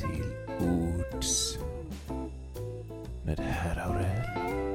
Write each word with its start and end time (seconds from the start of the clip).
till 0.00 0.24
ords 0.60 1.58
med 3.24 3.38
herr 3.38 3.78
Aurell. 3.88 4.67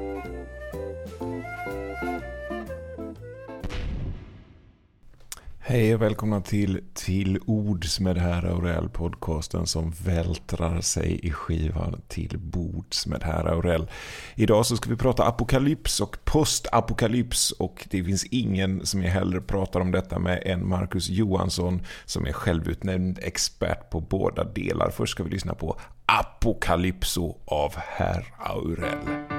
Hej 5.74 5.94
och 5.94 6.02
välkomna 6.02 6.40
till 6.40 6.80
Till 6.92 7.38
Ords 7.46 8.00
med 8.00 8.18
herr 8.18 8.44
Aurell, 8.44 8.88
podcasten 8.88 9.66
som 9.66 9.90
vältrar 10.04 10.80
sig 10.80 11.20
i 11.22 11.30
skivan 11.30 12.00
Till 12.08 12.38
Bords 12.38 13.06
med 13.06 13.22
herr 13.22 13.44
Aurell. 13.44 13.90
Idag 14.34 14.66
så 14.66 14.76
ska 14.76 14.90
vi 14.90 14.96
prata 14.96 15.24
apokalyps 15.24 16.00
och 16.00 16.16
postapokalyps 16.24 17.50
och 17.50 17.86
det 17.90 18.04
finns 18.04 18.24
ingen 18.24 18.86
som 18.86 19.02
jag 19.02 19.10
hellre 19.10 19.40
pratar 19.40 19.80
om 19.80 19.90
detta 19.90 20.18
med 20.18 20.42
än 20.44 20.68
Marcus 20.68 21.08
Johansson 21.08 21.82
som 22.04 22.26
är 22.26 22.32
självutnämnd 22.32 23.18
expert 23.22 23.90
på 23.90 24.00
båda 24.00 24.44
delar. 24.44 24.90
Först 24.90 25.12
ska 25.12 25.22
vi 25.22 25.30
lyssna 25.30 25.54
på 25.54 25.80
Apokalypso 26.06 27.36
av 27.44 27.72
herr 27.76 28.34
Aurell. 28.38 29.33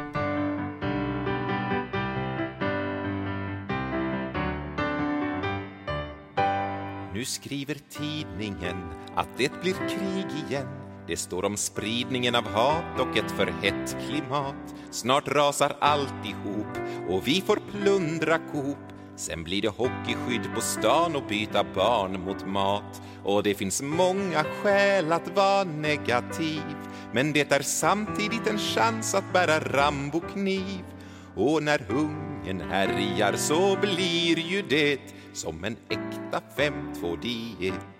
Nu 7.25 7.29
skriver 7.29 7.77
tidningen 7.89 8.75
att 9.15 9.27
det 9.37 9.61
blir 9.61 9.73
krig 9.73 10.25
igen. 10.47 10.67
Det 11.07 11.17
står 11.17 11.45
om 11.45 11.57
spridningen 11.57 12.35
av 12.35 12.47
hat 12.47 12.99
och 12.99 13.17
ett 13.17 13.31
för 13.31 13.45
hett 13.45 13.97
klimat. 14.07 14.75
Snart 14.91 15.27
rasar 15.27 15.75
alltihop 15.81 16.77
och 17.09 17.27
vi 17.27 17.41
får 17.41 17.59
plundra 17.71 18.37
Coop. 18.37 18.77
Sen 19.15 19.43
blir 19.43 19.61
det 19.61 19.67
hockeyskydd 19.67 20.55
på 20.55 20.61
stan 20.61 21.15
och 21.15 21.23
byta 21.29 21.65
barn 21.75 22.21
mot 22.21 22.47
mat. 22.47 23.01
Och 23.23 23.43
det 23.43 23.55
finns 23.55 23.81
många 23.81 24.43
skäl 24.43 25.11
att 25.11 25.35
vara 25.35 25.63
negativ. 25.63 26.63
Men 27.13 27.33
det 27.33 27.51
är 27.51 27.61
samtidigt 27.61 28.47
en 28.47 28.57
chans 28.57 29.15
att 29.15 29.33
bära 29.33 29.59
Rambo-kniv. 29.59 30.83
Och 31.35 31.63
när 31.63 31.79
hungern 31.79 32.61
härjar 32.61 33.33
så 33.33 33.77
blir 33.81 34.39
ju 34.39 34.61
det 34.61 34.99
som 35.35 35.63
en 35.63 35.77
äkta 35.89 36.41
5-2-diet. 36.57 37.94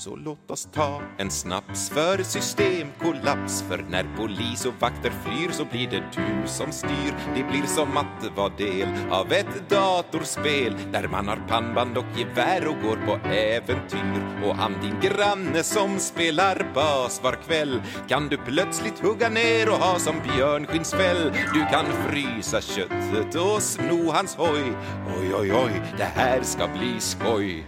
Så 0.00 0.16
låt 0.16 0.50
oss 0.50 0.68
ta 0.72 1.02
en 1.18 1.30
snaps 1.30 1.90
för 1.90 2.22
systemkollaps. 2.22 3.62
För 3.62 3.84
när 3.90 4.16
polis 4.16 4.66
och 4.66 4.74
vakter 4.80 5.12
flyr 5.24 5.50
så 5.50 5.64
blir 5.64 5.90
det 5.90 6.02
du 6.14 6.48
som 6.48 6.72
styr. 6.72 7.14
Det 7.34 7.42
blir 7.42 7.66
som 7.66 7.96
att 7.96 8.36
vara 8.36 8.48
del 8.48 8.88
av 9.10 9.32
ett 9.32 9.70
datorspel 9.70 10.76
Där 10.92 11.08
man 11.08 11.28
har 11.28 11.36
pannband 11.48 11.98
och 11.98 12.04
gevär 12.16 12.68
och 12.68 12.82
går 12.82 12.96
på 13.06 13.28
äventyr. 13.28 14.44
Och 14.44 14.56
han 14.56 14.72
din 14.82 15.00
granne 15.00 15.62
som 15.62 15.98
spelar 15.98 16.72
bas 16.74 17.20
var 17.22 17.32
kväll 17.32 17.82
Kan 18.08 18.28
du 18.28 18.36
plötsligt 18.36 18.98
hugga 18.98 19.28
ner 19.28 19.68
och 19.68 19.78
ha 19.78 19.98
som 19.98 20.14
björnskinnsfäll 20.22 21.32
Du 21.54 21.66
kan 21.72 21.86
frysa 22.08 22.60
köttet 22.60 23.34
och 23.34 23.62
sno 23.62 24.10
hans 24.10 24.34
hoj. 24.34 24.72
Oj, 25.18 25.34
oj, 25.34 25.52
oj, 25.52 25.82
det 25.96 26.10
här 26.14 26.42
ska 26.42 26.68
bli 26.68 27.00
skoj. 27.00 27.66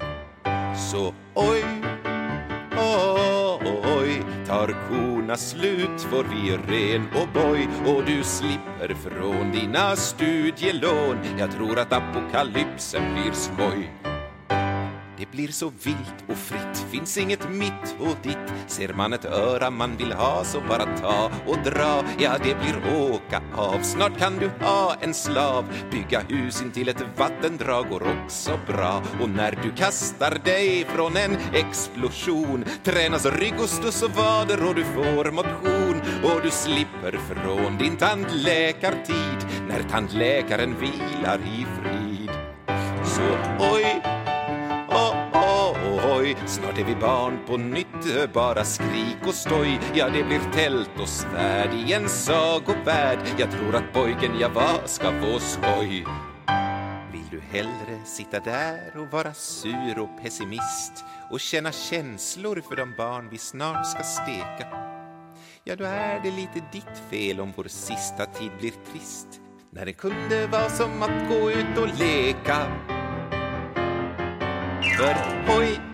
Så 0.90 1.14
oj 1.34 1.91
tar 4.66 4.74
korna 4.88 5.36
slut 5.36 6.00
får 6.00 6.24
vi 6.24 6.56
ren 6.56 7.06
och 7.14 7.28
boj 7.34 7.68
och 7.86 8.04
du 8.04 8.22
slipper 8.22 8.94
från 8.94 9.52
dina 9.52 9.96
studielån. 9.96 11.18
Jag 11.38 11.52
tror 11.52 11.78
att 11.78 11.92
apokalypsen 11.92 13.02
blir 13.14 13.32
skoj. 13.32 14.01
Det 15.32 15.36
blir 15.36 15.52
så 15.52 15.72
vilt 15.82 16.24
och 16.28 16.36
fritt, 16.36 16.86
finns 16.90 17.18
inget 17.18 17.50
mitt 17.50 17.96
och 18.00 18.16
ditt. 18.22 18.52
Ser 18.66 18.94
man 18.94 19.12
ett 19.12 19.24
öra 19.24 19.70
man 19.70 19.96
vill 19.96 20.12
ha 20.12 20.44
så 20.44 20.60
bara 20.60 20.96
ta 20.96 21.30
och 21.46 21.58
dra. 21.64 22.04
Ja, 22.18 22.32
det 22.44 22.54
blir 22.54 23.00
åka 23.00 23.42
av, 23.56 23.82
snart 23.82 24.18
kan 24.18 24.38
du 24.38 24.50
ha 24.64 24.94
en 25.00 25.14
slav. 25.14 25.64
Bygga 25.90 26.20
hus 26.28 26.62
intill 26.62 26.88
ett 26.88 27.04
vattendrag 27.16 27.88
går 27.88 28.02
också 28.02 28.58
bra. 28.66 29.02
Och 29.22 29.28
när 29.28 29.58
du 29.62 29.72
kastar 29.72 30.38
dig 30.44 30.84
från 30.84 31.16
en 31.16 31.36
explosion 31.52 32.64
tränas 32.82 33.26
rygg 33.26 33.54
och 33.60 33.68
stuss 33.68 34.02
och 34.02 34.10
vader 34.10 34.68
och 34.68 34.74
du 34.74 34.84
får 34.84 35.30
motion. 35.30 36.00
Och 36.22 36.42
du 36.42 36.50
slipper 36.50 37.18
från 37.34 37.78
din 37.78 37.96
tandläkartid 37.96 39.46
när 39.68 39.82
tandläkaren 39.90 40.74
vilar 40.80 41.38
i 41.38 41.66
frid. 41.80 42.30
Så 43.04 43.22
oj, 43.74 44.02
snart 46.46 46.78
är 46.78 46.84
vi 46.84 46.94
barn 46.94 47.38
på 47.46 47.56
nytt, 47.56 48.32
bara 48.34 48.64
skrik 48.64 49.16
och 49.26 49.34
stoj. 49.34 49.80
Ja, 49.94 50.08
det 50.08 50.24
blir 50.24 50.40
tält 50.52 51.00
och 51.00 51.08
svärd 51.08 51.74
i 51.74 51.92
en 51.92 52.08
sagovärld. 52.08 53.18
Jag 53.38 53.50
tror 53.50 53.74
att 53.74 53.92
pojken 53.92 54.38
jag 54.40 54.50
var 54.50 54.86
ska 54.86 55.20
få 55.20 55.38
skoj. 55.38 56.06
Vill 57.12 57.28
du 57.30 57.40
hellre 57.50 58.04
sitta 58.04 58.40
där 58.40 58.96
och 58.96 59.12
vara 59.12 59.34
sur 59.34 59.98
och 59.98 60.22
pessimist 60.22 61.04
och 61.30 61.40
känna 61.40 61.72
känslor 61.72 62.62
för 62.68 62.76
de 62.76 62.94
barn 62.96 63.28
vi 63.30 63.38
snart 63.38 63.86
ska 63.86 64.02
steka? 64.02 64.66
Ja, 65.64 65.76
då 65.76 65.84
är 65.84 66.20
det 66.22 66.30
lite 66.30 66.60
ditt 66.72 67.02
fel 67.10 67.40
om 67.40 67.52
vår 67.56 67.64
sista 67.68 68.26
tid 68.26 68.50
blir 68.58 68.72
trist 68.92 69.40
när 69.70 69.86
det 69.86 69.92
kunde 69.92 70.46
vara 70.46 70.68
som 70.68 71.02
att 71.02 71.28
gå 71.28 71.50
ut 71.50 71.78
och 71.78 71.98
leka. 71.98 72.56
För 74.98 75.16
oj, 75.58 75.91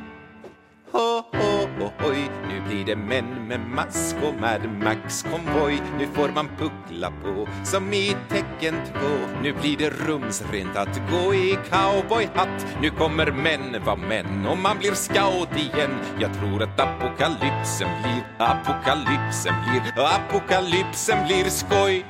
ho, 0.93 1.23
ho, 1.33 1.69
ho, 1.79 1.91
hoj. 1.99 2.31
nu 2.49 2.61
blir 2.69 2.85
det 2.85 2.97
män 2.97 3.49
med 3.49 3.61
mask 3.61 4.17
och 4.23 4.35
Mad 4.41 4.69
Max-konvoj. 4.85 5.83
Nu 5.99 6.07
får 6.07 6.29
man 6.29 6.49
puckla 6.49 7.11
på 7.11 7.49
som 7.65 7.93
i 7.93 8.17
tecken 8.29 8.75
två. 8.93 9.41
Nu 9.43 9.53
blir 9.53 9.77
det 9.77 9.91
rumsrent 9.91 10.77
att 10.77 11.01
gå 11.11 11.35
i 11.35 11.59
cowboyhatt. 11.71 12.67
Nu 12.83 12.91
kommer 12.91 13.33
män 13.33 13.85
vara 13.85 13.97
män 13.97 14.47
och 14.47 14.59
man 14.59 14.79
blir 14.79 14.95
scout 14.95 15.57
igen. 15.57 15.91
Jag 16.21 16.35
tror 16.35 16.63
att 16.63 16.81
apokalypsen 16.81 17.89
blir, 18.03 18.25
apokalypsen 18.39 19.55
blir, 19.71 20.05
apokalypsen 20.05 21.27
blir 21.27 21.45
skoj. 21.45 22.05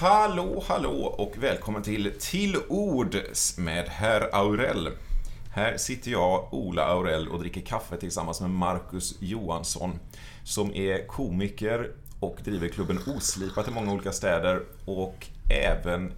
Hallå, 0.00 0.64
hallå 0.68 1.14
och 1.18 1.34
välkommen 1.38 1.82
till 1.82 2.12
Till 2.20 2.56
Ords 2.68 3.58
med 3.58 3.88
herr 3.88 4.30
Aurell. 4.32 4.90
Här 5.58 5.76
sitter 5.76 6.10
jag, 6.10 6.54
Ola 6.54 6.84
Aurell, 6.84 7.28
och 7.28 7.38
dricker 7.38 7.60
kaffe 7.60 7.96
tillsammans 7.96 8.40
med 8.40 8.50
Marcus 8.50 9.14
Johansson 9.20 9.98
som 10.44 10.74
är 10.74 11.06
komiker 11.06 11.92
och 12.20 12.38
driver 12.44 12.68
klubben 12.68 12.98
Oslipat 13.06 13.68
i 13.68 13.70
många 13.70 13.92
olika 13.92 14.12
städer 14.12 14.62
och 14.84 15.26
även 15.50 16.12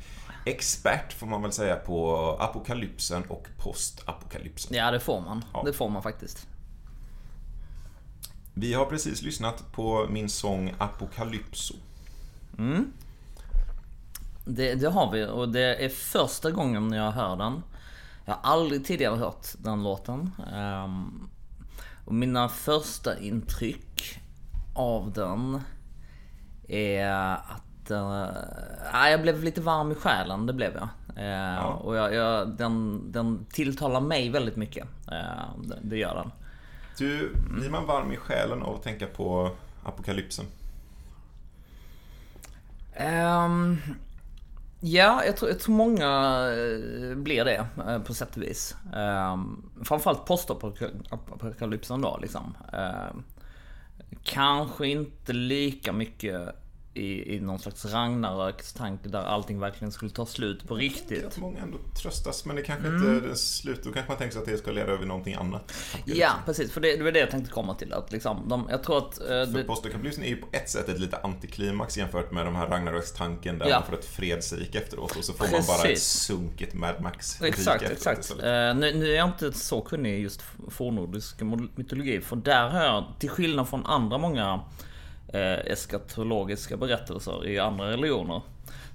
expert, 0.46 1.12
får 1.12 1.26
man 1.26 1.42
väl 1.42 1.52
säga, 1.52 1.76
på 1.76 2.16
apokalypsen 2.40 3.22
och 3.22 3.46
postapokalypsen. 3.58 4.76
Ja, 4.76 4.90
det 4.90 5.00
får 5.00 5.20
man. 5.20 5.44
Ja. 5.52 5.62
Det 5.66 5.72
får 5.72 5.88
man 5.88 6.02
faktiskt. 6.02 6.46
Vi 8.54 8.74
har 8.74 8.84
precis 8.84 9.22
lyssnat 9.22 9.72
på 9.72 10.06
min 10.10 10.28
sång 10.28 10.74
Apokalypso. 10.78 11.74
Det, 14.44 14.74
det 14.74 14.88
har 14.88 15.12
vi 15.12 15.26
och 15.26 15.48
det 15.48 15.84
är 15.84 15.88
första 15.88 16.50
gången 16.50 16.92
jag 16.92 17.10
hör 17.10 17.36
den. 17.36 17.62
Jag 18.30 18.36
har 18.36 18.52
aldrig 18.52 18.84
tidigare 18.84 19.16
hört 19.16 19.46
den 19.58 19.82
låten. 19.82 20.30
Ehm, 20.54 21.28
och 22.04 22.14
mina 22.14 22.48
första 22.48 23.18
intryck 23.18 24.20
av 24.74 25.12
den 25.12 25.60
är 26.68 27.08
att 27.34 27.91
uh, 27.91 29.10
jag 29.10 29.22
blev 29.22 29.44
lite 29.44 29.60
varm 29.60 29.92
i 29.92 29.94
själen, 29.94 30.46
det 30.46 30.52
blev 30.52 30.72
jag. 30.74 30.88
Eh, 31.16 31.64
Och 31.64 31.96
jag, 31.96 32.14
jag, 32.14 32.48
den, 32.48 33.02
den 33.12 33.46
tilltalar 33.52 34.00
mig 34.00 34.30
väldigt 34.30 34.56
mycket. 34.56 34.88
Eh, 35.12 35.62
det, 35.65 35.78
det 35.82 35.97
gör 35.97 36.15
den. 36.15 36.30
Du, 36.98 37.34
blir 37.50 37.71
man 37.71 37.86
varm 37.86 38.12
i 38.12 38.16
själen 38.16 38.62
av 38.62 38.74
att 38.74 38.82
tänka 38.82 39.06
på 39.06 39.50
apokalypsen? 39.84 40.44
Ehm, 42.94 43.78
ja, 44.80 45.24
jag 45.24 45.36
tror, 45.36 45.50
jag 45.50 45.60
tror 45.60 45.74
många 45.74 46.06
eh, 46.53 47.16
blir 47.16 47.44
det 47.44 47.66
eh, 47.88 47.98
på 47.98 48.15
sätt 48.15 48.36
och 48.36 48.42
vis. 48.42 48.77
Um, 48.94 49.71
framförallt 49.84 50.27
postapokalypsen 50.27 52.00
då 52.00 52.18
liksom. 52.22 52.56
Ehm, 52.72 53.22
kanske 54.24 54.86
inte 54.86 55.32
lika 55.32 55.92
mycket 55.92 56.54
i, 56.95 57.34
i 57.37 57.41
någon 57.41 57.59
slags 57.59 57.84
Ragnarökstanke 57.84 59.09
där 59.09 59.22
allting 59.22 59.60
verkligen 59.60 59.92
skulle 59.92 60.10
ta 60.10 60.27
slut 60.27 60.69
på 60.69 60.75
Jag 60.75 60.83
riktigt. 60.83 61.25
att 61.27 61.39
många 61.39 61.59
ändå 61.60 61.78
tröstas, 62.03 62.45
men 62.45 62.57
det 62.57 62.63
kanske 62.63 62.87
Mm. 62.89 63.15
inte 63.16 63.28
det 63.28 63.37
slut. 63.37 63.81
Då 63.84 63.92
kanske 63.92 64.10
man 64.10 64.19
tänker 64.19 64.33
sig 64.33 64.41
att 64.42 64.48
det 64.48 64.59
ska 64.59 64.71
leda 64.71 64.92
över 64.92 65.07
någonting 65.07 65.34
annat. 65.34 65.72
Ja, 66.04 66.31
precis. 66.47 66.72
För 66.72 66.81
det, 66.81 66.97
det 66.97 67.03
var 67.04 67.13
det 67.13 67.19
jag 67.19 67.31
tänkte 67.31 67.53
komma 67.53 67.75
till. 67.75 67.92
Att 67.92 68.13
liksom, 68.13 68.48
de, 68.48 68.66
jag 68.71 68.83
tror 68.84 68.98
att... 68.98 69.21
eh, 69.21 69.27
För 69.27 69.65
postapokalypsen 69.65 70.25
är 70.25 70.28
ju 70.28 70.37
på 70.37 70.47
ett 70.53 70.71
sätt 70.71 70.89
ett 70.89 71.01
lite 71.01 71.16
antiklimax 71.16 71.98
jämfört 71.98 72.31
med 72.33 72.47
de 72.47 72.57
här 72.57 72.66
Ragnarökstanken 72.66 73.59
där 73.59 73.69
Ja. 73.69 73.78
man 73.78 73.87
får 73.89 73.95
ett 73.98 74.04
fredsrike 74.04 74.78
efteråt 74.78 75.16
och 75.16 75.25
så 75.25 75.33
får 75.33 75.45
man 75.45 75.63
bara 75.66 75.77
ett 75.77 75.83
Precis. 75.83 76.09
sunkigt 76.09 76.75
Mad 76.75 77.01
Max-rike 77.03 77.48
Exakt, 77.48 77.91
exakt. 77.91 78.31
Eh, 78.31 78.37
nu, 78.75 78.75
nu 78.95 79.10
är 79.13 79.16
jag 79.16 79.28
inte 79.28 79.53
så 79.53 79.81
kunnig 79.81 80.19
i 80.19 80.22
just 80.22 80.42
fornnordisk 80.69 81.41
mytologi. 81.75 82.21
För 82.21 82.37
där 82.37 82.69
har 82.69 82.84
jag, 82.84 83.04
till 83.19 83.31
skillnad 83.31 83.69
från 83.69 83.87
andra 83.87 84.19
många 84.19 84.60
eh, 85.32 85.72
eskatologiska 85.72 86.77
berättelser 86.77 87.47
i 87.47 87.59
andra 87.59 87.91
religioner. 87.91 88.42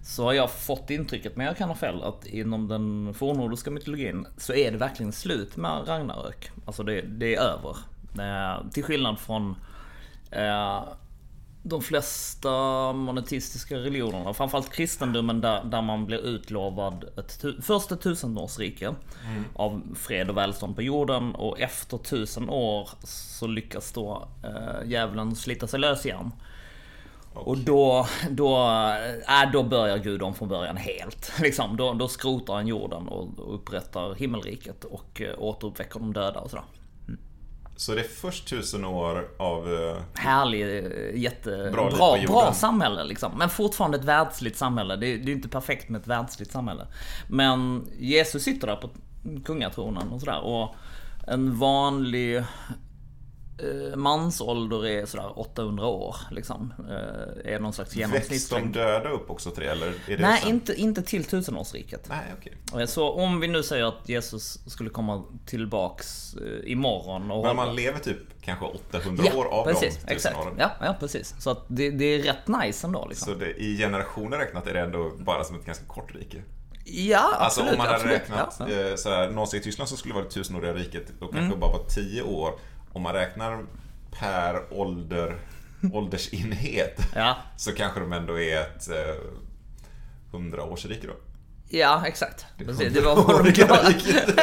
Så 0.03 0.23
har 0.23 0.33
jag 0.33 0.51
fått 0.51 0.89
intrycket, 0.89 1.35
men 1.35 1.45
jag 1.45 1.57
kan 1.57 1.69
ha 1.69 1.75
fel, 1.75 2.03
att 2.03 2.25
inom 2.25 2.67
den 2.67 3.13
fornnordiska 3.13 3.71
mytologin 3.71 4.27
så 4.37 4.53
är 4.53 4.71
det 4.71 4.77
verkligen 4.77 5.11
slut 5.11 5.57
med 5.57 5.87
Ragnarök. 5.87 6.51
Alltså 6.65 6.83
det, 6.83 7.01
det 7.01 7.35
är 7.35 7.41
över. 7.41 7.77
Eh, 8.19 8.69
till 8.71 8.83
skillnad 8.83 9.19
från 9.19 9.55
eh, 10.31 10.83
de 11.67 11.81
flesta 11.81 12.49
monoteistiska 12.93 13.75
religionerna, 13.75 14.33
framförallt 14.33 14.71
kristendomen 14.71 15.41
där, 15.41 15.63
där 15.63 15.81
man 15.81 16.05
blir 16.05 16.17
utlovad 16.17 17.05
ett 17.17 17.45
först 17.61 17.91
ett 17.91 18.01
tusenårsrike 18.01 18.95
av 19.55 19.81
fred 19.95 20.29
och 20.29 20.37
välstånd 20.37 20.75
på 20.75 20.81
jorden 20.81 21.35
och 21.35 21.59
efter 21.59 21.97
tusen 21.97 22.49
år 22.49 22.89
så 23.03 23.47
lyckas 23.47 23.91
då 23.91 24.27
eh, 24.43 24.89
djävulen 24.89 25.35
slita 25.35 25.67
sig 25.67 25.79
lös 25.79 26.05
igen. 26.05 26.31
Och 27.33 27.57
då, 27.57 28.07
då, 28.29 28.57
äh, 29.27 29.51
då 29.53 29.63
börjar 29.63 29.97
Gud 29.97 30.21
om 30.21 30.35
från 30.35 30.49
början 30.49 30.77
helt. 30.77 31.31
Liksom, 31.41 31.77
då, 31.77 31.93
då 31.93 32.07
skrotar 32.07 32.53
han 32.53 32.67
jorden 32.67 33.07
och 33.07 33.39
och 33.39 33.55
upprättar 33.55 34.15
himmelriket 34.15 34.83
och 34.83 35.21
eh, 35.21 35.35
återuppväcker 35.37 35.99
de 35.99 36.13
döda 36.13 36.39
och 36.39 36.49
sådär. 36.49 36.65
Så 37.77 37.95
det 37.95 38.01
är 38.01 38.07
först 38.07 38.47
tusen 38.47 38.85
år 38.85 39.27
av... 39.37 39.73
eh, 39.73 40.01
härlig, 40.13 40.61
eh, 40.61 41.15
jättebra, 41.21 41.89
Bra 41.89 42.17
bra, 42.27 42.53
samhälle 42.53 43.03
liksom. 43.03 43.31
Men 43.37 43.49
fortfarande 43.49 43.97
ett 43.97 44.03
världsligt 44.03 44.57
samhälle. 44.57 44.95
Det 44.95 45.07
är, 45.07 45.17
det 45.17 45.31
är 45.31 45.33
inte 45.33 45.49
perfekt 45.49 45.89
med 45.89 46.01
ett 46.01 46.07
världsligt 46.07 46.51
samhälle. 46.51 46.87
Men 47.29 47.87
Jesus 47.99 48.43
sitter 48.43 48.67
där 48.67 48.75
på 48.75 48.89
kungatronen 49.45 50.09
och 50.11 50.19
sådär. 50.19 50.41
Och 50.41 50.75
en 51.27 51.57
vanlig 51.57 52.43
mansålder 53.95 54.85
är 54.85 55.05
sådär 55.05 55.39
800 55.39 55.85
år 55.85 56.15
liksom. 56.31 56.73
Eh, 56.89 57.53
är 57.53 57.59
någon 57.59 57.73
slags 57.73 57.95
Väcks 57.95 58.49
de 58.49 58.71
döda 58.71 59.09
upp 59.09 59.29
också 59.29 59.51
till 59.51 59.63
det, 59.63 59.71
eller? 59.71 59.87
Är 59.87 59.93
det 60.07 60.17
Nej, 60.17 60.39
sen? 60.41 60.49
inte, 60.49 60.73
inte 60.73 61.01
till 61.01 61.23
tusenårsriket. 61.25 62.05
Nej, 62.09 62.33
okej. 62.39 62.81
Eh, 62.81 62.87
Så 62.87 63.09
om 63.11 63.39
vi 63.39 63.47
nu 63.47 63.63
säger 63.63 63.85
att 63.85 64.09
Jesus 64.09 64.59
skulle 64.71 64.89
komma 64.89 65.23
tillbaks 65.45 66.33
eh, 66.35 66.71
imorgon 66.71 67.31
och 67.31 67.43
Men 67.43 67.55
man 67.55 67.75
lever 67.75 67.99
typ 67.99 68.17
kanske 68.41 68.65
800 68.65 69.23
år 69.35 69.45
av 69.45 69.63
precis, 69.65 69.81
de 69.81 69.99
tusen 70.01 70.09
exakt. 70.09 70.37
åren. 70.37 70.55
Ja, 70.59 70.71
ja, 70.81 70.95
precis. 70.99 71.35
Så 71.39 71.49
att 71.49 71.65
det, 71.67 71.89
det 71.89 72.05
är 72.05 72.19
rätt 72.23 72.47
nice 72.47 72.87
ändå 72.87 73.05
liksom. 73.09 73.33
Så 73.33 73.39
det, 73.39 73.53
i 73.53 73.77
generationer 73.77 74.37
räknat 74.37 74.67
är 74.67 74.73
det 74.73 74.79
ändå 74.81 75.11
bara 75.19 75.43
som 75.43 75.55
ett 75.59 75.65
ganska 75.65 75.85
kort 75.85 76.15
rike. 76.15 76.43
Ja, 76.87 77.19
Alltså 77.19 77.61
absolut. 77.61 77.71
om 77.71 77.77
man 77.77 77.87
hade 77.87 77.95
absolut. 77.97 78.15
räknat 78.21 78.55
Ja, 78.59 78.69
ja. 78.69 78.89
eh, 78.89 78.95
såhär, 78.95 79.29
Nazityskland 79.29 79.87
som 79.89 79.97
skulle 79.97 80.13
vara 80.13 80.23
det 80.23 80.29
tusenåriga 80.29 80.73
riket, 80.73 81.03
då 81.19 81.25
kanske 81.27 81.37
Mm. 81.39 81.51
det 81.51 81.57
bara 81.57 81.71
var 81.71 81.85
10 81.89 82.21
år. 82.21 82.53
Om 82.95 83.01
man 83.01 83.13
räknar 83.13 83.65
per 84.19 84.73
ålder, 84.73 85.35
åldersenhet, 85.93 87.07
Ja. 87.15 87.37
så 87.57 87.71
kanske 87.71 87.99
de 87.99 88.13
ändå 88.13 88.39
är 88.39 88.61
ett 88.61 88.89
eh, 88.89 89.15
100-årsrike 90.31 91.07
då. 91.07 91.13
Ja, 91.69 92.03
exakt. 92.07 92.45
Precis. 92.57 92.93
Det 92.93 93.01
var 93.01 93.15
Hundraåriga 93.15 93.65
vad 93.67 93.85
de 93.85 93.93
riket. 93.93 94.35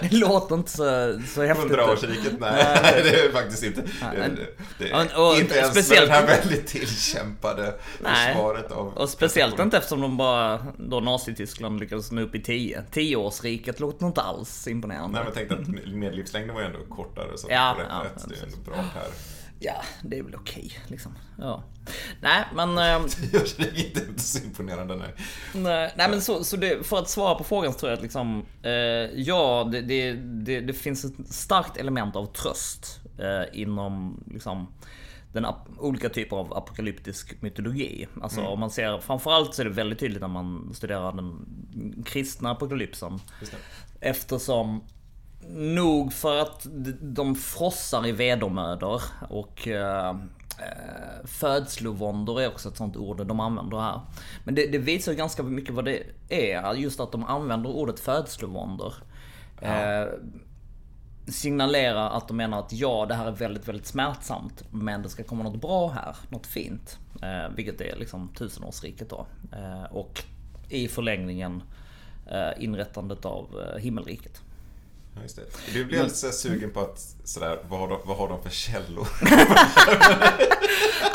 Det 0.00 0.12
låter 0.16 0.54
inte 0.54 0.70
så, 0.70 1.20
så 1.34 1.42
häftigt. 1.42 1.70
100-årsriket, 1.72 2.36
nej, 2.40 3.00
det 3.04 3.20
är 3.20 3.32
faktiskt 3.32 3.62
inte. 3.62 3.80
Det, 3.80 3.88
Nej. 4.18 4.30
det, 4.78 4.92
Och- 5.16 5.28
och 5.30 5.36
inte 5.36 5.54
ens 5.56 5.70
speciellt- 5.70 6.08
med 6.10 6.22
det 6.22 6.26
här 6.32 6.38
väldigt 6.40 6.66
tillkämpade 6.66 7.74
Nej. 8.00 8.26
försvaret 8.34 8.72
av... 8.72 8.86
Och 8.88 9.08
speciellt 9.08 9.58
inte 9.60 9.76
eftersom 9.76 10.00
de 10.00 10.16
bara, 10.16 10.66
då 10.78 11.00
Nazityskland 11.00 11.80
lyckades 11.80 12.10
nå 12.12 12.20
upp 12.22 12.34
i 12.34 12.42
10. 12.42 12.82
10-årsriket 12.92 13.80
låter 13.80 14.06
inte 14.06 14.20
alls 14.20 14.68
imponerande. 14.68 15.18
Nej 15.18 15.24
men 15.24 15.48
tänk 15.48 15.60
att 15.60 15.88
medellivslängden 15.94 16.54
var 16.54 16.60
ju 16.62 16.66
ändå 16.66 16.78
kortare 16.94 17.38
så 17.38 17.46
Ja, 17.50 17.74
på 17.76 17.82
rätt 17.82 17.88
ja, 17.90 18.22
det 18.28 18.34
är 18.34 18.44
ändå 18.44 18.56
bra 18.70 18.74
här. 18.76 19.08
Ja, 19.58 19.82
det 20.02 20.18
är 20.18 20.22
väl 20.22 20.34
okej 20.34 20.78
liksom. 20.86 21.18
Ja. 21.38 21.64
Nej, 22.20 22.44
men... 22.54 22.78
ehm, 22.78 23.08
Tioårsriket 23.08 23.96
är 23.96 24.08
inte 24.08 24.22
så 24.22 24.44
imponerande 24.44 24.96
nej. 24.96 25.14
Nej, 25.54 25.92
nej 25.96 26.10
men 26.10 26.20
så, 26.22 26.44
så 26.44 26.56
det, 26.56 26.86
för 26.86 26.98
att 26.98 27.08
svara 27.08 27.34
på 27.34 27.44
frågan 27.44 27.72
så 27.72 27.78
tror 27.78 27.90
jag 27.90 27.96
att 27.96 28.02
liksom, 28.02 28.46
eh, 28.62 28.72
ja, 29.14 29.68
det, 29.72 29.80
det, 29.80 30.12
det, 30.12 30.60
det 30.60 30.72
finns 30.72 31.04
ett 31.04 31.28
starkt 31.28 31.76
element 31.76 32.16
av 32.16 32.26
tröst 32.26 33.00
eh, 33.18 33.60
inom 33.60 34.24
liksom, 34.30 34.68
den 35.32 35.46
olika 35.78 36.08
typer 36.08 36.36
av 36.36 36.56
apokalyptisk 36.56 37.42
mytologi. 37.42 38.06
Alltså 38.22 38.40
om 38.40 38.60
man 38.60 38.70
ser, 38.70 38.98
framförallt 38.98 39.54
så 39.54 39.62
är 39.62 39.66
det 39.66 39.72
väldigt 39.72 39.98
tydligt 39.98 40.20
när 40.20 40.28
man 40.28 40.74
studerar 40.74 41.12
den 41.12 41.46
kristna 42.06 42.50
apokalypsen. 42.50 43.20
Eftersom 44.00 44.82
Nog 45.48 46.12
för 46.12 46.36
att 46.36 46.66
de 47.00 47.34
frossar 47.34 48.06
i 48.06 48.12
vedermödor 48.12 49.02
och 49.28 49.68
eh, 49.68 50.08
eh, 50.08 51.24
födslovåndor 51.24 52.40
är 52.40 52.48
också 52.48 52.68
ett 52.68 52.76
sånt 52.76 52.96
ord 52.96 53.26
de 53.26 53.40
använder 53.40 53.78
här. 53.78 54.00
Men 54.44 54.54
det, 54.54 54.66
det 54.66 54.78
visar 54.78 55.12
ganska 55.12 55.42
mycket 55.42 55.74
vad 55.74 55.84
det 55.84 56.02
är, 56.28 56.74
just 56.74 57.00
att 57.00 57.12
de 57.12 57.24
använder 57.24 57.70
ordet 57.70 58.00
födslovåndor. 58.00 58.94
Eh, 59.60 60.06
signalerar 61.28 62.10
att 62.10 62.28
de 62.28 62.36
menar 62.36 62.58
att 62.58 62.72
ja, 62.72 63.06
det 63.08 63.14
här 63.14 63.26
är 63.26 63.32
väldigt, 63.32 63.68
väldigt 63.68 63.86
smärtsamt, 63.86 64.64
men 64.70 65.02
det 65.02 65.08
ska 65.08 65.22
komma 65.22 65.44
något 65.44 65.60
bra 65.60 65.88
här, 65.88 66.16
något 66.28 66.46
fint. 66.46 66.98
Eh, 67.22 67.54
vilket 67.54 67.80
är 67.80 67.96
liksom 67.96 68.28
tusenårsriket 68.28 69.10
då. 69.10 69.26
Eh, 69.52 69.84
och 69.84 70.22
i 70.68 70.88
förlängningen 70.88 71.62
eh, 72.26 72.64
inrättandet 72.64 73.24
av 73.24 73.46
eh, 73.60 73.80
himmelriket. 73.80 74.42
Ja, 75.16 75.22
just 75.22 75.36
det. 75.36 75.42
Du 75.72 75.84
blir 75.84 75.98
alldeles 75.98 76.20
så 76.20 76.32
sugen 76.32 76.70
på 76.70 76.80
att 76.80 77.00
sådär, 77.24 77.58
vad 77.68 77.80
har 77.80 77.88
de, 77.88 77.98
vad 78.04 78.16
har 78.16 78.28
de 78.28 78.42
för 78.42 78.50
källor? 78.50 79.08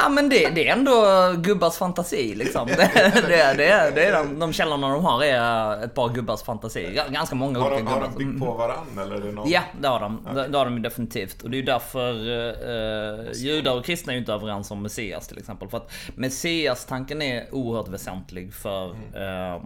Ja 0.03 0.09
men 0.09 0.29
det, 0.29 0.49
det 0.49 0.67
är 0.67 0.73
ändå 0.73 0.93
gubbars 1.37 1.77
fantasi 1.77 2.35
liksom. 2.35 2.67
Det, 2.67 2.91
det, 3.27 3.53
det, 3.57 3.91
det 3.95 4.05
är 4.05 4.13
de, 4.13 4.39
de 4.39 4.53
källorna 4.53 4.89
de 4.89 5.05
har 5.05 5.23
är 5.23 5.83
ett 5.83 5.93
par 5.95 6.09
gubbars 6.09 6.43
fantasi. 6.43 6.99
Ganska 7.09 7.35
många 7.35 7.59
Har 7.59 7.71
olika 7.71 7.83
de, 7.83 7.87
har 7.87 7.95
gubbar. 8.01 8.11
de 8.17 8.25
byggt 8.25 8.39
på 8.39 8.51
varann 8.53 8.97
eller 9.01 9.15
är 9.15 9.21
det 9.21 9.31
någon? 9.31 9.49
Ja, 9.49 9.61
det 9.81 9.87
har 9.87 9.99
de. 9.99 10.27
Det, 10.35 10.47
det 10.47 10.57
har 10.57 10.65
de 10.65 10.81
definitivt. 10.81 11.41
Och 11.41 11.49
det 11.49 11.55
är 11.55 11.59
ju 11.59 11.65
därför 11.65 12.11
eh, 13.29 13.31
judar 13.33 13.77
och 13.77 13.85
kristna 13.85 14.13
är 14.13 14.15
ju 14.15 14.19
inte 14.19 14.33
överens 14.33 14.71
om 14.71 14.81
Messias 14.81 15.27
till 15.27 15.37
exempel. 15.37 15.69
För 15.69 15.77
att 15.77 15.91
Messias-tanken 16.15 17.21
är 17.21 17.55
oerhört 17.55 17.87
väsentlig 17.87 18.53
för 18.53 18.89
eh, 18.89 19.61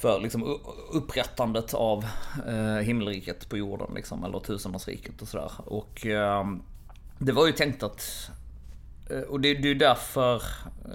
för 0.00 0.20
liksom 0.20 0.60
upprättandet 0.92 1.74
av 1.74 2.04
eh, 2.46 2.84
himmelriket 2.84 3.48
på 3.48 3.56
jorden 3.56 3.90
liksom, 3.94 4.24
eller 4.24 4.40
tusenårsriket 4.40 5.22
och 5.22 5.28
sådär. 5.28 5.52
Och 5.56 6.06
eh, 6.06 6.46
det 7.18 7.32
var 7.32 7.46
ju 7.46 7.52
tänkt 7.52 7.82
att 7.82 8.30
eh, 9.10 9.20
och 9.20 9.40
det, 9.40 9.54
det 9.54 9.68
är 9.68 9.72
ju 9.72 9.74
därför 9.74 10.42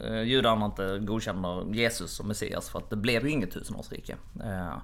eh, 0.06 0.22
judarna 0.22 0.66
inte 0.66 1.00
godkänner 1.00 1.74
Jesus 1.74 2.12
som 2.12 2.28
Messias 2.28 2.70
för 2.70 2.80
att 2.80 2.90
det 2.90 2.96
blev 2.96 3.26
ju 3.26 3.32
inget 3.32 3.52
tusenårsrike. 3.52 4.16
Eh, 4.44 4.78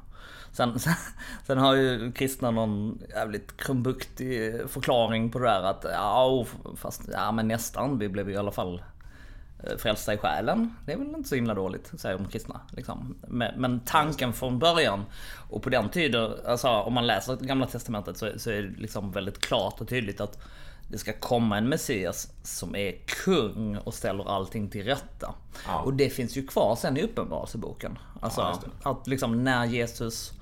sen, 0.51 0.79
sen, 0.79 0.93
sen 1.47 1.57
har 1.57 1.75
ju 1.75 2.11
kristna 2.11 2.51
någon 2.51 3.01
jävligt 3.09 3.57
krumbuktig 3.57 4.61
förklaring 4.67 5.31
på 5.31 5.39
det 5.39 5.45
där 5.45 5.63
att 5.63 5.85
ja, 5.93 6.45
fast 6.75 7.01
ja 7.13 7.31
men 7.31 7.47
nästan, 7.47 7.99
vi 7.99 8.09
blev 8.09 8.29
ju 8.29 8.35
i 8.35 8.37
alla 8.37 8.51
fall 8.51 8.83
frälsta 9.77 10.13
i 10.13 10.17
själen. 10.17 10.75
Det 10.85 10.93
är 10.93 10.97
väl 10.97 11.07
inte 11.07 11.29
så 11.29 11.35
himla 11.35 11.53
dåligt, 11.53 11.91
säger 11.97 12.17
de 12.17 12.27
kristna. 12.27 12.61
Liksom. 12.71 13.15
Men, 13.27 13.79
tanken 13.85 14.33
från 14.33 14.59
början, 14.59 15.05
och 15.49 15.63
på 15.63 15.69
den 15.69 15.89
tiden, 15.89 16.33
alltså 16.45 16.67
om 16.67 16.93
man 16.93 17.07
läser 17.07 17.35
gamla 17.35 17.65
testamentet 17.65 18.17
så, 18.17 18.29
så 18.37 18.49
är 18.49 18.61
det 18.61 18.81
liksom 18.81 19.11
väldigt 19.11 19.41
klart 19.41 19.81
och 19.81 19.87
tydligt 19.87 20.21
att 20.21 20.37
det 20.87 20.97
ska 20.97 21.13
komma 21.13 21.57
en 21.57 21.69
Messias 21.69 22.27
som 22.43 22.75
är 22.75 22.91
kung 23.05 23.77
och 23.77 23.93
ställer 23.93 24.29
allting 24.29 24.69
till 24.69 24.85
rätta. 24.85 25.33
Ja. 25.67 25.79
Och 25.79 25.93
det 25.93 26.09
finns 26.09 26.37
ju 26.37 26.47
kvar 26.47 26.75
sen 26.75 26.97
i 26.97 27.01
Uppenbarelseboken. 27.01 27.99
Alltså 28.21 28.41
Ja, 28.83 28.91
att 28.91 29.07
liksom 29.07 29.43
när 29.43 29.65
Jesus 29.65 30.33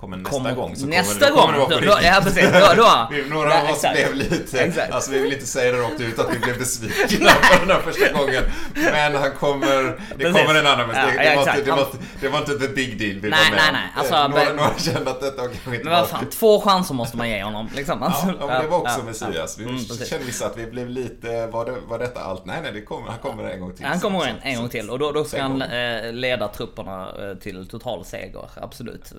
kommer 0.00 0.16
nästa 0.16 0.30
Kommer- 0.30 0.54
gång 0.54 0.76
så 0.76 0.86
nästa 0.86 1.30
kommer, 1.30 1.52
det- 1.52 1.58
då 1.58 1.58
gång, 1.58 1.68
kommer 1.68 1.80
det 1.80 1.86
då- 1.86 1.92
vara 1.92 2.00
på 2.00 2.06
ja, 2.06 2.20
precis, 2.24 2.52
då- 2.52 2.74
då. 2.82 3.08
Vi- 3.10 3.30
Några 3.30 3.50
Ja, 3.54 3.62
av 3.62 3.70
oss 3.70 3.80
blev 3.92 4.14
lite, 4.14 4.60
Exakt. 4.60 4.92
alltså 4.92 5.10
vi 5.10 5.18
vill 5.18 5.32
inte 5.32 5.46
säga 5.46 5.72
det 5.72 5.78
rakt 5.78 6.00
ut 6.00 6.18
att 6.18 6.34
vi 6.34 6.38
blev 6.38 6.58
besvikna 6.58 7.30
på 7.52 7.58
den 7.66 7.70
här 7.76 7.80
första 7.82 8.12
gången. 8.12 8.42
Men 8.74 9.14
han 9.16 9.30
kommer, 9.32 9.82
det 9.82 10.24
Precis. 10.24 10.42
kommer 10.46 10.60
en 10.60 10.66
annan. 10.66 10.88
Men 10.88 10.96
det, 11.06 11.24
Ja, 11.24 11.30
det, 11.30 11.36
var 11.36 11.42
inte, 11.42 11.62
det, 11.64 11.70
var, 11.70 11.86
det 12.20 12.28
var 12.28 12.38
inte 12.38 12.58
the 12.58 12.68
big 12.68 12.98
deal 12.98 13.20
vi 13.20 13.30
Nej, 13.30 13.38
var 13.44 13.50
med 13.50 13.58
nej, 13.62 13.72
nej. 13.72 13.82
Alltså, 13.96 14.28
några, 14.28 14.44
men- 14.44 14.56
några 14.56 14.78
kände 14.78 15.10
att 15.10 15.20
detta 15.20 15.42
var 15.42 15.48
kanske 15.48 15.70
inte 15.74 15.84
Men 15.84 15.92
vad 16.00 16.08
fan, 16.08 16.30
två 16.30 16.60
chanser 16.60 16.94
måste 16.94 17.16
man 17.16 17.28
ge 17.30 17.42
honom. 17.42 17.68
Liksom. 17.76 18.02
Alltså, 18.02 18.26
Ja, 18.26 18.34
ja, 18.40 18.46
men 18.46 18.62
det 18.62 18.68
var 18.68 18.78
också 18.78 18.98
ja, 18.98 19.04
Messias. 19.04 19.58
Vi 19.58 19.64
Mm, 19.64 19.78
kände 19.78 20.24
vissa 20.26 20.46
att 20.46 20.56
vi 20.58 20.66
blev 20.66 20.88
lite, 20.88 21.46
var, 21.46 21.64
det, 21.64 21.74
var 21.88 21.98
detta 21.98 22.20
allt? 22.20 22.44
Nej, 22.46 22.56
nej, 22.62 22.72
det 22.72 22.82
kommer, 22.82 23.08
han 23.10 23.18
kommer 23.18 23.44
en 23.44 23.60
gång 23.60 23.74
till. 23.74 23.84
Han 23.86 24.00
kommer 24.00 24.38
en 24.42 24.56
gång 24.56 24.68
till 24.68 24.90
och 24.90 24.98
då, 24.98 25.12
då 25.12 25.24
ska 25.24 25.42
han 25.42 25.62
eh, 25.62 26.12
leda 26.12 26.48
trupperna 26.48 27.08
eh, 27.30 27.34
till 27.38 27.66
total 27.68 28.04
seger. 28.04 28.44
Absolut. 28.62 29.12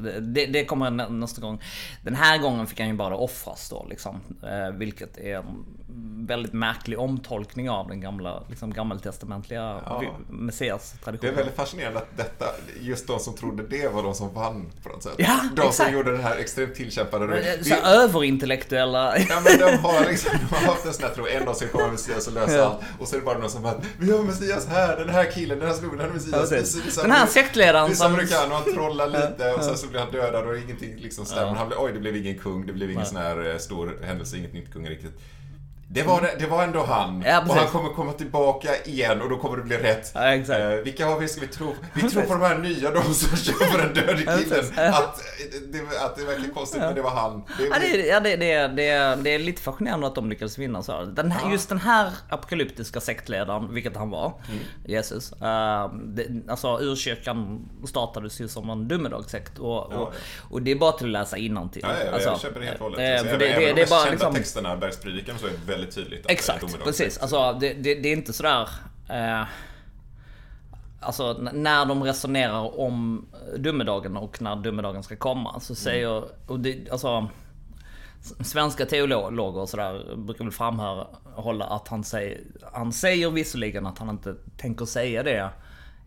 Det 0.45 0.65
kommer 0.69 0.91
nä- 0.91 1.09
nästa 1.09 1.41
gång. 1.41 1.61
Den 2.01 2.15
här 2.15 2.37
gången 2.37 2.67
fick 2.67 2.79
han 2.79 2.87
ju 2.89 2.95
bara 2.95 3.15
offras 3.15 3.69
då 3.69 3.85
liksom. 3.89 4.21
Eh, 4.43 4.71
vilket 4.77 5.17
är 5.17 5.35
en 5.35 5.65
väldigt 6.27 6.53
märklig 6.53 6.99
omtolkning 6.99 7.69
av 7.69 7.87
den 7.87 8.01
gamla, 8.01 8.43
liksom 8.49 8.73
gammaltestamentliga 8.73 9.61
Ja. 9.61 9.81
ja. 9.85 10.01
Det 10.27 10.33
Messias-traditionen. 10.33 11.33
är 11.33 11.37
väldigt 11.37 11.55
fascinerande 11.55 11.99
att 11.99 12.17
detta, 12.17 12.45
just 12.79 13.07
de 13.07 13.19
som 13.19 13.35
trodde 13.35 13.63
det 13.67 13.87
var 13.93 14.03
de 14.03 14.13
som 14.15 14.33
vann 14.33 14.65
på 14.83 14.89
något 14.89 15.03
sätt. 15.03 15.13
Ja, 15.17 15.39
de 15.55 15.61
som 15.61 15.67
exakt. 15.69 15.93
gjorde 15.93 16.11
den 16.11 16.23
här 16.23 16.35
extremt 16.37 16.75
tillkämpade 16.75 17.25
Eh, 17.25 17.29
det- 17.57 17.63
Så 17.65 17.73
här 17.75 18.03
överintellektuella. 18.03 19.17
Ja 19.17 19.41
men 19.43 19.57
de 19.59 19.77
har 19.77 20.05
liksom, 20.09 20.31
de 20.49 20.55
har 20.55 20.65
haft 20.73 20.85
en 20.85 20.93
sån 20.93 21.03
här 21.05 21.11
tro, 21.15 21.27
en 21.27 21.45
dag 21.45 21.55
ska 21.55 21.67
komma 21.67 21.87
Messias 21.87 22.27
och 22.27 22.33
lösa 22.33 22.57
Ja. 22.57 22.63
allt. 22.65 22.79
Och 22.99 23.07
så 23.07 23.15
är 23.15 23.19
det 23.19 23.25
bara 23.25 23.37
någon 23.37 23.49
som 23.49 23.63
bara, 23.63 23.81
vi 23.99 24.11
har 24.11 24.23
Messias 24.23 24.67
här, 24.67 24.97
den 24.97 25.09
här 25.09 25.31
killen, 25.31 25.59
den 25.59 25.67
här 25.67 25.75
snubben, 25.75 25.97
den 25.97 26.07
här 26.07 26.13
Messias. 26.13 26.95
Ja, 26.97 27.01
Den 27.01 27.11
här 27.11 27.25
sektledaren 27.27 27.89
Visa 27.89 28.03
som- 28.03 28.11
vad 28.11 28.21
du 28.21 28.27
kan 28.27 28.51
och 28.51 28.57
han 28.57 28.73
trollar 28.73 29.07
lite 29.07 29.53
och 29.53 29.63
sen 29.63 29.77
så 29.77 29.87
blir 29.87 29.99
han 29.99 30.11
dödad 30.11 30.47
och 30.47 30.55
ingenting 30.63 30.95
liksom 30.97 31.25
stämmer. 31.25 31.55
Han 31.55 31.67
blir, 31.67 31.81
oj 31.81 31.93
det 31.93 31.99
blev 31.99 32.15
ingen 32.15 32.37
kung, 32.39 32.65
det 32.65 32.73
blev 32.73 32.91
ingen 32.91 33.05
sån 33.05 33.17
här 33.17 33.51
eh, 33.51 33.57
stor 33.57 33.99
händelse, 34.03 34.37
inget 34.37 34.53
nytt 34.53 34.73
kung 34.73 34.89
riktigt. 34.89 35.21
Det 35.91 36.03
var, 36.03 36.21
det, 36.21 36.35
det 36.39 36.47
var 36.47 36.63
ändå 36.63 36.83
han. 36.83 37.23
Ja, 37.25 37.39
och 37.41 37.55
han 37.55 37.67
kommer 37.67 37.89
komma 37.89 38.13
tillbaka 38.13 38.69
igen 38.85 39.21
och 39.21 39.29
då 39.29 39.37
kommer 39.37 39.57
det 39.57 39.63
bli 39.63 39.77
rätt. 39.77 40.11
Ja, 40.15 40.33
exakt. 40.33 40.59
Eh, 40.59 40.69
vilka 40.69 41.05
har 41.05 41.19
vi, 41.19 41.27
ska 41.27 41.41
vi 41.41 41.47
tro? 41.47 41.75
Vi 41.93 42.09
tror 42.09 42.21
på 42.21 42.33
de 42.33 42.41
här 42.41 42.57
nya, 42.57 42.91
de 42.91 43.03
som 43.13 43.37
kör 43.37 43.53
för 43.53 43.77
den 43.77 43.93
döde 43.93 44.17
killen. 44.17 44.65
Att, 44.75 45.19
eh, 45.19 45.59
det, 45.71 46.05
att 46.05 46.15
det 46.15 46.25
verkar 46.25 46.53
konstigt, 46.53 46.81
men 46.81 46.95
det 46.95 47.01
var 47.01 47.09
han. 47.11 47.43
Det, 47.57 47.63
Ja, 47.63 47.75
det, 47.79 48.07
ja, 48.07 48.19
det, 48.19 48.35
det, 48.35 48.67
det, 48.67 49.17
det 49.23 49.35
är 49.35 49.39
lite 49.39 49.61
fascinerande 49.61 50.07
att 50.07 50.15
de 50.15 50.29
lyckades 50.29 50.57
vinna 50.57 50.83
så. 50.83 51.01
Den 51.05 51.31
här, 51.31 51.51
Just 51.51 51.69
den 51.69 51.77
här 51.79 52.11
apokalyptiska 52.29 52.99
sektledaren, 53.01 53.73
vilket 53.73 53.95
han 53.97 54.09
var, 54.09 54.33
Mm. 54.49 54.59
Jesus. 54.85 55.31
Uh, 55.33 55.39
det, 56.03 56.25
alltså 56.49 56.79
urkyrkan 56.81 57.69
startades 57.87 58.41
ju 58.41 58.47
som 58.47 58.69
en 58.69 58.87
domedagssekt 58.87 59.59
och, 59.59 59.65
Ja, 59.65 59.97
och, 59.97 60.13
och 60.49 60.61
det 60.61 60.71
är 60.71 60.75
bara 60.75 60.91
till 60.91 61.07
att 61.07 61.11
läsa 61.21 61.37
innantill. 61.37 61.85
Ja, 61.87 61.93
ja, 62.05 62.11
alltså, 62.11 62.29
jag 62.29 62.39
köper 62.39 62.59
det 62.59 62.65
helt 62.65 62.77
och 62.81 62.83
hållet. 62.83 62.99
eh, 62.99 63.11
Alltså, 63.11 63.25
för 63.25 63.35
även, 63.35 63.39
det, 63.39 63.47
även 63.53 63.61
det, 63.63 63.73
de 63.73 63.81
mest 63.81 63.89
bara 63.91 63.99
kända 64.03 64.11
liksom... 64.11 64.33
texterna, 64.35 64.75
Bergspredikan, 64.77 65.35
så 65.39 65.45
är 65.47 65.51
det 65.51 65.57
väldigt 65.79 65.95
tydligt 65.95 66.19
att 66.19 66.27
det 66.27 66.31
är 66.31 66.35
Exakt, 66.35 66.61
domedagssex. 66.61 66.97
precis. 66.97 67.17
Alltså, 67.17 67.57
det, 67.59 67.73
det, 67.73 67.95
det 67.95 68.09
är 68.09 68.13
inte 68.13 68.33
sådär... 68.33 68.69
Eh, 69.09 69.43
alltså 70.99 71.33
när 71.53 71.85
de 71.85 72.03
resonerar 72.03 72.79
om 72.79 73.25
domedagen 73.57 74.17
och 74.17 74.41
när 74.41 74.55
domedagen 74.55 75.03
ska 75.03 75.15
komma 75.15 75.59
så 75.59 75.75
säger... 75.75 76.23
Och 76.47 76.59
det, 76.59 76.91
alltså, 76.91 77.27
svenska 78.41 78.85
teologer 78.85 79.57
och 79.57 79.69
sådär 79.69 80.15
brukar 80.15 80.43
väl 80.43 80.53
framhålla 80.53 81.65
att 81.65 81.87
han 81.87 82.03
säger... 82.03 82.41
Han 82.73 82.93
säger 82.93 83.29
visserligen 83.29 83.85
att 83.85 83.99
han 83.99 84.09
inte 84.09 84.35
tänker 84.57 84.85
säga 84.85 85.23
det 85.23 85.49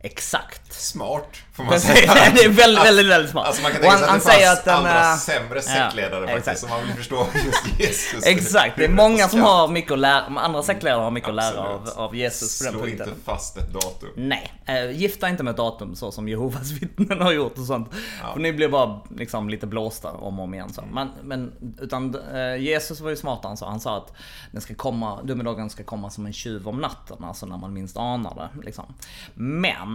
exakt. 0.02 0.72
Smart, 0.72 1.36
får 1.52 1.64
man 1.64 1.80
säga. 1.80 2.12
det 2.34 2.44
är 2.44 2.48
väldigt, 2.48 2.84
väldigt, 2.84 3.06
väldigt 3.06 3.30
smart. 3.30 3.46
Alltså 3.46 3.62
man 3.62 3.72
kan 3.72 3.80
tänka 3.80 3.98
sig 3.98 4.08
att 4.08 4.14
det 4.14 4.20
säger 4.20 4.52
att 4.52 4.64
den, 4.64 4.74
andra 4.74 5.12
eh, 5.12 5.16
sämre 5.16 5.54
ja, 5.54 5.62
sektledare 5.62 6.26
faktiskt, 6.26 6.38
exakt. 6.38 6.60
som 6.60 6.70
man 6.70 6.86
vill 6.86 6.94
förstå 6.94 7.26
just 7.44 7.80
Jesus. 7.80 8.26
Exakt, 8.26 8.76
det 8.76 8.84
är 8.84 8.88
många 8.88 9.28
som 9.28 9.40
har 9.40 9.68
mycket 9.68 9.92
att 9.92 9.98
lära, 9.98 10.20
andra 10.20 10.62
sektledare 10.62 11.02
har 11.02 11.10
mycket 11.10 11.28
att 11.28 11.34
lära 11.34 11.60
av, 11.60 11.80
Absolut. 11.80 11.98
av 11.98 12.16
Jesus 12.16 12.58
på 12.58 12.64
den 12.64 12.72
Slå 12.72 12.82
punkten. 12.82 13.08
inte 13.08 13.20
fast 13.24 13.56
ett 13.56 13.72
datum. 13.72 14.08
Nej, 14.16 14.52
eh, 14.66 14.90
gifta 14.90 15.28
inte 15.28 15.42
med 15.42 15.54
datum 15.54 15.94
så 15.94 16.12
som 16.12 16.28
Jehovas 16.28 16.70
vittnen 16.80 17.20
har 17.20 17.32
gjort 17.32 17.58
och 17.58 17.66
sånt. 17.66 17.90
För 18.32 18.40
ni 18.40 18.52
blir 18.52 18.68
bara 18.68 19.00
liksom 19.16 19.48
lite 19.48 19.66
blåsta 19.66 20.10
om 20.10 20.38
och 20.38 20.44
om 20.44 20.54
igen. 20.54 20.72
Så. 20.72 20.82
Men, 20.92 21.10
men 21.22 21.52
utan 21.80 22.16
eh, 22.34 22.56
Jesus 22.56 23.00
var 23.00 23.10
ju 23.10 23.16
smart 23.16 23.40
han 23.42 23.56
sa. 23.56 23.68
Han 23.68 23.80
sa 23.80 23.96
att 23.96 24.12
den 24.52 24.60
ska 24.60 24.74
komma, 24.74 25.22
domedagen 25.22 25.70
ska 25.70 25.84
komma 25.84 26.10
som 26.10 26.26
en 26.26 26.32
tjuv 26.32 26.68
om 26.68 26.80
natten. 26.80 27.24
Alltså 27.24 27.46
när 27.46 27.56
man 27.56 27.72
minst 27.72 27.96
anar 27.96 28.34
det. 28.34 28.64
Liksom. 28.64 28.94
Men 29.34 29.91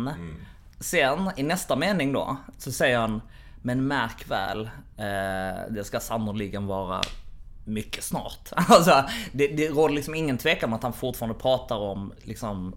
sen 0.79 1.31
i 1.35 1.43
nästa 1.43 1.75
mening 1.75 2.13
då 2.13 2.37
så 2.57 2.71
säger 2.71 2.99
han 2.99 3.21
Men 3.61 3.87
märk 3.87 4.31
väl, 4.31 4.65
eh, 4.97 5.69
det 5.69 5.83
ska 5.83 5.99
sannoliken 5.99 6.67
vara 6.67 7.01
mycket 7.65 8.03
snart. 8.03 8.49
Alltså, 8.55 9.03
det, 9.31 9.47
det 9.47 9.69
råder 9.69 9.95
liksom 9.95 10.15
ingen 10.15 10.37
tvekan 10.37 10.69
om 10.69 10.73
att 10.73 10.83
han 10.83 10.93
fortfarande 10.93 11.39
pratar 11.39 11.75
om 11.75 12.13
liksom 12.23 12.75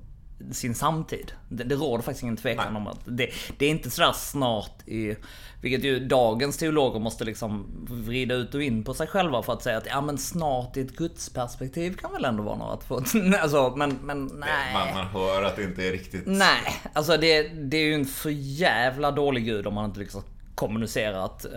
sin 0.53 0.75
samtid. 0.75 1.33
Det, 1.49 1.65
det 1.65 1.75
råder 1.75 2.03
faktiskt 2.03 2.23
ingen 2.23 2.37
tvekan 2.37 2.73
Nej. 2.73 2.81
om 2.81 2.87
att 2.87 3.01
det, 3.05 3.31
det 3.59 3.67
är 3.67 3.71
inte 3.71 3.91
sådär 3.91 4.13
snart 4.13 4.89
i... 4.89 5.17
Vilket 5.63 5.85
ju 5.85 6.07
dagens 6.07 6.57
teologer 6.57 7.01
måste 7.01 7.25
liksom 7.25 7.67
vrida 7.91 8.35
ut 8.35 8.55
och 8.55 8.63
in 8.63 8.85
på 8.85 8.95
sig 8.95 9.07
själva 9.07 9.43
för 9.43 9.53
att 9.53 9.63
säga 9.63 9.77
att 9.77 9.87
ja 9.87 10.01
men 10.01 10.19
snart 10.19 10.77
i 10.77 10.81
ett 10.81 10.97
gudsperspektiv 10.97 11.97
kan 11.97 12.13
väl 12.13 12.25
ändå 12.25 12.43
vara 12.43 12.57
några 12.57 12.77
två... 12.77 13.01
Alltså 13.41 13.75
men, 13.77 13.99
men 14.03 14.25
nej. 14.27 14.73
Man, 14.75 14.95
man 14.95 15.07
hör 15.07 15.43
att 15.43 15.57
det 15.57 15.63
inte 15.65 15.89
är 15.89 15.93
riktigt... 15.93 16.23
Nej, 16.27 16.81
alltså 16.93 17.17
det, 17.17 17.43
det 17.43 17.77
är 17.77 17.85
ju 17.85 17.95
en 17.95 18.05
för 18.05 18.31
jävla 18.31 19.11
dålig 19.11 19.45
gud 19.45 19.67
om 19.67 19.75
man 19.75 19.85
inte 19.85 20.01
liksom 20.01 20.23
kommunicerat. 20.55 21.47
Uh, 21.49 21.57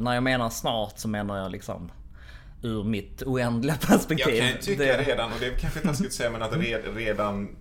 när 0.00 0.14
jag 0.14 0.22
menar 0.22 0.50
snart 0.50 0.98
så 0.98 1.08
menar 1.08 1.38
jag 1.38 1.50
liksom 1.52 1.92
ur 2.62 2.84
mitt 2.84 3.22
oändliga 3.22 3.76
perspektiv. 3.86 4.34
Jag 4.34 4.38
kan 4.38 4.48
ju 4.48 4.58
tycka 4.62 4.82
Det- 4.82 5.02
redan, 5.02 5.32
och 5.32 5.40
det 5.40 5.46
är 5.46 5.58
kanske 5.58 5.80
taskigt 5.80 6.06
att 6.06 6.12
säga, 6.12 6.30
men 6.30 6.42
att 6.42 6.56
red, 6.56 6.80
redan 6.96 7.56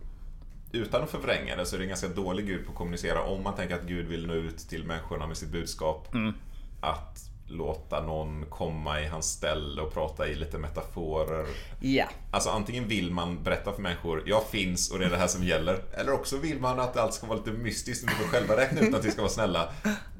utan 0.71 1.03
att 1.03 1.09
förvränga 1.09 1.55
det 1.55 1.65
så 1.65 1.75
är 1.75 1.77
det 1.79 1.83
en 1.85 1.89
ganska 1.89 2.07
dålig 2.07 2.45
gud 2.47 2.65
på 2.65 2.71
att 2.71 2.77
kommunicera 2.77 3.21
om 3.23 3.43
man 3.43 3.55
tänker 3.55 3.75
att 3.75 3.83
Gud 3.83 4.07
vill 4.07 4.27
nå 4.27 4.33
ut 4.33 4.57
till 4.57 4.83
människorna 4.85 5.27
med 5.27 5.37
sitt 5.37 5.49
budskap. 5.49 6.13
Mm. 6.13 6.33
Att 6.81 7.27
låta 7.47 8.01
någon 8.01 8.45
komma 8.49 9.01
i 9.01 9.07
hans 9.07 9.25
ställe 9.31 9.81
och 9.81 9.93
prata 9.93 10.27
i 10.27 10.35
lite 10.35 10.57
metaforer. 10.57 11.45
Ja. 11.79 12.05
Alltså 12.31 12.49
antingen 12.49 12.87
vill 12.87 13.11
man 13.11 13.43
berätta 13.43 13.73
för 13.73 13.81
människor, 13.81 14.23
jag 14.25 14.43
finns 14.49 14.91
och 14.91 14.99
det 14.99 15.05
är 15.05 15.09
det 15.09 15.17
här 15.17 15.27
som 15.27 15.43
gäller. 15.43 15.79
Eller 15.93 16.11
också 16.11 16.37
vill 16.37 16.59
man 16.59 16.79
att 16.79 16.97
allt 16.97 17.13
ska 17.13 17.27
vara 17.27 17.37
lite 17.37 17.51
mystiskt 17.51 18.03
och 18.03 18.09
ni 18.09 18.15
får 18.15 18.23
själva 18.31 18.57
räkna 18.57 18.81
ut 18.81 18.93
att 18.95 19.05
vi 19.05 19.11
ska 19.11 19.21
vara 19.21 19.31
snälla. 19.31 19.69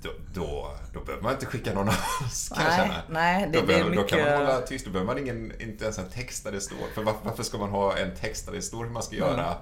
Då, 0.02 0.10
då, 0.34 0.76
då 0.94 1.00
behöver 1.00 1.24
man 1.24 1.34
inte 1.34 1.46
skicka 1.46 1.74
någon 1.74 1.90
alls 1.90 2.50
kan 2.56 2.64
jag 2.66 2.70
Nej, 2.78 2.80
känna. 2.88 3.02
nej, 3.10 3.50
det- 3.52 3.60
då, 3.60 3.66
behöver, 3.68 3.96
då 3.96 4.04
kan 4.04 4.20
man 4.20 4.28
mycket- 4.30 4.40
hålla 4.48 4.62
tyst, 4.62 4.86
då 4.86 4.92
behöver 4.92 5.14
man 5.14 5.22
ingen, 5.24 5.62
inte 5.62 5.84
ens 5.84 5.98
en 6.00 6.10
text 6.10 6.44
där 6.44 6.52
det 6.52 6.62
står. 6.62 6.88
För 6.96 7.04
varför, 7.04 7.20
varför 7.24 7.44
ska 7.44 7.58
man 7.58 7.70
ha 7.70 7.98
en 7.98 8.16
text 8.16 8.46
där 8.46 8.54
det 8.54 8.62
står 8.62 8.84
hur 8.86 8.92
man 8.92 9.04
ska 9.04 9.16
göra 9.16 9.56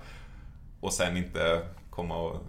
och 0.79 0.93
sen 0.93 1.17
inte 1.17 1.61
komma 1.89 2.17
och 2.17 2.43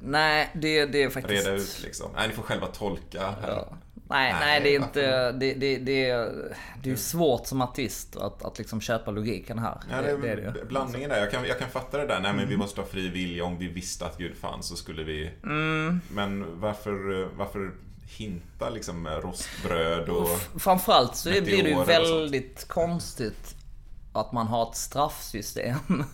Nej, 0.00 0.50
det, 0.54 0.86
det 0.86 1.02
är 1.02 1.10
faktiskt... 1.10 1.46
reda 1.46 1.56
ut 1.56 1.80
liksom. 1.84 2.10
Nej, 2.16 2.28
ni 2.28 2.34
får 2.34 2.42
själva 2.42 2.66
tolka. 2.66 3.34
Ja. 3.42 3.68
Nej, 4.08 4.32
Nej, 4.32 4.34
nej, 4.40 4.60
det 4.60 4.74
är 4.74 4.76
inte... 4.76 5.32
Det, 5.32 5.54
det, 5.54 5.78
det, 5.78 6.10
är, 6.10 6.32
det 6.82 6.90
är 6.90 6.96
svårt 6.96 7.46
som 7.46 7.60
artist 7.60 8.16
att, 8.16 8.44
att 8.44 8.58
liksom 8.58 8.80
köpa 8.80 9.10
logiken 9.10 9.58
här. 9.58 9.80
Ja, 9.90 10.02
det, 10.02 10.16
det 10.16 10.28
är 10.28 10.36
det. 10.36 10.42
Mm. 10.42 10.68
Blandningen 10.68 11.10
där, 11.10 11.18
jag 11.20 11.30
kan, 11.30 11.44
jag 11.44 11.58
kan 11.58 11.70
fatta 11.70 11.98
det 11.98 12.06
där. 12.06 12.20
Nej 12.20 12.32
men 12.32 12.48
vi 12.48 12.56
måste 12.56 12.80
ha 12.80 12.88
fri 12.88 13.08
vilja. 13.08 13.44
Om 13.44 13.58
vi 13.58 13.68
visste 13.68 14.06
att 14.06 14.18
Gud 14.18 14.36
fanns 14.36 14.66
så 14.66 14.76
skulle 14.76 15.04
vi... 15.04 15.30
Mm. 15.42 16.00
Men 16.08 16.60
varför, 16.60 17.28
varför 17.36 17.70
hinta 18.06 18.70
liksom 18.70 19.02
med 19.02 19.22
rostbröd 19.22 20.08
och... 20.08 20.28
Framförallt 20.58 21.16
så 21.16 21.28
blir 21.28 21.62
det 21.62 21.70
ju 21.70 21.84
väldigt 21.84 22.68
konstigt 22.68 23.53
att 24.14 24.32
man 24.32 24.46
har 24.46 24.70
ett 24.70 24.76
straffsystem 24.76 25.76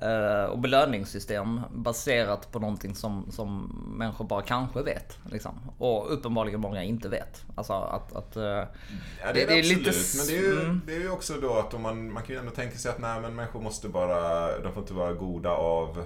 eh, 0.00 0.44
och 0.44 0.58
belöningssystem 0.58 1.60
baserat 1.70 2.52
på 2.52 2.58
någonting 2.58 2.94
som, 2.94 3.30
som 3.30 3.78
människor 3.98 4.24
bara 4.24 4.42
kanske 4.42 4.82
vet. 4.82 5.18
Liksom. 5.30 5.70
Och 5.78 6.12
uppenbarligen 6.12 6.60
många 6.60 6.82
inte 6.82 7.08
vet. 7.08 7.44
Alltså 7.54 7.72
att... 7.72 8.16
att 8.16 8.36
eh, 8.36 8.42
Ja, 8.42 8.66
det 9.20 9.28
är 9.28 9.32
det, 9.32 9.46
det 9.46 9.54
är 9.54 9.58
absolut. 9.58 9.86
lite 9.86 10.16
Men 10.16 10.26
det 10.26 10.36
är, 10.36 10.42
ju, 10.42 10.60
mm. 10.60 10.80
det 10.86 10.94
är 10.94 11.00
ju 11.00 11.10
också 11.10 11.34
då 11.40 11.54
att 11.54 11.74
om 11.74 11.82
man, 11.82 12.12
man 12.12 12.22
kan 12.22 12.34
ju 12.34 12.40
ändå 12.40 12.50
tänka 12.50 12.78
sig 12.78 12.90
att 12.90 12.98
nej, 12.98 13.20
men 13.20 13.34
människor 13.34 13.60
måste 13.60 13.88
bara, 13.88 14.48
de 14.60 14.72
får 14.72 14.82
inte 14.82 14.94
vara 14.94 15.12
goda 15.12 15.50
av 15.50 16.04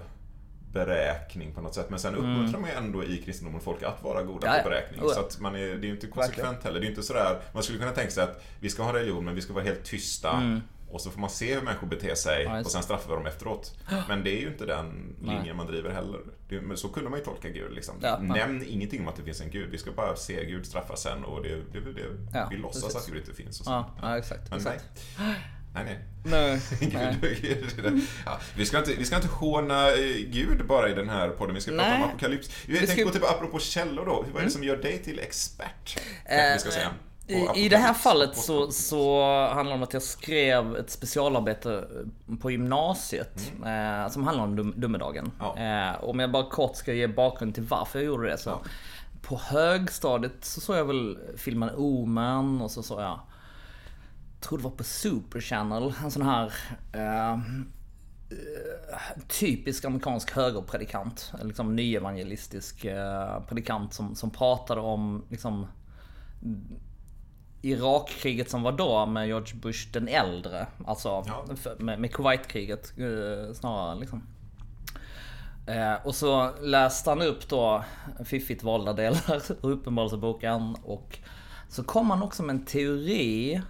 beräkning 0.72 1.54
på 1.54 1.60
något 1.60 1.74
sätt. 1.74 1.90
Men 1.90 1.98
sen 1.98 2.14
uppmuntrar 2.14 2.60
man 2.60 2.70
ju 2.70 2.76
ändå 2.76 3.04
i 3.04 3.22
kristendomen 3.22 3.60
folk 3.60 3.82
att 3.82 4.02
vara 4.02 4.22
goda 4.22 4.46
Mm. 4.46 4.50
Ja, 4.50 4.56
ja. 4.56 4.62
på 4.62 4.68
beräkning. 4.68 5.00
Oh, 5.00 5.06
ja. 5.08 5.14
Så 5.14 5.20
att 5.20 5.40
man 5.40 5.54
är, 5.54 5.58
det 5.58 5.66
är 5.66 5.88
ju 5.88 5.90
inte 5.90 6.06
konsekvent 6.06 6.64
heller. 6.64 6.80
Det 6.80 6.86
är 6.86 6.90
inte 6.90 7.02
sådär, 7.02 7.38
man 7.52 7.62
skulle 7.62 7.78
kunna 7.78 7.90
tänka 7.90 8.10
sig 8.10 8.24
att 8.24 8.44
vi 8.60 8.68
ska 8.68 8.82
ha 8.82 8.92
religion 8.92 9.24
men 9.24 9.34
vi 9.34 9.40
ska 9.40 9.52
vara 9.52 9.64
helt 9.64 9.84
tysta. 9.84 10.60
Och 10.90 11.00
så 11.00 11.10
får 11.10 11.20
man 11.20 11.30
se 11.30 11.54
hur 11.54 11.62
människor 11.62 11.86
beter 11.86 12.14
sig 12.14 12.42
Mm. 12.44 12.56
Ja, 12.56 12.64
och 12.64 12.70
sen 12.70 12.82
straffar 12.82 13.08
vi 13.08 13.14
dem 13.14 13.26
efteråt. 13.26 13.76
Men 14.08 14.24
det 14.24 14.30
är 14.30 14.40
ju 14.40 14.48
inte 14.48 14.66
den 14.66 15.16
linjen 15.22 15.56
man 15.56 15.66
driver 15.66 15.90
heller. 15.90 16.20
Det, 16.48 16.60
men 16.60 16.76
så 16.76 16.88
kunde 16.88 17.10
man 17.10 17.18
ju 17.18 17.24
tolka 17.24 17.48
Gud. 17.48 17.72
Liksom. 17.72 17.94
Ja. 18.02 18.18
Nämn 18.18 18.64
ingenting 18.68 19.00
om 19.00 19.08
att 19.08 19.16
det 19.16 19.22
finns 19.22 19.40
en 19.40 19.50
Gud. 19.50 19.70
Vi 19.70 19.78
ska 19.78 19.92
bara 19.92 20.16
se 20.16 20.44
Gud 20.44 20.66
straffa 20.66 20.96
sen 20.96 21.24
och 21.24 21.42
det, 21.42 21.48
det 21.72 21.80
det. 21.92 22.02
Ja, 22.34 22.48
vi 22.50 22.56
låtsas 22.56 22.82
precis. 22.82 22.96
att 23.00 23.06
Gud 23.06 23.16
inte 23.16 23.34
finns. 23.34 23.60
Och 23.60 23.66
så. 23.66 23.84
ja, 24.02 24.18
exakt. 24.18 24.50
Men 24.50 24.58
exakt. 24.58 24.84
nej. 25.18 25.34
Nej, 25.74 25.98
nej. 26.24 26.60
Nej. 26.92 27.18
Gud, 27.42 28.00
ja, 28.26 28.38
vi, 28.56 28.66
ska 28.66 28.78
inte, 28.78 28.92
vi 28.94 29.04
ska 29.04 29.16
inte 29.16 29.28
håna 29.28 29.88
eh, 29.90 30.16
Gud 30.26 30.66
bara 30.66 30.88
i 30.90 30.94
den 30.94 31.08
här 31.08 31.28
podden, 31.28 31.54
vi 31.54 31.60
ska 31.60 31.70
prata 31.70 31.88
Nej. 31.88 32.02
om 32.02 32.08
apokalyps. 32.08 32.50
Jag 32.66 32.72
Vi 32.72 32.78
tänkte 32.78 32.94
ska- 32.94 33.04
på 33.04 33.10
typ 33.10 33.24
apropå 33.24 33.58
källor 33.58 34.06
då, 34.06 34.24
vad 34.32 34.40
är 34.42 34.44
det 34.46 34.50
som 34.52 34.64
gör 34.64 34.76
dig 34.76 34.98
till 34.98 35.18
expert? 35.18 35.98
Eh, 36.24 36.52
vi 36.52 36.58
ska 36.58 36.70
säga. 36.70 36.90
I, 37.28 37.64
I 37.64 37.68
det 37.68 37.76
här 37.76 37.94
fallet 37.94 38.36
så, 38.36 38.70
så 38.70 39.22
handlar 39.46 39.64
det 39.64 39.74
om 39.74 39.82
att 39.82 39.92
jag 39.92 40.02
skrev 40.02 40.76
ett 40.76 40.90
specialarbete 40.90 41.88
på 42.40 42.50
gymnasiet 42.50 43.52
eh, 43.66 44.10
som 44.10 44.24
handlar 44.24 44.44
om 44.44 44.56
dum, 44.56 44.74
domedagen. 44.76 45.30
Ja. 45.38 45.56
Eh, 45.58 46.04
om 46.04 46.18
jag 46.18 46.30
bara 46.30 46.50
kort 46.50 46.76
ska 46.76 46.92
ge 46.92 47.06
bakgrund 47.06 47.54
till 47.54 47.64
varför 47.64 47.98
jag 47.98 48.06
gjorde 48.06 48.30
det 48.30 48.38
så. 48.38 48.60
På 49.22 49.38
högstadiet 49.38 50.44
så 50.44 50.60
såg 50.60 50.76
jag 50.76 50.84
väl 50.84 51.18
filmen 51.36 51.70
Omen 51.76 52.60
och 52.60 52.70
så 52.70 52.82
såg 52.82 53.00
jag 53.00 53.20
tror 54.40 54.58
det 54.58 54.64
var 54.64 54.70
på 54.70 54.84
Super 54.84 55.40
Channel, 55.40 55.94
en 56.04 56.10
sån 56.10 56.22
här 56.22 56.52
eh, 56.92 57.32
eh, 57.32 57.38
typisk 59.28 59.84
amerikansk 59.84 60.30
högerpredikant. 60.30 61.32
Liksom 61.42 61.76
nyevangelistisk 61.76 62.84
eh, 62.84 63.42
predikant 63.48 63.94
som, 63.94 64.14
som 64.14 64.30
pratade 64.30 64.80
om 64.80 65.24
liksom 65.28 65.66
Irakkriget 67.62 68.50
som 68.50 68.62
var 68.62 68.72
då 68.72 69.06
med 69.06 69.26
George 69.26 69.54
Bush 69.54 69.88
den 69.92 70.08
äldre. 70.08 70.66
Alltså 70.86 71.08
Ja. 71.26 71.44
med, 71.78 72.00
med 72.00 72.14
Kuwaitkriget 72.14 72.92
eh, 72.98 73.54
snarare 73.54 73.98
liksom. 74.00 74.22
Eh, 75.66 76.06
och 76.06 76.14
så 76.14 76.50
läste 76.60 77.10
han 77.10 77.22
upp 77.22 77.48
då 77.48 77.84
fiffigt 78.24 78.62
valda 78.62 78.92
delar 78.92 79.42
ur 79.62 79.70
Uppenbarelseboken 79.70 80.76
och 80.84 81.18
så 81.68 81.84
kom 81.84 82.10
han 82.10 82.22
också 82.22 82.42
med 82.42 82.56
en 82.56 82.64
teori 82.64 83.62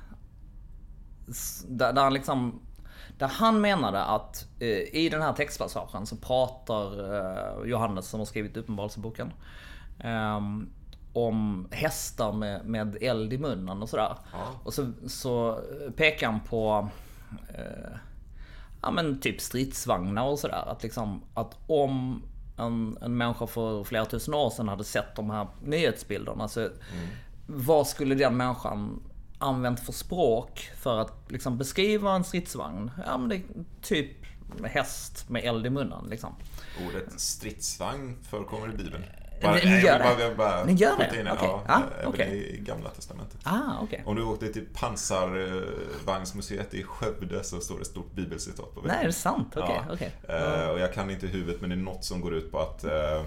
där, 1.69 1.93
där 1.93 2.03
han 2.03 2.15
liksom 2.15 2.61
där 3.19 3.29
han 3.29 3.61
menade 3.61 4.05
att 4.05 4.47
eh, 4.61 4.69
i 4.69 5.09
den 5.13 5.23
här 5.23 5.33
textpassagen 5.33 6.07
så 6.07 6.17
pratar 6.17 7.15
eh, 7.15 7.69
Johannes 7.71 8.07
som 8.09 8.21
har 8.21 8.25
skrivit 8.25 8.57
Uppenbarelseboken 8.57 9.33
ehm, 9.99 10.71
om 11.27 11.69
hästar 11.71 12.33
med, 12.33 12.65
med 12.67 12.97
eld 13.01 13.33
i 13.33 13.39
munnen 13.39 13.83
och 13.83 13.89
sådär. 13.89 14.17
Och 14.65 14.75
så, 14.75 14.93
så 15.07 15.61
pekar 15.97 16.27
han 16.27 16.41
på 16.41 16.89
eh, 17.49 17.97
ja 18.83 18.91
men 18.91 19.21
typ 19.21 19.41
stridsvagnar 19.41 20.25
och 20.25 20.39
sådär. 20.39 20.65
Att 20.67 20.83
liksom 20.83 21.23
att 21.35 21.59
om 21.67 22.23
en, 22.57 22.99
en 23.01 23.17
människa 23.17 23.47
för 23.47 23.85
flera 23.85 24.05
tusen 24.05 24.35
år 24.35 24.51
sedan 24.51 24.69
hade 24.69 24.85
sett 24.85 25.17
de 25.17 25.31
här 25.31 25.49
nyhetsbilderna 25.65 26.49
så 26.49 26.69
vad 27.47 27.87
skulle 27.87 28.15
den 28.15 28.37
människan 28.37 29.03
använt 29.39 29.81
för 29.81 29.93
språk 29.93 30.71
för 30.77 30.99
att 30.99 31.33
liksom 31.33 31.59
beskriva 31.59 32.15
en 32.15 32.25
stridsvagn? 32.25 32.91
Ja 33.07 33.19
men 33.19 33.29
det 33.29 33.37
är 33.37 33.43
typ 33.83 34.17
häst 34.65 35.29
med 35.29 35.45
eld 35.45 35.67
i 35.67 35.71
munnen 35.71 36.07
liksom. 36.11 36.35
Ordet 36.87 37.21
stridsvagn 37.21 38.17
förekommer 38.23 38.75
i 38.75 38.77
Bibeln. 38.77 39.05
Den 39.41 39.51
nej, 39.53 39.85
gör 39.85 40.01
jag 40.01 40.17
vill 40.17 40.19
det? 40.19 40.19
bara, 40.19 40.21
jag 40.21 40.29
vill 40.29 40.37
bara 40.37 40.71
gör 40.71 40.97
det? 41.13 41.19
in 41.19 41.25
det. 41.25 41.33
Okej. 41.33 41.49
Ja, 41.49 41.63
Ah, 41.69 41.81
även 41.99 42.07
okej. 42.13 42.55
i 42.55 42.61
Gamla 42.61 42.91
Testamentet. 42.91 43.39
Ah 43.43 43.61
okej. 43.83 44.03
Om 44.07 44.17
du 44.17 44.23
åkte 44.25 44.53
till 44.53 44.67
pansarvagnsmuseet 44.75 46.75
i 46.75 46.83
Skövde 46.83 47.45
så 47.45 47.61
står 47.61 47.75
det 47.75 47.81
ett 47.81 47.87
stort 47.87 48.13
bibelcitat 48.13 48.75
på 48.75 48.81
väggen. 48.81 48.95
Nej 48.97 49.03
är 49.03 49.07
det 49.07 49.13
sant? 49.13 49.53
Okej, 49.57 49.81
Ja. 49.89 49.95
okej. 49.95 50.13
Eh, 50.29 50.69
och 50.71 50.81
jag 50.81 50.95
kan 50.95 51.11
inte 51.11 51.27
i 51.27 51.29
huvudet 51.29 51.61
men 51.61 51.71
det 51.71 51.77
är 51.77 51.81
något 51.81 52.05
som 52.05 52.21
går 52.21 52.35
ut 52.35 52.53
på 52.53 52.59
att 52.59 52.85
eh, 52.85 53.21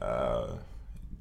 eh, 0.00 0.44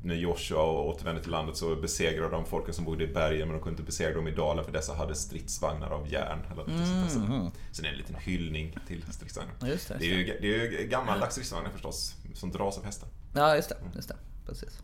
när 0.04 0.16
Joshua 0.16 0.64
återvände 0.64 1.22
till 1.22 1.32
landet 1.32 1.58
så 1.58 1.76
besegrade 1.76 2.30
de 2.32 2.46
folken 2.46 2.74
som 2.74 2.86
bodde 2.86 3.04
i 3.04 3.08
bergen 3.08 3.48
men 3.48 3.58
de 3.58 3.64
kunde 3.64 3.70
inte 3.74 3.84
besegra 3.84 4.14
dem 4.16 4.28
i 4.28 4.32
dalen 4.32 4.66
för 4.66 4.72
dessa 4.72 4.94
hade 4.94 5.16
stridsvagnar 5.16 5.90
av 5.90 6.12
järn. 6.12 6.40
Eller 6.52 6.56
något 6.56 7.12
sånt 7.14 7.30
där. 7.30 7.52
Så 7.72 7.82
det 7.82 7.88
är 7.88 7.92
en 7.92 7.98
liten 7.98 8.16
hyllning 8.16 8.78
till 8.88 9.04
stridsvagnar. 9.12 9.54
Mm-hmm. 9.60 9.68
Just 9.70 9.88
det, 9.88 9.96
Det 10.00 10.06
är 10.06 10.18
ju, 10.18 10.26
det 10.42 10.48
är 10.48 10.82
ju 10.82 10.88
gammaldags 10.88 11.32
stridsvagnar 11.34 11.72
förstås, 11.72 12.16
som 12.34 12.52
dras 12.52 12.78
av 12.78 12.86
hästar. 12.86 13.10
Ja, 13.38 13.56
just 13.56 13.70
det. 13.70 13.76
Just 13.96 14.10
det. 14.10 14.16
Precis. 14.46 14.82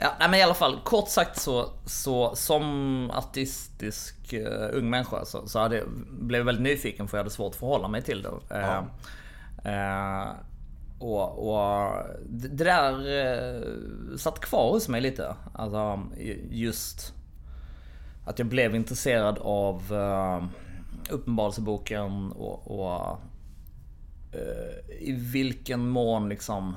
Ja, 0.00 0.12
nej, 0.18 0.28
men 0.30 0.34
i 0.34 0.42
alla 0.42 0.54
fall, 0.54 0.80
kort 0.84 1.08
sagt 1.08 1.40
så, 1.40 1.70
så 1.86 2.36
som 2.36 3.10
artistisk 3.10 4.32
uh, 4.32 4.68
ung 4.72 4.90
människa 4.90 5.24
så, 5.24 5.48
så 5.48 5.58
hade, 5.58 5.82
blev 6.10 6.38
jag 6.38 6.44
väldigt 6.44 6.62
nyfiken 6.62 7.08
för 7.08 7.16
jag 7.16 7.24
hade 7.24 7.34
svårt 7.34 7.52
att 7.52 7.58
förhålla 7.58 7.88
mig 7.88 8.02
till 8.02 8.22
det. 8.22 8.56
Eh, 8.56 8.82
eh, 9.72 10.28
och, 10.98 11.48
och 11.48 11.92
det 12.26 12.48
där 12.48 12.92
eh, 12.92 14.16
satt 14.16 14.40
kvar 14.40 14.70
hos 14.70 14.88
mig 14.88 15.00
lite. 15.00 15.34
Alltså 15.54 16.02
just 16.50 17.14
att 18.24 18.38
jag 18.38 18.48
blev 18.48 18.74
intresserad 18.74 19.38
av 19.38 19.92
uh, 19.92 20.44
Uppenbarelseboken 21.10 22.32
och, 22.32 22.80
och 22.80 23.18
i 25.00 25.12
vilken 25.12 25.88
mån 25.88 26.28
liksom 26.28 26.76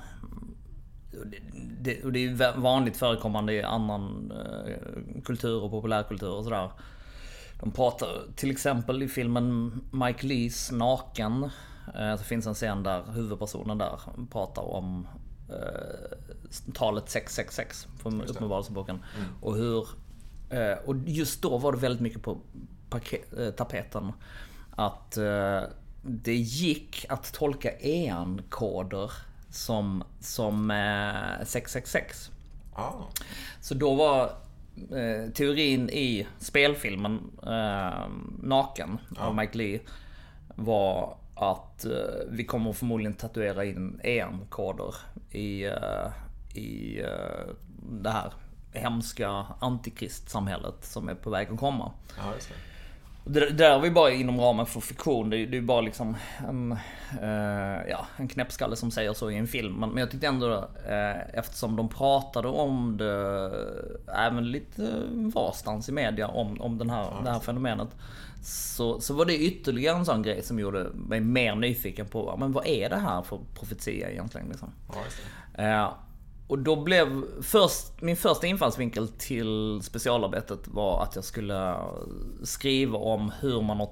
det, 1.82 2.04
och 2.04 2.12
det 2.12 2.26
är 2.26 2.58
vanligt 2.58 2.98
förekommande 2.98 3.54
i 3.54 3.64
annan 3.64 4.32
eh, 4.32 5.22
kultur 5.26 5.64
och 5.64 5.72
populärkultur 5.72 6.32
och 6.32 6.44
sådär. 6.44 6.72
De 7.60 7.72
pratar 7.72 8.08
till 8.36 8.52
exempel 8.52 9.04
i 9.04 9.08
filmen 9.08 9.82
Mike 9.92 10.28
Lees 10.28 10.72
Naken. 10.72 11.50
Eh, 11.96 12.16
så 12.18 12.24
finns 12.24 12.48
en 12.48 12.54
scen 12.54 12.84
där 12.84 13.04
huvudpersonen 13.14 13.78
där 13.78 14.00
pratar 14.32 14.62
om 14.62 15.08
eh, 15.50 16.18
talet 16.74 17.10
666 17.10 17.88
från 18.00 18.22
Uppenbarelseboken. 18.22 19.00
Och 19.42 19.56
hur 19.56 19.88
eh, 20.50 20.78
och 20.86 20.96
just 21.06 21.42
då 21.42 21.58
var 21.58 21.72
det 21.72 21.78
väldigt 21.78 22.02
mycket 22.02 22.22
på 22.22 22.38
paket, 22.90 23.38
eh, 23.40 23.50
tapeten. 23.50 24.12
Att 24.72 25.18
eh, 25.18 25.62
det 26.02 26.36
gick 26.36 27.06
att 27.10 27.34
tolka 27.34 27.72
EAN-koder 27.80 29.12
som, 29.50 30.04
som 30.20 30.72
eh, 30.72 31.46
666. 31.46 32.32
Ah, 32.74 32.92
Så 33.62 33.74
då 33.74 33.94
var 33.96 34.24
eh, 34.92 35.32
teorin 35.34 35.90
i 35.90 36.28
spelfilmen 36.40 37.32
eh, 37.44 38.08
Naken 38.44 38.98
av 39.18 39.36
Mike 39.36 39.58
Lee 39.58 39.80
var 40.56 41.18
att 41.36 41.86
eh, 41.86 41.92
vi 42.30 42.44
kommer 42.46 42.74
förmodligen 42.74 43.14
tatuera 43.14 43.66
in 43.66 44.00
EM-koder 44.04 44.96
i, 45.32 45.64
eh, 45.66 46.08
i 46.54 47.00
eh, 47.02 47.54
det 47.92 48.10
här 48.10 48.34
hemska 48.74 49.46
antikristsamhället 49.60 50.86
som 50.86 51.10
är 51.10 51.16
på 51.16 51.30
väg 51.30 51.48
att 51.52 51.60
komma. 51.60 51.92
just 52.36 52.50
det. 53.30 53.50
Där 53.50 53.78
var 53.80 53.86
ju 53.86 53.92
bara 53.92 54.12
inom 54.12 54.40
ramen 54.42 54.66
för 54.66 54.80
fiktion. 54.80 55.30
Det, 55.30 55.38
är- 55.38 55.48
ju 55.54 55.62
bara 55.62 55.82
liksom 55.82 56.16
en, 56.50 56.72
eh, 57.22 57.90
ja, 57.90 58.06
en 58.18 58.28
knäppskalle 58.28 58.76
som 58.76 58.92
säger 58.92 59.14
så 59.14 59.32
i 59.32 59.36
en 59.38 59.48
film. 59.48 59.74
Men, 59.74 59.98
jag 59.98 60.12
tyckte 60.12 60.28
ändå, 60.28 60.54
eh, 60.90 61.38
eftersom 61.40 61.76
de 61.76 61.90
pratade 61.90 62.48
om 62.48 62.98
det 62.98 63.52
även 64.16 64.52
lite 64.52 65.02
varstans 65.34 65.90
i 65.90 65.92
media 65.92 66.28
om, 66.28 66.62
om 66.62 66.78
den 66.78 66.90
här, 66.90 67.08
det 67.24 67.32
här 67.32 67.40
fenomenet. 67.40 67.90
Så, 68.44 69.00
så 69.02 69.14
var 69.14 69.26
det 69.26 69.38
ytterligare 69.38 69.98
en 69.98 70.06
sån 70.06 70.22
grej 70.22 70.44
som 70.44 70.60
gjorde 70.60 70.88
mig 70.94 71.20
mer 71.20 71.56
nyfiken 71.56 72.06
på 72.08 72.36
men 72.40 72.52
vad 72.52 72.68
är 72.68 72.90
det 72.90 72.98
här 72.98 73.22
för 73.22 73.40
profetia 73.60 74.10
egentligen. 74.12 74.48
Liksom. 74.50 74.70
Ja. 74.94 75.64
Eh, 75.64 75.94
och 76.48 76.60
då 76.60 76.84
blev 76.84 77.24
först, 77.42 78.02
min 78.02 78.18
första 78.18 78.48
infallsvinkel 78.48 79.08
till 79.08 79.80
specialarbetet 79.84 80.68
var 80.68 81.04
att 81.04 81.16
jag 81.16 81.24
skulle 81.24 81.76
skriva 82.44 82.98
om 82.98 83.32
hur 83.40 83.62
man 83.62 83.78
har 83.78 83.90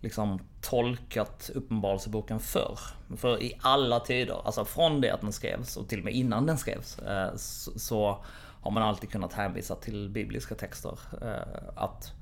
liksom 0.00 0.38
tolkat 0.60 1.50
Uppenbarelseboken 1.54 2.40
förr. 2.40 2.78
För 3.16 3.42
i 3.42 3.58
alla 3.60 4.00
tider, 4.00 4.36
alltså 4.44 4.64
från 4.64 5.00
det 5.00 5.10
att 5.10 5.20
den 5.20 5.32
skrevs 5.32 5.76
och 5.76 5.88
till 5.88 5.98
och 5.98 6.04
med 6.04 6.14
innan 6.14 6.46
den 6.46 6.58
skrevs, 6.58 6.98
eh, 6.98 7.36
så, 7.36 8.24
har 8.60 8.70
man 8.70 8.82
alltid 8.82 9.10
kunnat 9.10 9.32
hänvisa 9.32 9.74
till 9.74 10.08
bibliska 10.08 10.54
texter. 10.54 10.98
Eh, 11.22 11.68
att, 11.76 12.12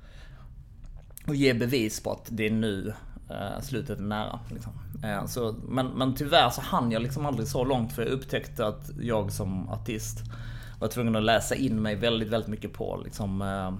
och 1.26 1.34
ge 1.34 1.54
bevis 1.54 2.02
på 2.02 2.12
att 2.12 2.26
det 2.30 2.46
är 2.46 2.50
nu 2.50 2.94
slutet 3.62 3.98
är 3.98 4.02
nära. 4.02 4.40
Liksom. 4.50 4.72
Eh, 5.04 5.26
så, 5.26 5.54
men, 5.68 5.86
men 5.86 6.14
tyvärr 6.14 6.50
så 6.50 6.60
hann 6.60 6.92
jag 6.92 7.02
liksom 7.02 7.26
aldrig 7.26 7.48
så 7.48 7.64
långt 7.64 7.92
för 7.92 8.02
jag 8.02 8.10
upptäckte 8.10 8.66
att 8.66 8.90
jag 9.00 9.32
som 9.32 9.68
artist 9.68 10.18
var 10.80 10.88
tvungen 10.88 11.16
att 11.16 11.22
läsa 11.22 11.54
in 11.54 11.82
mig 11.82 11.94
väldigt, 11.94 12.28
väldigt 12.28 12.50
mycket 12.50 12.72
på 12.72 13.00
liksom, 13.04 13.42
eh, 13.42 13.72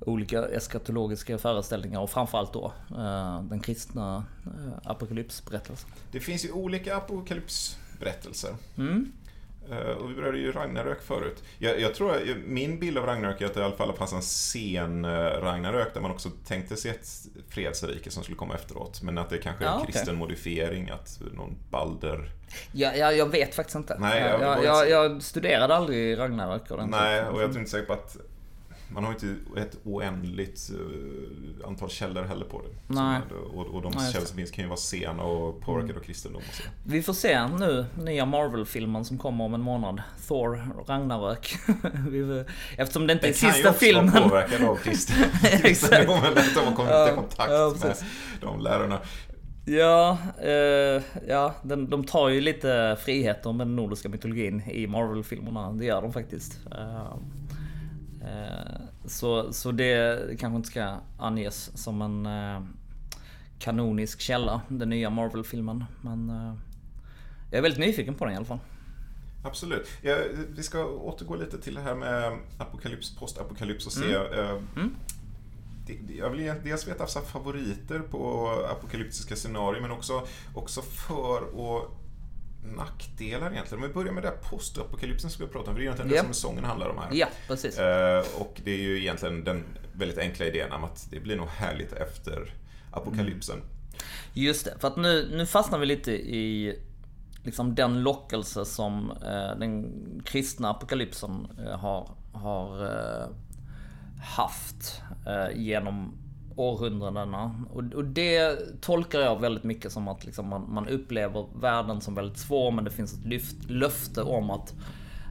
olika 0.00 0.48
eskatologiska 0.48 1.38
föreställningar 1.38 2.00
och 2.00 2.10
framförallt 2.10 2.52
då 2.52 2.72
eh, 2.90 3.42
den 3.42 3.60
kristna 3.60 4.24
eh, 4.46 4.90
apokalypsberättelsen. 4.90 5.90
Det 6.12 6.20
finns 6.20 6.44
ju 6.44 6.52
olika 6.52 6.96
apokalypsberättelser. 6.96 8.54
Mm. 8.76 9.12
Eh, 9.70 9.78
Och 9.78 10.10
vi 10.10 10.14
berörde 10.14 10.38
ju 10.38 10.52
Ragnarök 10.52 11.02
förut. 11.02 11.42
Jag, 11.58 11.80
jag 11.80 11.94
tror, 11.94 12.12
min 12.46 12.78
bild 12.78 12.98
av 12.98 13.06
Ragnarök 13.06 13.40
är 13.40 13.46
att 13.46 13.54
det 13.54 13.60
i 13.60 13.62
alla 13.64 13.76
fall 13.76 13.92
fanns 13.96 14.12
en 14.12 14.22
sen 14.22 15.04
eh, 15.04 15.10
Ragnarök 15.40 15.94
där 15.94 16.00
man 16.00 16.10
också 16.10 16.28
tänkte 16.46 16.76
sig 16.76 16.90
ett 16.90 17.08
fredsrike 17.48 18.10
som 18.10 18.22
skulle 18.22 18.36
komma 18.36 18.54
efteråt. 18.54 19.02
Men 19.02 19.18
att 19.18 19.30
det 19.30 19.38
kanske 19.38 19.64
är 19.64 19.68
Ja, 19.68 19.74
en 19.74 19.80
okej. 19.80 19.92
kristen 19.92 20.16
modifiering, 20.16 20.90
att 20.90 21.20
någon 21.32 21.56
Balder... 21.70 22.30
Ja, 22.72 22.92
jag, 22.94 23.16
jag 23.16 23.26
vet 23.26 23.54
faktiskt 23.54 23.76
inte. 23.76 23.96
Nej, 23.98 24.20
jag 24.22 24.40
jag, 24.42 24.64
jag, 24.64 24.90
jag, 24.90 25.22
studerade 25.22 25.74
aldrig 25.74 26.18
Ragnarök 26.18 26.70
ordentligt. 26.70 27.00
Nej, 27.00 27.24
och 27.24 27.42
jag 27.42 27.50
tror 27.50 27.58
inte 27.58 27.70
säker 27.70 27.86
på 27.86 27.92
att... 27.92 28.16
man 28.92 29.04
har 29.04 29.12
inte 29.12 29.36
ett 29.56 29.76
oändligt 29.84 30.70
uh, 30.74 31.66
antal 31.68 31.90
källor 31.90 32.22
heller 32.22 32.44
på 32.44 32.62
det. 32.62 32.94
Nej. 32.94 33.20
och, 33.54 33.66
och 33.66 33.82
de 33.82 33.92
Nej, 33.96 34.12
källor 34.12 34.26
som 34.26 34.36
finns 34.36 34.50
kan 34.50 34.64
ju 34.64 34.68
vara 34.68 34.76
sena 34.76 35.22
och 35.22 35.60
påverkade 35.60 35.98
av 35.98 36.02
kristendom 36.02 36.42
och 36.48 36.54
så. 36.54 36.62
Vi 36.84 37.02
får 37.02 37.12
se 37.12 37.46
nu, 37.48 37.86
nya 38.02 38.26
Marvel-filmen 38.26 39.04
som 39.04 39.18
kommer 39.18 39.44
om 39.44 39.54
en 39.54 39.60
månad. 39.60 40.02
Thor, 40.28 40.70
Ragnarök. 40.86 41.54
Eftersom 42.76 43.06
det 43.06 43.12
inte 43.12 43.26
är 43.26 43.32
Den 43.32 43.40
kan 43.40 43.48
ju 43.48 43.54
sista 43.54 43.68
också 43.68 43.80
filmen. 43.80 44.12
vara 44.12 44.22
påverkad 44.28 44.68
av 44.68 44.76
kristen- 44.76 45.30
kristendomen. 45.62 46.38
Att 46.38 46.54
de 46.54 46.60
har 46.60 46.74
kommit 46.74 47.12
i 47.12 47.16
kontakt 47.16 47.50
ja, 47.50 47.74
med 47.82 47.96
de 48.40 48.60
lärarna. 48.60 48.98
Ja, 49.64 50.18
eh, 50.42 51.02
ja 51.28 51.54
de, 51.62 51.90
de 51.90 52.04
tar 52.04 52.28
ju 52.28 52.40
lite 52.40 52.96
friheter 53.04 53.52
med 53.52 53.66
den 53.66 53.76
nordiska 53.76 54.08
mytologin 54.08 54.62
i 54.70 54.86
Marvel-filmerna. 54.86 55.72
Det 55.72 55.84
gör 55.84 56.02
de 56.02 56.12
faktiskt. 56.12 56.58
Eh, 56.72 56.96
eh, 56.96 57.16
så, 59.06 59.52
så 59.52 59.72
det 59.72 60.20
kanske 60.40 60.56
inte 60.56 60.68
ska 60.68 60.96
anges 61.18 61.82
som 61.82 62.02
en 62.02 62.26
eh, 62.26 62.62
kanonisk 63.58 64.20
källa, 64.20 64.60
den 64.68 64.88
nya 64.90 65.10
Marvel-filmen. 65.10 65.84
Men 66.00 66.30
eh, 66.30 66.54
jag 67.50 67.58
är 67.58 67.62
väldigt 67.62 67.80
nyfiken 67.80 68.14
på 68.14 68.24
den 68.24 68.34
i 68.34 68.36
alla 68.36 68.44
fall. 68.46 68.58
Absolut. 69.44 69.88
Ja, 70.02 70.16
vi 70.56 70.62
ska 70.62 70.84
återgå 70.84 71.36
lite 71.36 71.60
till 71.60 71.74
det 71.74 71.80
här 71.80 71.94
med 71.94 72.38
apokalyps, 72.58 73.16
postapokalyps 73.16 73.86
och 73.86 73.92
se. 73.92 74.14
eh, 74.14 74.56
det- 75.86 75.98
det- 76.06 76.14
Jag 76.14 76.30
vill 76.30 76.52
dels 76.64 76.88
veta 76.88 77.06
favoriter 77.06 77.98
på 77.98 78.48
apokalyptiska 78.70 79.36
scenarier 79.36 79.80
men 79.82 79.90
också, 79.90 80.22
också 80.54 80.82
för 80.82 81.42
och 81.42 81.96
nackdelar 82.62 83.52
egentligen. 83.52 83.82
Om 83.84 83.88
vi 83.88 83.94
börjar 83.94 84.12
med 84.12 84.22
det 84.22 84.28
här 84.28 84.36
postapokalypsen 84.36 85.30
som 85.30 85.46
vi 85.46 85.52
pratar 85.52 85.68
om, 85.68 85.74
för 85.74 85.80
det 85.80 85.88
är 85.88 85.92
egentligen 85.92 86.10
Ja. 86.16 86.22
det 86.22 86.26
som 86.26 86.34
sången 86.34 86.64
handlar 86.64 86.88
om 86.88 86.98
här. 86.98 87.08
Ja, 87.12 87.26
precis. 87.46 87.78
Eh, 87.78 88.24
och 88.38 88.60
det 88.64 88.70
är 88.70 88.78
ju 88.78 88.98
egentligen 89.00 89.44
den 89.44 89.64
väldigt 89.92 90.18
enkla 90.18 90.46
idén 90.46 90.72
om 90.72 90.84
att 90.84 91.06
det 91.10 91.20
blir 91.20 91.36
nog 91.36 91.48
härligt 91.48 91.92
efter 91.92 92.54
apokalypsen. 92.90 93.62
Just 94.32 94.64
det, 94.64 94.74
för 94.78 94.88
att 94.88 94.96
nu, 94.96 95.28
nu 95.36 95.46
fastnar 95.46 95.78
vi 95.78 95.86
lite 95.86 96.12
i 96.12 96.78
liksom 97.44 97.74
den 97.74 98.02
lockelse 98.02 98.64
som 98.64 99.10
eh, 99.10 99.58
den 99.58 99.92
kristna 100.24 100.70
apokalypsen 100.70 101.46
eh, 101.66 101.78
har, 101.78 102.10
har 102.32 102.84
eh, 102.84 103.28
haft 104.22 105.02
eh, 105.26 105.58
genom 105.60 106.12
århundradena. 106.60 107.64
Och, 107.72 107.82
och 107.94 108.04
det 108.04 108.58
tolkar 108.80 109.20
jag 109.20 109.40
väldigt 109.40 109.64
mycket 109.64 109.92
som 109.92 110.08
att 110.08 110.24
liksom 110.24 110.48
man, 110.48 110.66
man 110.72 110.88
upplever 110.88 111.46
världen 111.60 112.00
som 112.00 112.14
väldigt 112.14 112.38
svår 112.38 112.70
men 112.70 112.84
det 112.84 112.90
finns 112.90 113.12
ett 113.12 113.26
lyft, 113.26 113.70
löfte 113.70 114.22
om 114.22 114.50
att 114.50 114.74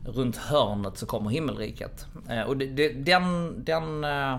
runt 0.05 0.37
hörnet 0.37 0.97
så 0.97 1.05
kommer 1.05 1.29
himmelriket. 1.29 2.05
Eh, 2.29 2.41
och 2.41 2.57
det, 2.57 2.65
det, 2.65 2.89
den, 2.89 3.53
den 3.63 4.03
eh, 4.03 4.35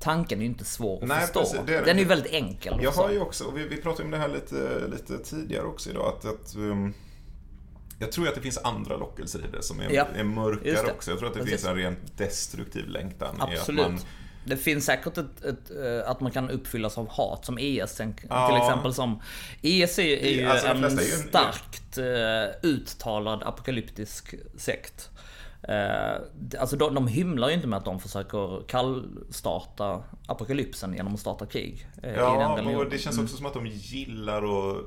tanken 0.00 0.38
är 0.38 0.42
ju 0.42 0.48
inte 0.48 0.64
svår 0.64 1.02
att 1.02 1.08
Nej, 1.08 1.20
förstå. 1.20 1.40
precis, 1.40 1.60
det 1.66 1.76
är 1.76 1.84
den 1.84 1.96
är 1.96 2.00
ju 2.00 2.08
väldigt 2.08 2.32
enkel 2.32 2.78
Jag 2.82 2.90
har 2.90 3.10
ju 3.10 3.20
också, 3.20 3.44
och 3.44 3.58
vi, 3.58 3.68
vi 3.68 3.76
pratade 3.76 4.04
om 4.04 4.10
det 4.10 4.18
här 4.18 4.28
lite, 4.28 4.88
lite 4.90 5.18
tidigare 5.18 5.66
också 5.66 5.90
idag, 5.90 6.14
att, 6.16 6.24
att 6.24 6.56
um, 6.56 6.94
jag 7.98 8.12
tror 8.12 8.28
att 8.28 8.34
det 8.34 8.40
finns 8.40 8.58
andra 8.58 8.96
lockelser 8.96 9.38
i 9.38 9.56
det 9.56 9.62
som 9.62 9.80
är, 9.80 9.90
Ja, 9.90 10.06
är 10.14 10.24
mörkare 10.24 10.92
också. 10.92 11.10
Jag 11.10 11.18
tror 11.18 11.28
att 11.28 11.34
det 11.34 11.40
Precis. 11.40 11.60
finns 11.60 11.70
en 11.70 11.76
rent 11.76 12.18
destruktiv 12.18 12.88
längtan 12.88 13.36
Absolut. 13.38 13.80
i 13.80 13.82
att 13.82 13.90
man... 13.90 14.00
Det 14.48 14.56
finns 14.56 14.84
säkert 14.84 15.18
ett, 15.18 15.44
ett, 15.44 15.70
eh, 15.70 16.10
att 16.10 16.20
man 16.20 16.30
kan 16.32 16.50
uppfyllas 16.50 16.98
av 16.98 17.08
hat 17.08 17.44
som 17.44 17.58
ES 17.60 17.94
till 17.96 18.12
Ja. 18.28 18.58
exempel 18.58 18.94
som 18.94 19.20
ES 19.62 19.98
är, 19.98 20.28
ju 20.28 20.44
Alltså, 20.46 20.66
en 20.66 20.84
är 20.84 20.88
ju 20.88 20.96
en- 20.96 21.28
starkt 21.28 21.98
eh, 21.98 22.68
uttalad 22.70 23.42
apokalyptisk 23.42 24.34
sekt. 24.56 25.10
Eh, 25.62 26.60
alltså 26.60 26.76
de, 26.76 26.94
de 26.94 27.08
hymlar 27.08 27.48
ju 27.48 27.54
inte 27.54 27.66
med 27.66 27.76
att 27.76 27.84
de 27.84 28.00
försöker 28.00 28.62
kallstarta 28.68 30.02
apokalypsen 30.26 30.94
genom 30.94 31.14
att 31.14 31.20
starta 31.20 31.46
krig. 31.46 31.86
Ja, 32.16 32.60
och 32.78 32.90
det 32.90 32.98
känns 32.98 33.18
också 33.18 33.36
som 33.36 33.46
att 33.46 33.54
de 33.54 33.66
gillar 33.66 34.42
att 34.42 34.84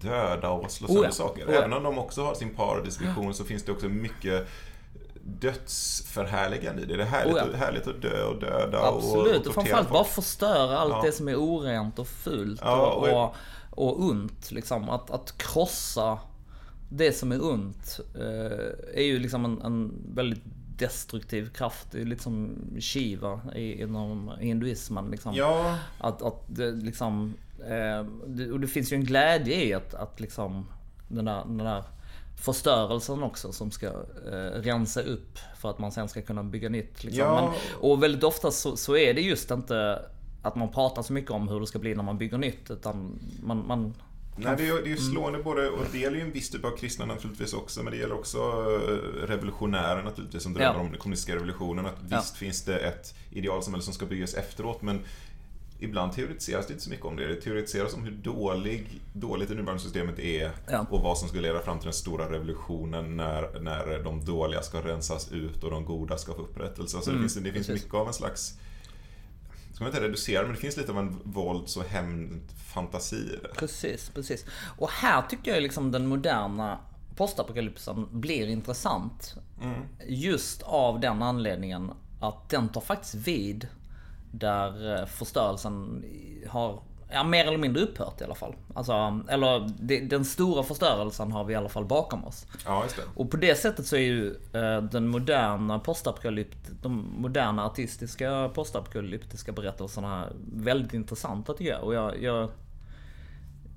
döda 0.00 0.50
och 0.50 0.70
slå 0.70 0.86
Oh 0.86 0.92
sönder 0.92 1.08
ja, 1.08 1.12
saker. 1.12 1.46
oh 1.46 1.52
ja. 1.52 1.58
Även 1.58 1.72
om 1.72 1.82
de 1.82 1.98
också 1.98 2.24
har 2.24 2.34
sin 2.34 2.54
paradisvision 2.54 3.34
så 3.34 3.44
finns 3.44 3.62
det 3.64 3.72
också 3.72 3.88
mycket 3.88 4.48
dödsförhärligande 5.40 6.82
i 6.82 6.84
det. 6.84 6.96
Det 6.96 7.02
är 7.02 7.06
härligt, 7.06 7.34
Oh 7.36 7.42
ja. 7.52 7.56
härligt 7.56 7.86
att 7.86 8.02
dö 8.02 8.24
och 8.24 8.40
döda 8.40 8.78
Absolut, 8.88 9.40
och 9.40 9.46
och 9.46 9.54
framförallt 9.54 9.88
folk. 9.88 9.92
bara 9.92 10.04
förstöra 10.04 10.78
allt 10.78 10.92
Ja. 10.92 11.02
det 11.04 11.12
som 11.12 11.28
är 11.28 11.36
orent 11.36 11.98
och 11.98 12.08
fult 12.08 12.60
Ja, 12.64 12.92
och, 12.92 13.24
och- 13.24 13.34
och, 13.70 14.00
ont. 14.02 14.50
Liksom. 14.50 14.90
Att, 14.90 15.10
att 15.10 15.38
krossa 15.38 16.18
det 16.88 17.12
som 17.12 17.32
är 17.32 17.44
ont 17.44 18.00
eh, 18.14 18.98
är 18.98 19.02
ju 19.02 19.18
liksom 19.18 19.44
en, 19.44 19.62
en 19.62 19.92
väldigt 20.14 20.42
destruktiv 20.78 21.50
kraft. 21.50 21.86
Det 21.90 22.00
är 22.00 22.04
lite 22.04 22.22
som 22.22 22.50
Shiva 22.80 23.40
i, 23.54 23.82
inom 23.82 24.32
hinduismen. 24.40 25.10
Liksom. 25.10 25.34
Ja, 25.34 25.78
Att, 26.00 26.22
att 26.22 26.42
det 26.46 26.70
liksom... 26.70 27.34
Eh, 27.60 28.04
det, 28.26 28.50
och 28.52 28.60
det 28.60 28.66
finns 28.66 28.92
ju 28.92 28.94
en 28.94 29.04
glädje 29.04 29.64
i 29.64 29.74
att, 29.74 29.94
att 29.94 30.20
liksom 30.20 30.66
den 31.08 31.24
där, 31.24 31.42
den 31.44 31.56
där 31.58 31.84
förstörelsen 32.40 33.22
också 33.22 33.52
som 33.52 33.70
ska 33.70 33.86
eh, 33.86 34.60
rensa 34.62 35.02
upp 35.02 35.38
för 35.60 35.70
att 35.70 35.78
man 35.78 35.92
sen 35.92 36.08
ska 36.08 36.22
kunna 36.22 36.42
bygga 36.44 36.68
nytt. 36.68 37.04
Liksom. 37.04 37.20
Ja. 37.24 37.40
Men, 37.50 37.80
och 37.90 38.02
väldigt 38.02 38.24
ofta 38.24 38.50
så, 38.50 38.76
så 38.76 38.96
är 38.96 39.14
det 39.14 39.20
just 39.20 39.50
inte 39.50 40.02
att 40.42 40.56
man 40.56 40.72
pratar 40.72 41.02
så 41.02 41.12
mycket 41.12 41.30
om 41.30 41.48
hur 41.48 41.60
det 41.60 41.66
ska 41.66 41.78
bli 41.78 41.94
när 41.94 42.02
man 42.02 42.18
bygger 42.18 42.38
nytt. 42.38 42.70
Utan 42.70 43.18
man... 43.42 43.66
man 43.66 43.94
Nej, 44.40 44.54
det 44.56 44.68
är, 44.68 44.74
det 44.82 44.88
är 44.88 44.88
ju 44.88 44.96
slående 44.96 45.42
både, 45.42 45.68
och 45.68 45.84
det 45.92 45.98
gäller 45.98 46.16
ju 46.16 46.22
en 46.22 46.32
viss 46.32 46.50
typ 46.50 46.64
av 46.64 46.76
kristna 46.76 47.06
naturligtvis 47.06 47.52
också, 47.54 47.82
men 47.82 47.92
det 47.92 47.98
gäller 47.98 48.14
också 48.14 48.38
eh, 48.38 49.26
revolutionärer 49.26 50.02
naturligtvis 50.02 50.42
som 50.42 50.54
drömmer 50.54 50.74
Ja. 50.74 50.80
om 50.80 50.90
den 50.90 50.98
kommunistiska 51.00 51.34
revolutionen. 51.34 51.86
Att 51.86 51.96
Ja. 52.08 52.16
visst 52.18 52.36
finns 52.36 52.64
det 52.64 52.78
ett 52.78 53.14
idealsamhälle 53.30 53.82
som 53.82 53.94
ska 53.94 54.06
byggas 54.06 54.34
efteråt, 54.34 54.82
men 54.82 55.00
ibland 55.78 56.12
teoretiseras 56.12 56.66
det 56.66 56.72
inte 56.72 56.84
så 56.84 56.90
mycket 56.90 57.06
om 57.06 57.16
det. 57.16 57.26
Det 57.28 57.40
teoretiseras 57.40 57.94
om 57.94 58.02
hur 58.04 58.10
dålig, 58.12 59.00
dåligt 59.12 59.48
det 59.48 59.54
nuvarande 59.54 59.82
systemet 59.82 60.18
är 60.18 60.50
Ja. 60.70 60.86
och 60.90 61.00
vad 61.00 61.18
som 61.18 61.28
ska 61.28 61.40
leda 61.40 61.60
fram 61.60 61.78
till 61.78 61.84
den 61.86 61.92
stora 61.94 62.32
revolutionen 62.32 63.16
när, 63.16 63.60
när 63.60 64.02
de 64.04 64.24
dåliga 64.24 64.62
ska 64.62 64.80
rensas 64.80 65.32
ut 65.32 65.64
och 65.64 65.70
de 65.70 65.84
goda 65.84 66.18
ska 66.18 66.34
få 66.34 66.42
upprättelse. 66.42 67.00
Så 67.02 67.10
det 67.10 67.18
finns, 67.18 67.34
det 67.34 67.40
finns 67.40 67.44
Mm, 67.54 67.64
precis. 67.66 67.84
mycket 67.84 67.94
av 67.94 68.06
en 68.06 68.14
slags 68.14 68.58
ska 69.72 69.84
man 69.84 69.92
inte 69.92 70.04
reducera 70.04 70.42
men 70.42 70.52
det 70.54 70.60
finns 70.60 70.76
lite 70.76 70.92
av 70.92 70.98
en 70.98 71.18
vålds 71.24 71.76
och 71.76 71.84
hämndfantasi 71.84 73.16
i. 73.16 73.38
Precis, 73.58 74.10
precis. 74.14 74.44
Och 74.78 74.90
här 74.90 75.22
tycker 75.22 75.50
jag 75.54 75.62
liksom 75.62 75.90
den 75.90 76.06
moderna 76.06 76.78
postapokalypsen 77.16 78.06
blir 78.20 78.48
intressant. 78.48 79.34
Just 80.06 80.62
av 80.62 81.00
den 81.00 81.22
anledningen 81.22 81.90
att 82.20 82.48
den 82.48 82.68
tar 82.68 82.80
faktiskt 82.80 83.14
vid 83.14 83.68
där 84.32 84.98
eh, 85.00 85.06
förstörelsen 85.06 86.04
har 86.48 86.82
Ja, 87.12 87.24
mer 87.24 87.46
eller 87.46 87.58
mindre 87.58 87.82
upphört 87.82 88.20
i 88.20 88.24
alla 88.24 88.34
fall. 88.34 88.54
Alltså, 88.74 89.20
eller 89.28 89.70
det, 89.80 90.00
den 90.00 90.24
stora 90.24 90.62
förstörelsen 90.62 91.32
har 91.32 91.44
vi 91.44 91.52
i 91.52 91.56
alla 91.56 91.68
fall 91.68 91.84
bakom 91.84 92.24
oss. 92.24 92.46
Ja, 92.64 92.82
just 92.82 92.96
det. 92.96 93.02
Och 93.14 93.30
på 93.30 93.36
det 93.36 93.54
sättet 93.54 93.86
så 93.86 93.96
är 93.96 94.00
ju 94.00 94.30
eh, 94.52 94.82
den 94.82 95.08
moderna 95.08 95.78
postapokalypt, 95.78 96.70
de 96.82 97.14
moderna 97.18 97.64
artistiska 97.64 98.50
postapokalyptiska 98.54 99.52
berättelserna 99.52 100.28
väldigt 100.52 100.94
intressanta 100.94 101.54
tycker 101.54 101.70
jag. 101.70 101.82
Och 101.82 101.94
jag, 101.94 102.22
jag 102.22 102.50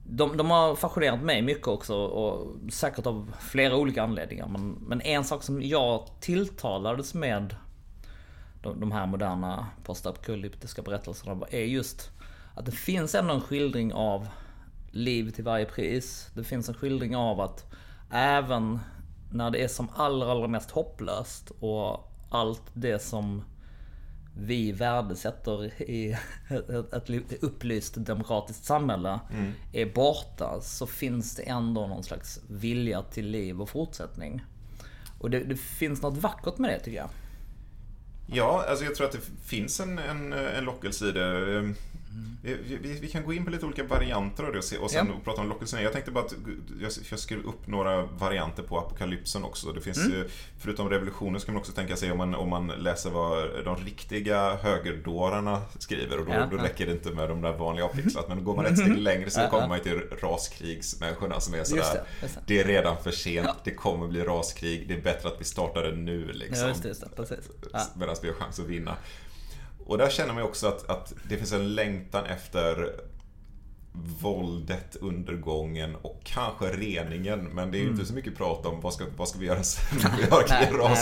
de, 0.04 0.38
de 0.38 0.52
har 0.52 0.76
fascinerat 0.76 1.22
mig 1.22 1.42
mycket 1.42 1.68
också 1.68 1.96
och 1.96 2.56
säkert 2.72 3.06
av 3.06 3.34
flera 3.40 3.76
olika 3.76 4.04
anledningar. 4.04 4.48
Men, 4.48 4.72
men 4.72 5.02
en 5.02 5.24
sak 5.24 5.44
som 5.44 5.62
jag 5.62 6.08
tilltalades 6.20 7.14
med 7.14 7.56
de, 8.62 8.80
de 8.80 8.92
här 8.92 9.06
moderna 9.06 9.68
postapokalyptiska 9.84 10.82
berättelserna 10.82 11.46
är 11.50 11.64
just 11.64 12.12
att 12.56 12.66
det 12.66 12.72
finns 12.72 13.16
ändå 13.16 13.34
en 13.34 13.42
skildring 13.42 13.94
av 13.94 14.28
liv 14.92 15.32
till 15.32 15.44
varje 15.44 15.66
pris. 15.66 16.30
Det 16.36 16.44
finns 16.44 16.70
en 16.70 16.76
skildring 16.76 17.16
av 17.16 17.42
att 17.42 17.66
även 18.12 18.80
när 19.32 19.52
det 19.52 19.64
är 19.64 19.68
som 19.68 19.90
allra, 19.96 20.32
allra 20.32 20.48
mest 20.48 20.72
hopplöst 20.72 21.52
och 21.60 22.12
allt 22.30 22.64
det 22.74 23.00
som 23.00 23.44
vi 24.38 24.72
värdesätter 24.72 25.82
i 25.82 26.18
ett, 26.94 27.44
upplyst 27.44 27.94
demokratiskt 27.98 28.66
samhälle 28.66 29.20
är 29.74 29.94
borta 29.94 30.62
så 30.62 30.88
finns 30.88 31.36
det 31.36 31.44
ändå 31.44 31.88
någon 31.88 32.04
slags 32.04 32.40
vilja 32.50 33.02
till 33.02 33.28
liv 33.28 33.62
och 33.62 33.70
fortsättning. 33.70 34.42
Och 35.20 35.30
det, 35.30 35.40
det 35.40 35.56
finns 35.56 36.02
något 36.02 36.18
vackert 36.18 36.58
med 36.58 36.70
det 36.70 36.80
tycker 36.80 36.98
jag. 36.98 37.10
Ja, 38.34 38.66
alltså 38.68 38.86
jag 38.86 38.96
tror 38.96 39.08
att 39.08 39.12
det 39.14 39.46
finns 39.46 39.80
en, 39.80 39.98
en, 40.00 40.34
en 40.34 40.64
lockelse 40.64 41.06
i 41.06 41.12
det. 41.12 41.58
Ehm, 41.58 41.76
vi, 42.44 42.58
vi, 42.82 43.00
vi, 43.00 43.08
kan 43.08 43.24
gå 43.26 43.34
in 43.34 43.46
på 43.46 43.52
lite 43.52 43.66
olika 43.66 43.84
varianter 43.84 44.44
av 44.44 44.52
det 44.52 44.58
och, 44.58 44.64
se, 44.64 44.78
och 44.78 44.92
sen 44.92 45.08
Ja. 45.08 45.14
prata 45.24 45.42
om 45.42 45.50
lockelsen. 45.50 45.84
Jag 45.84 45.94
tänkte 45.94 46.12
bara 46.12 46.24
att 46.26 46.34
jag, 46.82 46.92
jag 47.12 47.20
skrev 47.20 47.40
upp 47.46 47.68
några 47.68 48.02
varianter 48.06 48.64
på 48.64 48.78
apokalypsen 48.80 49.44
också. 49.44 49.72
Det 49.72 49.82
finns 49.82 49.98
Mm. 49.98 50.12
ju, 50.12 50.30
förutom 50.60 50.90
revolutionen 50.90 51.40
så 51.40 51.46
kan 51.46 51.54
man 51.56 51.60
också 51.62 51.72
tänka 51.72 51.96
sig 51.96 52.12
om 52.12 52.18
man, 52.18 52.36
om 52.36 52.50
man 52.50 52.68
läser 52.68 53.10
vad 53.10 53.66
de 53.66 53.76
riktiga 53.76 54.56
högerdårarna 54.56 55.62
skriver 55.80 56.20
och 56.20 56.26
då, 56.26 56.32
Ja, 56.32 56.46
då 56.52 56.58
ja. 56.58 56.64
räcker 56.64 56.86
det 56.86 56.92
inte 56.92 57.12
med 57.12 57.30
de 57.30 57.42
där 57.42 57.54
vanliga 57.54 57.86
avpixlat. 57.86 58.28
Men 58.28 58.44
går 58.44 58.56
man 58.56 58.66
ett 58.66 58.78
steg 58.80 58.98
längre 58.98 59.30
så 59.30 59.40
Ja, 59.40 59.50
kommer 59.50 59.64
ja. 59.64 59.68
man 59.68 59.80
till 59.80 60.02
raskrigsmänniskorna 60.22 61.40
som 61.40 61.54
är 61.54 61.64
sådär. 61.64 61.82
Just 61.82 61.94
det, 61.94 62.04
just 62.22 62.36
det. 62.36 62.42
det 62.48 62.60
är 62.60 62.64
redan 62.68 63.04
för 63.04 63.12
sent, 63.12 63.50
det 63.64 63.72
kommer 63.72 64.08
bli 64.08 64.24
raskrig, 64.24 64.88
det 64.88 64.94
är 64.94 65.02
bättre 65.02 65.30
att 65.30 65.40
vi 65.42 65.44
startar 65.44 65.84
det 65.84 65.96
nu 65.96 66.32
liksom. 66.32 66.62
Ja, 66.64 66.68
just 66.68 66.84
det, 66.84 66.88
just 66.90 67.02
det. 67.02 67.10
Precis. 67.16 67.50
Ja. 67.74 67.80
Medan 67.96 68.16
vi 68.22 68.28
har 68.28 68.36
chans 68.36 68.60
att 68.60 68.66
vinna. 68.66 68.96
Och 69.86 69.98
där 69.98 70.10
känner 70.10 70.34
man 70.34 70.44
ju 70.44 70.50
också 70.50 70.68
att, 70.68 70.90
att 70.90 71.14
det 71.30 71.38
finns 71.38 71.54
en 71.54 71.76
längtan 71.76 72.26
efter 72.26 72.92
våldet, 74.22 74.96
undergången 75.02 75.96
och 76.02 76.22
kanske 76.24 76.66
reningen. 76.66 77.40
Men 77.44 77.72
det 77.72 77.78
är 77.78 77.82
ju 77.82 77.88
inte 77.90 78.06
så 78.06 78.14
mycket 78.14 78.38
prat 78.38 78.66
om 78.66 78.82
vad 78.82 78.94
ska, 78.94 79.06
vad 79.18 79.28
ska 79.28 79.40
vi 79.40 79.46
göra 79.46 79.64
sen 79.64 80.00
när 80.04 80.18
vi 80.18 80.24
har 80.30 80.42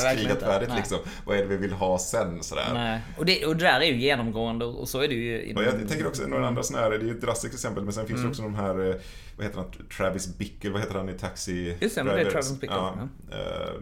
Mm. 0.09 0.31
Inte. 0.31 0.45
färdigt 0.45 0.69
liksom. 0.75 0.97
Vad 1.25 1.37
är 1.37 1.41
det 1.41 1.47
vi 1.47 1.57
vill 1.57 1.73
ha 1.73 1.99
sen 1.99 2.43
sådär. 2.43 2.69
Nej. 2.73 2.99
Och, 3.17 3.25
det, 3.25 3.45
och 3.45 3.55
det 3.57 3.63
där 3.63 3.79
är 3.81 3.85
ju 3.85 3.95
genomgående 3.97 4.65
och 4.65 4.89
så 4.89 5.01
är 5.01 5.07
det 5.07 5.13
ju 5.13 5.43
inom... 5.43 5.63
jag 5.63 5.89
tänker 5.89 6.07
också 6.07 6.27
några 6.27 6.47
andra 6.47 6.63
sådana 6.63 6.83
här, 6.83 6.89
det 6.91 6.95
är 6.97 6.99
ju 7.07 7.11
ett 7.11 7.21
drastiskt 7.21 7.53
exempel, 7.53 7.83
men 7.83 7.93
sen 7.93 8.07
finns 8.07 8.17
Mm. 8.19 8.27
det 8.27 8.31
också 8.31 8.41
de 8.41 8.55
här, 8.55 8.89
eh, 8.89 8.95
vad 9.37 9.45
heter 9.45 9.57
han, 9.59 9.71
Travis 9.97 10.37
Bickle, 10.37 10.69
vad 10.69 10.81
heter 10.81 10.95
han 10.95 11.09
i 11.09 11.13
Taxi 11.13 11.77
Just 11.81 11.95
det, 11.95 12.03
det 12.03 12.21
är? 12.21 12.31
Travis 12.31 12.59
Bickle, 12.59 12.75
Ja, 12.77 12.93
eh, 13.31 13.73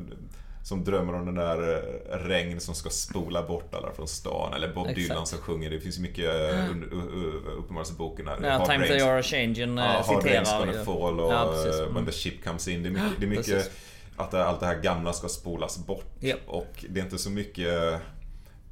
som 0.67 0.83
drömmer 0.83 1.13
om 1.13 1.25
den 1.25 1.35
där 1.35 1.73
eh, 1.73 2.17
regn 2.17 2.59
som 2.59 2.75
ska 2.75 2.89
spola 2.89 3.47
bort 3.47 3.73
alla 3.73 3.91
från 3.91 4.07
stan. 4.07 4.53
Eller 4.53 4.73
Bob 4.73 4.87
Exakt. 4.87 5.07
Dylan 5.07 5.27
som 5.27 5.39
sjunger, 5.39 5.69
det 5.69 5.79
finns 5.79 5.97
ju 5.97 6.01
mycket 6.01 6.25
uh, 6.53 7.57
uppenbarelseboken 7.57 8.27
här. 8.27 8.37
Ja, 8.43 8.65
Time 8.65 8.87
They 8.87 9.01
Are 9.01 9.23
Changing 9.23 9.77
Ja, 9.77 9.83
äh, 9.83 10.07
Hard 10.07 10.23
citerar 10.23 10.73
ju. 10.73 10.85
fall 10.85 11.19
och 11.19 11.33
Ja, 11.33 11.51
precis. 11.53 11.79
eh, 11.79 11.81
Mm. 11.81 11.95
When 11.95 12.05
the 12.05 12.11
ship 12.11 12.43
comes 12.43 12.67
in. 12.67 12.83
Det 12.83 12.89
är 12.89 12.91
mycket, 12.91 13.19
det 13.19 13.25
är 13.25 13.29
mycket 13.29 13.71
att 14.15 14.33
allt 14.33 14.59
det 14.59 14.65
här 14.65 14.81
gamla 14.81 15.13
ska 15.13 15.27
spolas 15.27 15.85
bort. 15.85 16.05
Japp. 16.19 16.39
Och 16.47 16.85
det 16.89 16.99
är 16.99 17.03
inte 17.03 17.17
så 17.17 17.29
mycket 17.29 18.01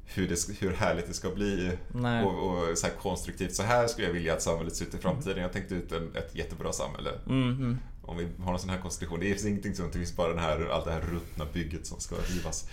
hur, 0.04 0.28
det, 0.28 0.60
hur 0.60 0.72
härligt 0.72 1.06
det 1.06 1.14
ska 1.14 1.30
bli 1.30 1.70
och, 2.24 2.48
och 2.48 2.78
så 2.78 2.86
här 2.86 2.94
konstruktivt. 3.02 3.54
Så 3.54 3.62
här 3.62 3.86
skulle 3.86 4.06
jag 4.06 4.14
vilja 4.14 4.32
att 4.32 4.42
samhället 4.42 4.76
ser 4.76 4.84
ut 4.84 4.94
i 4.94 4.98
framtiden. 4.98 5.42
Jag 5.42 5.52
tänkte 5.52 5.74
ut 5.74 5.92
en, 5.92 6.16
ett 6.16 6.34
jättebra 6.34 6.72
samhälle. 6.72 7.10
Mm, 7.26 7.78
Om 8.06 8.16
vi 8.16 8.28
har 8.44 8.52
en 8.52 8.58
sån 8.58 8.70
här 8.70 8.78
konstruktion. 8.80 9.20
Det 9.20 9.26
finns 9.26 9.46
ingenting 9.46 9.74
sånt. 9.74 9.92
Det 9.92 9.98
finns 9.98 10.16
bara 10.16 10.28
den 10.28 10.38
här, 10.38 10.68
allt 10.72 10.84
det 10.84 10.90
här 10.92 11.00
ruttna 11.00 11.44
bygget 11.52 11.86
som 11.86 12.00
ska 12.00 12.14
rivas. 12.16 12.68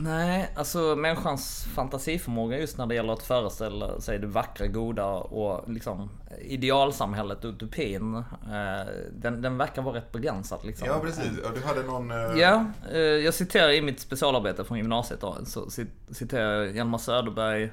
Nej, 0.00 0.50
alltså 0.56 0.96
människans 0.96 1.64
fantasiförmåga 1.74 2.58
just 2.58 2.78
när 2.78 2.86
det 2.86 2.94
gäller 2.94 3.12
att 3.12 3.22
föreställa 3.22 4.00
sig 4.00 4.18
det 4.18 4.26
vackra, 4.26 4.66
goda 4.66 5.06
och 5.06 5.70
liksom 5.72 6.10
idealsamhället, 6.40 7.44
utopin. 7.44 8.14
Eh, 8.14 8.86
den, 9.12 9.42
den 9.42 9.58
verkar 9.58 9.82
vara 9.82 9.96
rätt 9.96 10.12
begränsad 10.12 10.60
liksom. 10.64 10.88
Ja, 10.88 11.00
precis. 11.00 11.30
Du 11.54 11.62
hade 11.66 11.82
någon... 11.82 12.10
eh, 12.10 12.16
Ja, 12.40 12.64
eh, 12.92 12.98
jag 12.98 13.34
citerar 13.34 13.70
i 13.70 13.82
mitt 13.82 14.00
specialarbete 14.00 14.64
från 14.64 14.78
gymnasiet 14.78 15.20
då, 15.20 15.36
så 15.46 15.70
cit- 15.70 16.14
citerar 16.16 16.52
jag 16.64 16.76
Hjalmar 16.76 16.98
Söderberg 16.98 17.70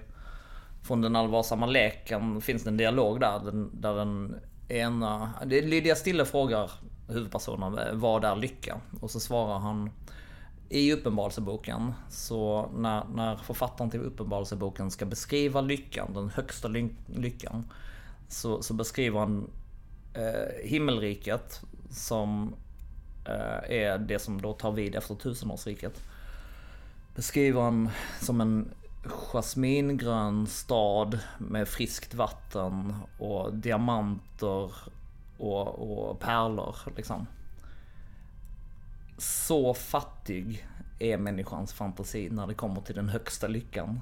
från 0.84 1.02
Den 1.02 1.16
allvarsamma 1.16 1.66
leken. 1.66 2.42
Finns 2.42 2.64
det 2.64 2.70
en 2.70 2.78
dialog 2.78 3.20
där, 3.20 3.40
den, 3.46 3.82
där 3.82 3.96
den 3.96 4.36
ena... 4.68 5.34
Det 5.46 5.58
är 5.58 5.68
Lydia 5.68 5.96
Stille 5.96 6.26
frågar 6.26 6.72
huvudpersonen, 7.08 7.78
eh, 7.78 7.94
vad 7.94 8.24
är 8.24 8.36
lycka? 8.36 8.78
Och 9.00 9.12
så 9.12 9.20
svarar 9.20 9.60
han 9.60 9.90
i 10.70 10.94
Uppenbarelseboken, 10.94 11.94
så 12.10 12.70
när, 12.76 13.04
när 13.14 13.36
författaren 13.36 13.92
till 13.92 14.00
Uppenbarelseboken 14.00 14.92
ska 14.92 15.06
beskriva 15.06 15.62
lyckan, 15.62 16.14
den 16.14 16.30
högsta 16.30 16.68
ly- 16.68 16.96
lyckan, 17.16 17.72
så, 18.28 18.62
så 18.62 18.74
beskriver 18.74 19.20
han 19.20 19.50
eh, 20.14 20.68
himmelriket 20.70 21.62
som 21.90 22.56
eh, 23.26 23.72
är 23.78 23.98
det 23.98 24.20
som 24.20 24.42
då 24.42 24.54
tar 24.54 24.72
vid 24.72 24.96
efter 24.96 25.16
tusenårsriket. 25.16 26.04
Beskriver 27.16 27.62
han 27.62 27.90
som 28.22 28.42
en 28.42 28.72
jasmingrön 29.06 30.48
stad 30.48 31.20
med 31.38 31.68
friskt 31.68 32.14
vatten 32.14 32.96
och 33.20 33.54
diamanter 33.54 34.72
och, 35.38 36.10
och 36.10 36.20
pärlor 36.20 36.76
liksom. 36.96 37.28
Så 39.18 39.74
fattig 39.74 40.68
är 41.00 41.18
människans 41.18 41.74
fantasi 41.74 42.30
när 42.32 42.48
det 42.48 42.54
kommer 42.54 42.82
till 42.82 42.96
den 42.96 43.10
högsta 43.10 43.48
lyckan. 43.48 44.02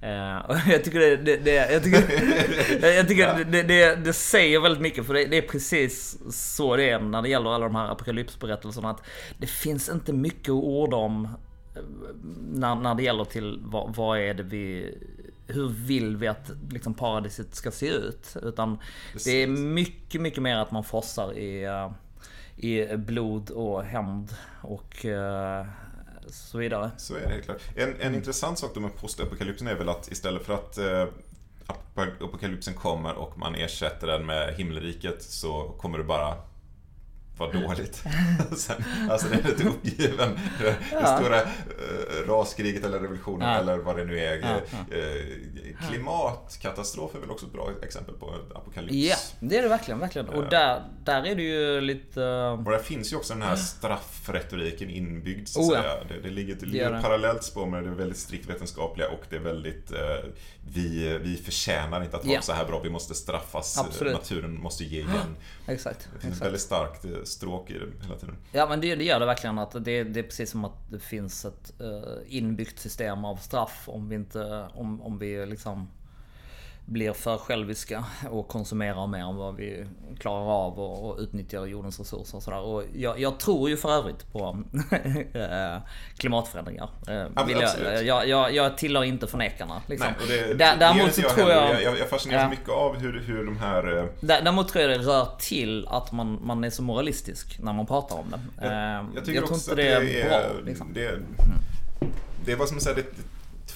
Eh, 0.00 0.60
jag 0.70 0.84
tycker 0.84 1.00
det, 1.00 1.16
det, 1.16 1.36
det, 1.36 1.72
jag 1.72 1.82
tycker, 1.82 2.00
jag 2.96 3.08
tycker 3.08 3.44
det, 3.44 3.62
det, 3.62 3.96
det 3.96 4.12
säger 4.12 4.60
väldigt 4.60 4.82
mycket 4.82 5.06
för 5.06 5.14
det, 5.14 5.24
det 5.24 5.38
är 5.38 5.42
precis 5.42 6.18
så 6.30 6.76
det 6.76 6.90
är 6.90 7.00
när 7.00 7.22
det 7.22 7.28
gäller 7.28 7.50
alla 7.50 7.64
de 7.64 7.74
här 7.74 7.88
apokalypsberättelserna. 7.88 8.90
Att 8.90 9.02
det 9.38 9.46
finns 9.46 9.88
inte 9.88 10.12
mycket 10.12 10.48
att 10.48 10.64
orda 10.64 10.96
om 10.96 11.24
eh, 11.24 11.82
när, 12.52 12.74
när 12.74 12.94
det 12.94 13.02
gäller 13.02 13.24
till 13.24 13.58
vad, 13.62 13.96
vad 13.96 14.18
är 14.18 14.34
det 14.34 14.42
vi 14.42 14.98
hur 15.52 15.68
vill 15.68 16.16
vi 16.16 16.28
att 16.28 16.50
liksom, 16.70 16.94
paradiset 16.94 17.54
ska 17.54 17.70
se 17.70 17.88
ut? 17.88 18.36
Utan 18.42 18.78
det 19.24 19.30
är 19.42 19.46
mycket, 19.46 20.20
mycket 20.20 20.42
mer 20.42 20.56
att 20.56 20.70
man 20.70 20.84
frossar 20.84 21.32
i, 21.38 21.64
eh, 21.64 21.90
i 22.56 22.96
blod 22.96 23.50
och 23.50 23.84
hämnd 23.84 24.34
och 24.62 25.04
eh, 25.06 25.66
så 26.28 26.58
vidare. 26.58 26.90
Så 26.96 27.14
är 27.14 27.20
det 27.20 27.28
helt 27.28 27.44
klart. 27.44 27.60
En, 27.76 27.94
en 28.00 28.14
intressant 28.14 28.58
sak 28.58 28.70
då 28.74 28.80
med 28.80 28.96
postapokalypsen 28.96 29.68
är 29.68 29.74
väl 29.74 29.88
att 29.88 30.12
istället 30.12 30.42
för 30.46 30.54
att 30.54 30.78
eh, 30.78 31.06
ap- 31.66 32.22
apokalypsen 32.24 32.74
kommer 32.74 33.14
och 33.14 33.38
man 33.38 33.54
ersätter 33.54 34.06
den 34.06 34.26
med 34.26 34.54
himmelriket 34.54 35.22
så 35.22 35.74
kommer 35.78 35.98
det 35.98 36.04
bara 36.04 36.34
vara 37.36 37.52
dåligt. 37.52 38.02
Sen, 38.56 38.84
alltså 39.10 39.28
den 39.28 39.38
är 39.44 39.48
lite 39.48 39.68
uppgiven. 39.68 40.38
Det, 40.58 40.76
det 40.90 41.06
stora 41.18 41.40
eh, 41.42 42.28
raskriget 42.28 42.84
eller 42.84 42.98
revolutionen 43.00 43.48
Ja. 43.48 43.58
eller 43.58 43.76
vad 43.78 43.96
det 43.96 44.04
nu 44.04 44.18
är. 44.20 44.36
Ja, 44.38 44.60
Eh, 44.96 45.88
klimatkatastrof 45.88 47.14
är 47.14 47.18
väl 47.18 47.30
också 47.30 47.46
ett 47.46 47.52
bra 47.52 47.70
exempel 47.82 48.14
på 48.14 48.34
apokalyps. 48.54 48.94
Ja, 48.94 49.16
det 49.40 49.58
är 49.58 49.62
det 49.62 49.68
verkligen, 49.68 50.00
verkligen. 50.00 50.28
Och 50.28 50.44
där, 50.50 50.82
där 51.04 51.26
är 51.26 51.34
det 51.34 51.42
ju 51.42 51.80
lite... 51.80 52.22
eh, 52.22 52.52
Och 52.52 52.70
där 52.70 52.78
finns 52.78 53.12
ju 53.12 53.16
också 53.16 53.32
den 53.32 53.42
här 53.42 53.56
straffretoriken 53.56 54.90
inbyggd 54.90 55.48
så 55.48 55.60
att 55.60 55.66
Oh, 55.66 55.74
ja. 55.74 55.82
säga. 55.82 56.04
Det, 56.08 56.28
det 56.28 56.34
ligger, 56.34 56.54
det 56.54 56.66
ligger 56.66 56.92
det. 56.92 57.02
parallellt 57.02 57.44
spår 57.44 57.66
med 57.66 57.84
det 57.84 57.90
väldigt 57.90 58.18
strikt 58.18 58.50
vetenskapliga 58.50 59.08
och 59.08 59.20
det 59.30 59.36
är 59.36 59.40
väldigt 59.40 59.92
eh, 59.92 59.98
vi, 60.74 61.18
vi 61.22 61.36
förtjänar 61.36 62.02
inte 62.04 62.16
att 62.16 62.24
Ja. 62.24 62.36
det 62.36 62.42
så 62.44 62.52
här 62.52 62.64
bra, 62.64 62.80
vi 62.80 62.90
måste 62.90 63.14
straffas, 63.14 63.78
Absolut. 63.78 64.12
naturen 64.12 64.60
måste 64.60 64.84
ge 64.84 64.98
igen. 65.00 65.36
Exakt. 65.66 65.98
Det 66.14 66.20
finns 66.20 66.24
exakt. 66.32 66.46
väldigt 66.46 66.60
starkt 66.62 67.04
eh, 67.04 67.10
stråk 67.32 67.70
i 67.70 67.78
det 67.78 68.04
hela 68.04 68.18
tiden. 68.18 68.36
Ja 68.52 68.66
men 68.68 68.80
det, 68.80 68.94
det 68.94 69.04
gör 69.04 69.20
det 69.20 69.26
verkligen 69.26 69.58
att 69.58 69.72
det, 69.72 70.04
det 70.04 70.20
är 70.20 70.22
precis 70.22 70.50
som 70.50 70.64
att 70.64 70.90
det 70.90 70.98
finns 70.98 71.44
ett 71.44 71.80
eh, 71.80 72.36
inbyggt 72.36 72.78
system 72.78 73.24
av 73.24 73.36
straff 73.36 73.84
om 73.86 74.08
vi 74.08 74.14
inte, 74.14 74.68
om, 74.74 75.02
om 75.02 75.18
vi 75.18 75.46
liksom 75.46 75.88
blir 76.86 77.12
för 77.12 77.36
själviska 77.38 78.04
och 78.30 78.48
konsumerar 78.48 79.06
mer 79.06 79.18
än 79.18 79.36
vad 79.36 79.56
vi 79.56 79.86
klarar 80.18 80.50
av 80.66 80.80
och, 80.80 81.10
och 81.10 81.18
utnyttjar 81.18 81.66
jordens 81.66 81.98
resurser 81.98 82.36
och 82.36 82.42
sådär. 82.42 82.60
Och 82.60 82.84
jag, 82.94 83.20
jag 83.20 83.38
tror 83.40 83.68
ju 83.70 83.76
för 83.76 83.88
övrigt 83.92 84.32
på 84.32 84.40
eh, 85.34 85.76
klimatförändringar. 86.16 86.88
Eh, 87.08 87.44
vill 87.46 87.54
jag, 87.56 87.62
absolut. 87.64 88.02
jag, 88.06 88.28
jag, 88.28 88.54
jag 88.54 88.78
tillhör 88.78 89.04
inte 89.04 89.26
förnekarna. 89.26 89.82
Liksom. 89.86 90.08
Nej, 90.28 90.38
det, 90.48 90.54
det 90.54 90.76
Däremot 90.78 91.14
så 91.14 91.20
jag 91.20 91.30
tror 91.34 91.50
jag... 91.50 91.82
Jag, 91.82 91.98
jag 91.98 92.08
fascineras 92.10 92.42
Ja. 92.42 92.48
mycket 92.50 92.68
av 92.68 92.96
hur, 92.96 93.20
hur 93.20 93.44
de 93.44 93.56
här... 93.56 93.98
eh, 93.98 94.04
Dä- 94.20 94.40
Däremot 94.44 94.68
tror 94.68 94.82
jag 94.84 95.00
det 95.00 95.06
rör 95.06 95.28
till 95.38 95.86
att 95.88 96.12
man, 96.12 96.38
man 96.42 96.64
är 96.64 96.70
så 96.70 96.82
moralistisk 96.82 97.58
när 97.62 97.72
man 97.72 97.86
pratar 97.86 98.16
om 98.16 98.30
det. 98.30 98.66
Jag, 98.66 99.06
jag 99.14 99.24
tycker 99.24 99.40
jag 99.40 99.46
tror 99.46 99.56
också 99.56 99.70
inte 99.70 99.96
att 99.96 100.02
det 100.06 100.20
är 100.22 100.28
bra. 100.28 100.40
Liksom. 100.64 100.92
Det, 100.94 101.18
det 102.44 102.54
var 102.54 102.66
som 102.66 102.76
att 102.76 102.82
säga, 102.82 102.94
det 102.96 103.04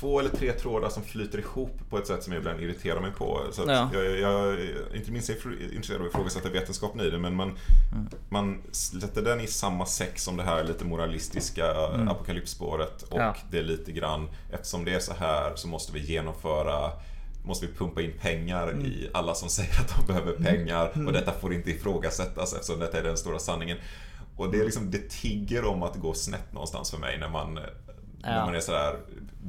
två 0.00 0.20
eller 0.20 0.30
tre 0.30 0.52
trådar 0.52 0.88
som 0.88 1.02
flyter 1.02 1.38
ihop 1.38 1.70
på 1.90 1.98
ett 1.98 2.06
sätt 2.06 2.22
som 2.22 2.32
jag 2.32 2.40
ibland 2.40 2.60
irriterar 2.60 3.00
mig 3.00 3.10
på. 3.12 3.40
Så 3.52 3.62
Ja. 3.66 3.90
jag, 3.94 4.18
jag 4.20 4.48
är 4.54 4.96
inte 4.96 5.10
minst 5.10 5.30
intresserad 5.30 6.00
av 6.00 6.06
att 6.06 6.12
ifrågasätta 6.12 6.48
vetenskapen 6.50 7.00
i 7.00 7.10
det, 7.10 7.18
men 7.18 7.34
man, 7.36 7.48
Mm. 7.92 8.06
man 8.28 8.62
sätter 8.72 9.22
den 9.22 9.40
i 9.40 9.46
samma 9.46 9.86
säck 9.86 10.18
som 10.18 10.36
det 10.36 10.42
här 10.42 10.64
lite 10.64 10.84
moralistiska 10.84 11.72
apokalypsspåret 12.10 13.02
och 13.02 13.16
Mm. 13.16 13.26
Ja. 13.26 13.36
det 13.50 13.58
är 13.58 13.62
lite 13.62 13.92
grann, 13.92 14.28
eftersom 14.52 14.84
det 14.84 14.94
är 14.94 15.00
så 15.00 15.14
här 15.14 15.52
så 15.56 15.68
måste 15.68 15.92
vi 15.92 16.00
genomföra 16.00 16.90
måste 17.44 17.66
vi 17.66 17.72
pumpa 17.72 18.00
in 18.02 18.12
pengar 18.20 18.68
Mm. 18.68 18.86
i 18.86 19.10
alla 19.14 19.34
som 19.34 19.48
säger 19.48 19.80
att 19.80 19.94
de 19.98 20.06
behöver 20.12 20.32
pengar 20.32 21.06
och 21.06 21.12
detta 21.12 21.32
får 21.32 21.54
inte 21.54 21.70
ifrågasättas 21.70 22.52
eftersom 22.54 22.80
detta 22.80 22.98
är 22.98 23.02
den 23.02 23.16
stora 23.16 23.38
sanningen. 23.38 23.78
Och 24.36 24.50
det, 24.52 24.58
är 24.60 24.64
liksom, 24.64 24.90
det 24.90 25.08
tigger 25.10 25.64
om 25.64 25.82
att 25.82 25.96
gå 25.96 26.14
snett 26.14 26.52
någonstans 26.52 26.90
för 26.90 26.98
mig 26.98 27.18
när 27.18 27.28
man, 27.28 27.58
Ja. 28.26 28.46
man 28.46 28.54
är 28.54 28.60
sådär 28.60 28.96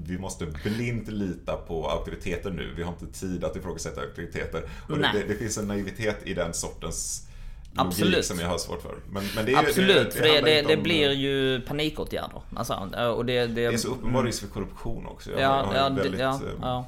Vi 0.04 0.18
måste 0.18 0.46
blint 0.46 1.08
lita 1.08 1.56
på 1.56 1.90
auktoriteter 1.90 2.50
nu. 2.52 2.74
Vi 2.78 2.84
har 2.84 2.92
inte 2.92 3.20
tid 3.20 3.44
att 3.44 3.56
ifrågasätta 3.56 4.02
auktoriteter. 4.02 4.64
Och 4.90 4.98
det, 4.98 5.10
det, 5.14 5.24
det 5.28 5.36
finns 5.36 5.58
en 5.58 5.68
naivitet 5.68 6.18
i 6.24 6.34
den 6.34 6.54
sortens 6.54 7.28
logik 7.72 7.88
Absolut. 7.88 8.26
som 8.26 8.40
jag 8.40 8.48
har 8.48 8.58
svårt 8.58 8.82
för. 8.82 8.96
Men, 9.10 9.24
men 9.36 9.46
det 9.46 9.54
är, 9.54 9.58
Absolut, 9.58 10.14
för 10.14 10.24
det, 10.24 10.34
handlar 10.34 10.68
det, 10.68 10.76
om- 10.78 10.84
blir 10.84 11.12
ju 11.12 11.62
panikåtgärder. 11.62 12.42
Alltså, 12.56 12.74
och 13.16 13.26
det, 13.26 13.48
det, 13.48 13.66
är 13.66 13.78
så 13.78 13.88
uppenbar 13.88 14.24
risk 14.24 14.42
för 14.42 14.48
korruption 14.48 15.06
också. 15.08 15.32
Jag 15.32 15.42
Ja, 15.42 15.72
ja, 15.76 15.90
väldigt, 15.90 16.20
ja, 16.20 16.36
eh, 16.36 16.52
ja. 16.62 16.88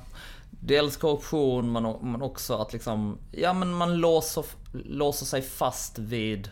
dels 0.50 0.98
korruption 0.98 1.72
men, 1.72 1.84
men 2.02 2.22
också 2.22 2.54
att 2.56 2.74
liksom, 2.74 3.18
ja 3.32 3.54
men 3.54 3.74
man 3.74 3.98
låser, 3.98 4.46
låser 4.72 5.26
sig 5.26 5.42
fast 5.42 6.00
vid 6.00 6.50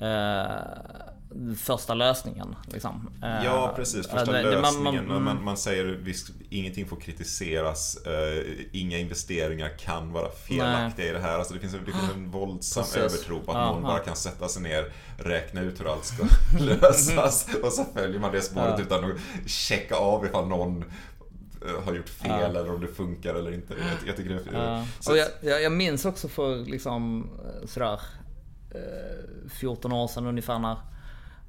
eh, 0.00 1.54
första 1.58 1.94
lösningen. 1.94 2.54
Liksom. 2.72 3.10
Eh, 3.22 3.44
Ja, 3.44 3.72
precis. 3.76 4.06
Första 4.06 4.38
eh, 4.38 4.44
det- 4.44 4.50
det- 4.50 4.60
lösningen. 4.60 5.08
man- 5.08 5.22
Man, 5.24 5.44
man, 5.44 5.56
säger 5.56 5.84
visst, 5.84 6.30
ingenting 6.50 6.86
får 6.86 6.96
kritiseras. 6.96 7.96
eh, 8.06 8.42
inga 8.72 8.98
investeringar 8.98 9.68
kan 9.78 10.12
vara 10.12 10.28
felaktiga 10.30 11.06
i 11.08 11.12
det 11.12 11.18
här. 11.20 11.38
Alltså 11.38 11.54
det 11.54 11.60
finns, 11.60 11.74
en- 11.74 11.84
det 11.84 11.92
finns 11.92 12.12
en 12.14 12.30
våldsam 12.30 12.84
Precis. 12.84 12.96
övertro 12.96 13.40
på 13.40 13.50
att 13.52 13.56
Ja, 13.58 13.66
någon 13.72 13.82
ja. 13.82 13.88
bara 13.88 13.98
kan 13.98 14.16
sätta 14.16 14.48
sig 14.48 14.62
ner, 14.62 14.92
räkna 15.18 15.60
ut 15.60 15.80
hur 15.80 15.92
allt 15.92 16.04
ska 16.04 16.24
lösas 16.58 17.48
och 17.62 17.72
så 17.72 17.84
följer 17.94 18.20
man 18.20 18.32
det 18.32 18.40
spåret 18.42 18.74
Ja. 18.78 18.82
utan 18.84 19.04
att 19.12 19.18
checka 19.50 19.94
av 19.96 20.26
ifall 20.26 20.48
någon 20.48 20.84
eh, 21.66 21.84
har 21.84 21.94
gjort 21.94 22.08
fel 22.08 22.30
Ja. 22.30 22.40
eller 22.40 22.74
om 22.74 22.80
det 22.80 22.86
funkar 22.88 23.34
eller 23.34 23.52
inte. 23.54 23.74
Jag, 23.74 24.08
jag 24.08 24.16
tycker 24.16 24.30
det 24.30 24.56
är... 24.58 24.64
Ja. 24.64 24.84
Och 25.10 25.16
jag, 25.42 25.62
jag, 25.62 25.72
minns 25.72 26.04
också 26.04 26.28
för 26.28 26.56
liksom 26.56 27.30
eh, 27.44 27.66
sådär 27.66 28.00
14 29.50 29.92
år 29.92 30.06
sedan 30.06 30.26
ungefär 30.26 30.58
när 30.58 30.76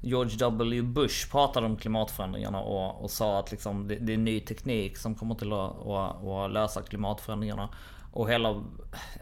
George 0.00 0.36
W 0.38 0.82
Bush 0.82 1.30
pratade 1.30 1.66
om 1.66 1.76
klimatförändringarna 1.76 2.60
och, 2.60 3.04
och 3.04 3.10
sa 3.10 3.38
att 3.38 3.50
liksom 3.50 3.88
det, 3.88 3.94
det 3.94 4.12
är 4.12 4.18
ny 4.18 4.40
teknik 4.40 4.96
som 4.96 5.14
kommer 5.14 5.34
till 5.34 5.52
att, 5.52 5.86
att, 5.86 6.24
att 6.26 6.50
lösa 6.50 6.82
klimatförändringarna. 6.82 7.68
Och 8.12 8.30
hela, 8.30 8.62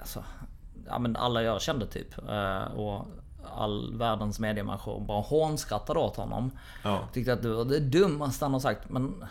alltså, 0.01 0.25
ja 0.87 0.99
men 0.99 1.17
alla 1.17 1.43
jag 1.43 1.63
kände 1.63 1.87
typ. 1.87 2.19
eh, 2.29 2.63
Och 2.63 3.07
all 3.57 3.95
världens 3.99 4.41
mediemänniskor 4.41 5.01
bara 5.01 5.21
hånskrattade 5.21 5.99
åt 6.01 6.17
honom. 6.17 6.51
Ja. 6.85 6.99
Tyckte 7.13 7.33
att 7.33 7.43
det 7.43 7.49
var 7.55 7.65
det 7.65 7.81
dummaste 7.81 8.45
han 8.45 8.53
har 8.53 8.61
sagt. 8.61 8.91
Men 8.91 9.25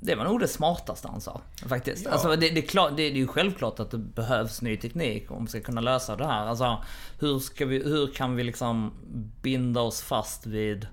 det 0.00 0.14
var 0.14 0.24
nog 0.24 0.40
det 0.40 0.48
smartaste 0.48 1.08
han 1.08 1.20
sa. 1.20 1.40
Faktiskt. 1.68 2.04
Ja. 2.04 2.10
Alltså, 2.10 2.28
det, 2.28 2.36
det, 2.36 2.60
är 2.60 2.66
klart, 2.66 2.92
det, 2.96 3.02
är 3.02 3.10
ju 3.10 3.26
självklart 3.26 3.80
att 3.80 3.90
det 3.90 3.98
behövs 3.98 4.62
ny 4.62 4.76
teknik 4.76 5.30
om 5.30 5.44
vi 5.44 5.50
ska 5.50 5.60
kunna 5.60 5.80
lösa 5.80 6.16
det 6.16 6.26
här. 6.26 6.46
Alltså, 6.46 6.84
hur, 7.18 7.38
ska 7.38 7.66
vi, 7.66 7.82
hur 7.84 8.06
kan 8.06 8.36
vi 8.36 8.44
liksom 8.44 8.92
binda 9.42 9.80
oss 9.80 10.02
fast 10.02 10.46
vid 10.46 10.86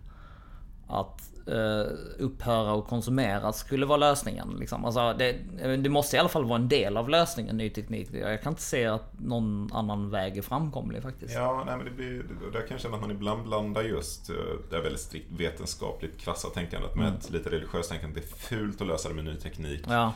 att 0.87 1.29
eh, 1.47 1.85
upphöra 2.19 2.73
och 2.73 2.87
konsumera 2.87 3.53
skulle 3.53 3.85
vara 3.85 3.97
lösningen. 3.97 4.55
Liksom. 4.59 4.85
Alltså, 4.85 5.13
det, 5.13 5.35
det 5.77 5.89
måste 5.89 6.15
i 6.15 6.19
alla 6.19 6.29
fall 6.29 6.45
vara 6.45 6.59
en 6.59 6.67
del 6.67 6.97
av 6.97 7.09
lösningen, 7.09 7.57
ny 7.57 7.69
teknik. 7.69 8.09
Jag 8.13 8.41
kan 8.41 8.51
inte 8.51 8.61
se 8.61 8.85
att 8.85 9.19
någon 9.19 9.69
annan 9.73 10.09
väg 10.09 10.37
är 10.37 10.41
framkomlig 10.41 11.03
faktiskt. 11.03 11.33
Ja, 11.33 11.63
nej, 11.65 11.77
men 11.77 11.85
det 11.85 11.91
blir, 11.91 12.23
där 12.53 12.59
kan 12.59 12.67
jag 12.69 12.79
känna 12.79 12.95
att 12.95 13.01
man 13.01 13.11
ibland 13.11 13.43
blandar 13.43 13.81
just 13.81 14.29
eh, 14.29 14.35
det 14.69 14.75
här 14.75 14.83
väldigt 14.83 15.01
strikt 15.01 15.31
vetenskapligt 15.37 16.17
krassa 16.17 16.47
tänkandet 16.47 16.95
med 16.95 17.13
ett 17.13 17.29
lite 17.29 17.49
religiöst 17.49 17.89
tänkande. 17.89 18.19
Det 18.19 18.25
är 18.25 18.37
fult 18.37 18.81
att 18.81 18.87
lösa 18.87 19.09
det 19.09 19.15
med 19.15 19.25
ny 19.25 19.35
teknik. 19.35 19.85
Mm. 19.85 19.97
Ja, 19.97 20.13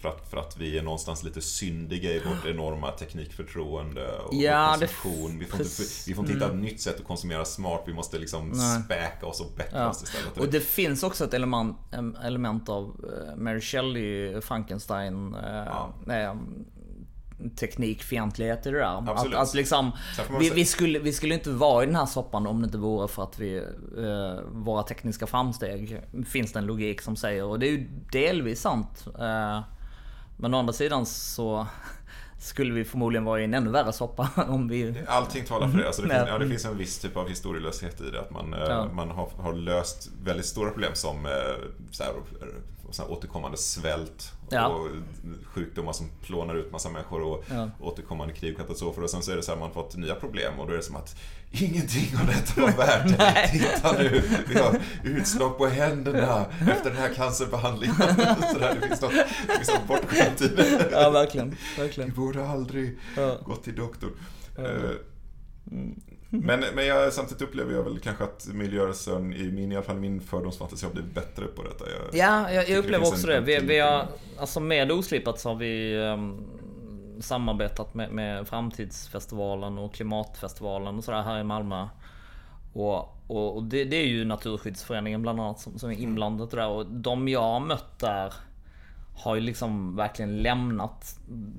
För, 0.00 0.08
att, 0.08 0.30
för 0.30 0.36
att 0.36 0.56
vi 0.58 0.78
är 0.78 0.82
någonstans 0.82 1.22
lite 1.22 1.40
syndiga 1.40 2.10
i 2.10 2.18
vårt 2.18 2.46
enorma 2.46 2.90
teknikförtroende 2.90 4.08
och 4.18 4.34
Ja, 4.34 4.76
konsumtion. 4.78 5.38
Vi 5.38 5.44
får, 5.46 5.60
inte, 5.60 5.72
vi 6.06 6.14
får 6.14 6.24
inte 6.24 6.34
hitta 6.34 6.46
ett 6.46 6.58
nytt 6.58 6.80
sätt 6.80 7.00
att 7.00 7.06
konsumera 7.06 7.44
smart. 7.44 7.82
Vi 7.86 7.92
måste 7.94 8.18
liksom 8.18 8.48
Nej. 8.48 8.82
späka 8.84 9.26
oss 9.26 9.40
och 9.40 9.52
bättra 9.56 9.78
Ja. 9.80 9.88
oss 9.88 10.02
istället. 10.02 10.38
Och 10.38 10.48
det 10.48 10.60
finns 10.60 11.02
också 11.02 11.24
ett 11.24 11.34
element, 11.34 11.76
em, 11.92 12.16
element 12.24 12.68
av 12.68 12.84
eh, 12.84 13.36
Mary 13.36 13.60
Shelley, 13.60 14.40
Frankenstein, 14.40 15.34
eh, 15.34 15.50
Ja. 15.50 15.94
eh, 16.14 16.34
teknikfientlighet 17.56 18.66
i 18.66 18.70
det 18.70 18.78
där. 18.78 19.10
Absolut. 19.10 19.34
Att, 19.36 19.48
att 19.48 19.54
liksom, 19.54 19.90
vi, 20.40 20.50
vi, 20.50 20.64
skulle, 20.64 20.98
vi 20.98 21.12
skulle 21.12 21.34
inte 21.34 21.50
vara 21.50 21.82
i 21.82 21.86
den 21.86 21.96
här 21.96 22.06
soppan 22.06 22.46
om 22.46 22.60
det 22.60 22.64
inte 22.64 22.78
vore 22.78 23.08
för 23.08 23.22
att 23.22 23.38
vi, 23.38 23.56
eh, 23.56 24.40
våra 24.52 24.82
tekniska 24.82 25.26
framsteg, 25.26 26.00
finns 26.26 26.52
det 26.52 26.58
en 26.58 26.66
logik 26.66 27.00
som 27.02 27.16
säger. 27.16 27.44
Och 27.44 27.58
det 27.58 27.66
är 27.66 27.70
ju 27.70 27.88
delvis 28.12 28.60
sant. 28.60 29.06
Eh, 29.18 29.60
men 30.40 30.54
å 30.54 30.58
andra 30.58 30.72
sidan 30.72 31.06
så 31.06 31.66
skulle 32.38 32.74
vi 32.74 32.84
förmodligen 32.84 33.24
vara 33.24 33.40
i 33.40 33.44
en 33.44 33.54
ännu 33.54 33.70
värre 33.70 33.92
soppa 33.92 34.30
om 34.48 34.68
vi... 34.68 35.04
Allting 35.08 35.44
talar 35.44 35.68
för 35.68 35.78
det. 35.78 35.86
Alltså 35.86 36.02
det, 36.02 36.08
finns, 36.08 36.20
Nej. 36.22 36.32
ja, 36.32 36.38
det 36.38 36.48
finns 36.48 36.64
en 36.64 36.78
viss 36.78 36.98
typ 36.98 37.16
av 37.16 37.28
historielöshet 37.28 38.00
i 38.00 38.10
det. 38.10 38.20
Att 38.20 38.30
man, 38.30 38.54
eh, 38.54 38.60
Ja. 38.60 38.88
man 38.92 39.10
har, 39.10 39.28
har 39.38 39.52
löst 39.52 40.10
väldigt 40.24 40.46
stora 40.46 40.70
problem 40.70 40.90
som 40.94 41.26
eh, 41.26 41.32
så 41.90 42.02
här, 42.02 42.12
så 42.90 43.02
här 43.02 43.10
återkommande 43.12 43.56
svält 43.56 44.32
Ja. 44.50 44.66
och 44.68 44.88
sjukdomar 45.44 45.92
som 45.92 46.06
plånar 46.22 46.54
ut 46.54 46.72
massa 46.72 46.88
människor 46.90 47.22
och 47.22 47.44
återkommande 47.80 48.34
krig 48.34 48.52
och 48.52 48.58
katastrofer. 48.60 49.02
Och 49.02 49.10
sen 49.10 49.22
så 49.22 49.32
är 49.32 49.36
det 49.36 49.42
så 49.42 49.52
här, 49.52 49.58
man 49.58 49.72
fått 49.72 49.96
nya 49.96 50.14
problem 50.14 50.60
och 50.60 50.66
då 50.66 50.72
är 50.72 50.76
det 50.76 50.82
som 50.82 50.96
att 50.96 51.16
ingenting 51.52 52.12
av 52.20 52.26
detta 52.26 52.60
var 52.60 52.72
värt 52.72 53.18
det. 53.18 53.48
Titta 53.58 53.92
nu, 53.92 54.22
vi 54.48 54.58
har 54.58 54.76
utslag 55.04 55.58
på 55.58 55.66
händerna 55.66 56.46
efter 56.60 56.90
den 56.90 56.98
här 56.98 57.14
cancerbehandlingen. 57.14 57.96
Så 58.52 58.58
där, 58.58 58.78
det 58.80 58.86
finns 58.88 59.00
något, 59.00 59.12
det 59.46 59.52
finns 59.56 59.68
något 59.74 59.86
bortskämt 59.88 60.40
i 60.40 60.48
det. 60.48 60.88
Ja, 60.92 61.10
verkligen. 61.10 61.50
Vi 61.76 61.82
verkligen. 61.82 62.12
borde 62.12 62.46
aldrig 62.48 62.98
Ja. 63.16 63.36
gått 63.44 63.64
till 63.64 63.74
doktorn. 63.76 64.10
Eh, 64.58 64.64
Men, 66.32 66.64
men 66.74 66.86
jag, 66.86 67.12
samtidigt 67.12 67.42
upplever 67.42 67.72
jag 67.74 67.82
väl 67.82 67.98
kanske 67.98 68.24
att 68.24 68.46
miljörörelsen, 68.52 69.32
i 69.32 69.50
min, 69.52 69.72
i 69.72 69.76
alla 69.76 69.84
fall 69.84 69.96
min 70.00 70.20
fördomsfantasi, 70.20 70.86
har 70.86 70.92
blivit 70.92 71.14
bättre 71.14 71.46
på 71.46 71.62
detta. 71.62 71.84
Jag, 71.90 72.18
Ja, 72.20 72.52
jag, 72.52 72.68
jag 72.68 72.78
upplever 72.78 73.06
också 73.06 73.26
det. 73.26 73.40
Vi, 73.40 73.58
vi 73.58 73.78
har, 73.78 74.06
alltså 74.38 74.60
med 74.60 74.92
Oslipat 74.92 75.40
så 75.40 75.48
har 75.48 75.56
vi 75.56 75.96
um, 75.96 76.44
samarbetat 77.22 77.94
med, 77.94 78.10
med 78.12 78.48
Framtidsfestivalen 78.48 79.78
och 79.78 79.94
Klimatfestivalen 79.94 80.98
och 80.98 81.04
sådär 81.04 81.22
här 81.22 81.38
i 81.38 81.44
Malmö. 81.44 81.88
Och, 82.72 82.98
och, 83.26 83.56
och 83.56 83.62
det, 83.62 83.84
det 83.84 83.96
är 83.96 84.06
ju 84.06 84.24
Naturskyddsföreningen 84.24 85.22
bland 85.22 85.40
annat 85.40 85.60
som, 85.60 85.78
som 85.78 85.90
är 85.90 85.94
inblandat 85.94 86.50
där. 86.50 86.68
Och 86.68 86.86
de 86.86 87.28
jag 87.28 87.42
har 87.42 87.60
mött 87.60 87.98
där 87.98 88.32
har 89.16 89.34
ju 89.34 89.40
liksom 89.40 89.96
verkligen 89.96 90.36
lämnat 90.36 91.18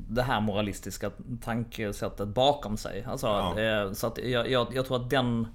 det 0.09 0.21
här 0.23 0.41
moralistiska 0.41 1.11
tankesättet 1.43 2.27
bakom 2.27 2.77
sig. 2.77 3.03
Alltså, 3.07 3.27
Ja. 3.27 3.59
eh, 3.59 3.91
så 3.91 4.07
att 4.07 4.17
jag, 4.17 4.49
jag, 4.51 4.67
jag 4.75 4.85
tror 4.85 4.97
att 5.03 5.09
den 5.09 5.47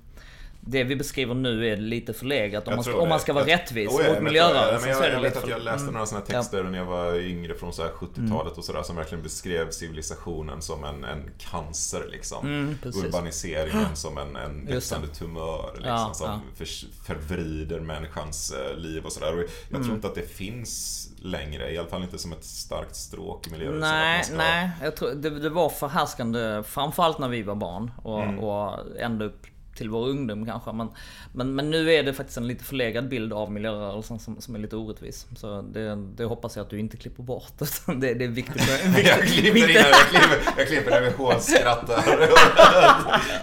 det 0.69 0.85
vi 0.85 0.97
beskriver 0.97 1.35
nu 1.35 1.69
är 1.73 1.77
lite 1.77 2.13
förlegat 2.13 2.69
om, 2.69 2.75
man 2.75 2.85
ska, 2.85 2.97
om 3.01 3.09
man 3.09 3.21
ska 3.21 3.33
vara 3.33 3.49
Jag- 3.49 3.59
rättvis 3.59 3.89
Oh 3.91 4.03
ja, 4.07 4.13
mot 4.13 4.23
miljörörelsen. 4.23 4.91
jag, 4.91 4.99
jag 4.99 5.23
lite 5.23 5.35
vet 5.35 5.37
att 5.45 5.51
jag 5.51 5.63
läste 5.63 5.83
mm. 5.83 5.93
några 5.95 6.07
sådana 6.07 6.27
texter 6.27 6.63
när 6.65 6.79
jag 6.79 6.85
var 6.85 7.15
yngre 7.21 7.55
från 7.55 7.73
så 7.73 7.83
här 7.83 7.91
70-talet 7.91 8.59
och 8.59 8.65
sådär 8.65 8.83
som 8.83 8.97
verkligen 8.97 9.23
beskrev 9.23 9.71
civilisationen 9.71 10.63
som 10.63 10.85
en, 10.85 11.05
en 11.05 11.31
cancer 11.39 12.09
liksom. 12.11 12.47
Mm. 12.47 12.75
Urbaniseringen 13.05 13.97
som 13.97 14.19
en, 14.19 14.37
en 14.37 14.67
växande 14.67 15.09
tumör 15.09 15.71
liksom, 15.75 15.91
Ja, 15.93 16.11
som 16.15 16.31
ja. 16.31 16.41
För, 16.57 16.67
förvrider 17.07 17.81
människans 17.81 18.53
eh, 18.53 18.77
liv 18.79 19.05
och 19.05 19.13
sådär. 19.13 19.33
Och 19.33 19.39
jag 19.39 19.49
Mm. 19.71 19.83
tror 19.85 19.95
inte 19.97 20.07
att 20.09 20.15
det 20.15 20.35
finns 20.35 21.03
längre, 21.19 21.73
i 21.73 21.79
alla 21.79 21.89
fall 21.89 22.03
inte 22.03 22.19
som 22.19 22.33
ett 22.33 22.45
starkt 22.45 22.97
stråk 22.97 23.47
i 23.47 23.51
miljörörelsen. 23.51 23.91
Nej, 23.91 24.25
ska- 24.25 24.37
nej. 24.37 24.71
Jag 24.83 24.97
tror 24.97 25.11
det, 25.15 25.31
det 25.31 25.51
var 25.51 25.69
förhärskande 25.69 26.63
framförallt 26.67 27.19
när 27.19 27.29
vi 27.29 27.43
var 27.43 27.55
barn 27.55 27.91
och, 28.03 28.23
Mm. 28.23 28.39
och 28.39 28.79
ända 28.99 29.25
upp 29.25 29.47
till 29.77 29.91
vår 29.91 30.09
ungdom 30.09 30.47
kanske. 30.47 30.73
Men, 30.73 30.89
men, 31.33 31.55
men 31.55 31.71
nu 31.71 31.93
är 31.93 32.03
det 32.03 32.15
faktiskt 32.15 32.39
en 32.39 32.47
lite 32.47 32.65
förlegad 32.65 33.09
bild 33.09 33.33
av 33.33 33.53
miljörörelsen 33.53 34.19
som, 34.19 34.41
som 34.41 34.55
är 34.55 34.59
lite 34.59 34.77
orättvis. 34.77 35.27
Så 35.37 35.63
det, 35.63 35.97
det 36.17 36.25
hoppas 36.25 36.57
jag 36.57 36.65
att 36.65 36.71
du 36.71 36.79
inte 36.79 36.97
klipper 36.97 37.23
bort. 37.23 37.53
Det, 37.87 38.15
det 38.15 38.25
är 38.25 38.29
viktigt. 38.29 38.63
viktigt 38.63 39.07
Jag 39.07 39.23
klipper 39.23 39.59
in, 39.59 39.75
jag 39.75 39.95
klipper, 39.95 40.39
jag 40.57 40.69
klipper 40.69 40.91
när 40.91 41.01
vi 41.01 41.11
hånskrattar. 41.11 42.03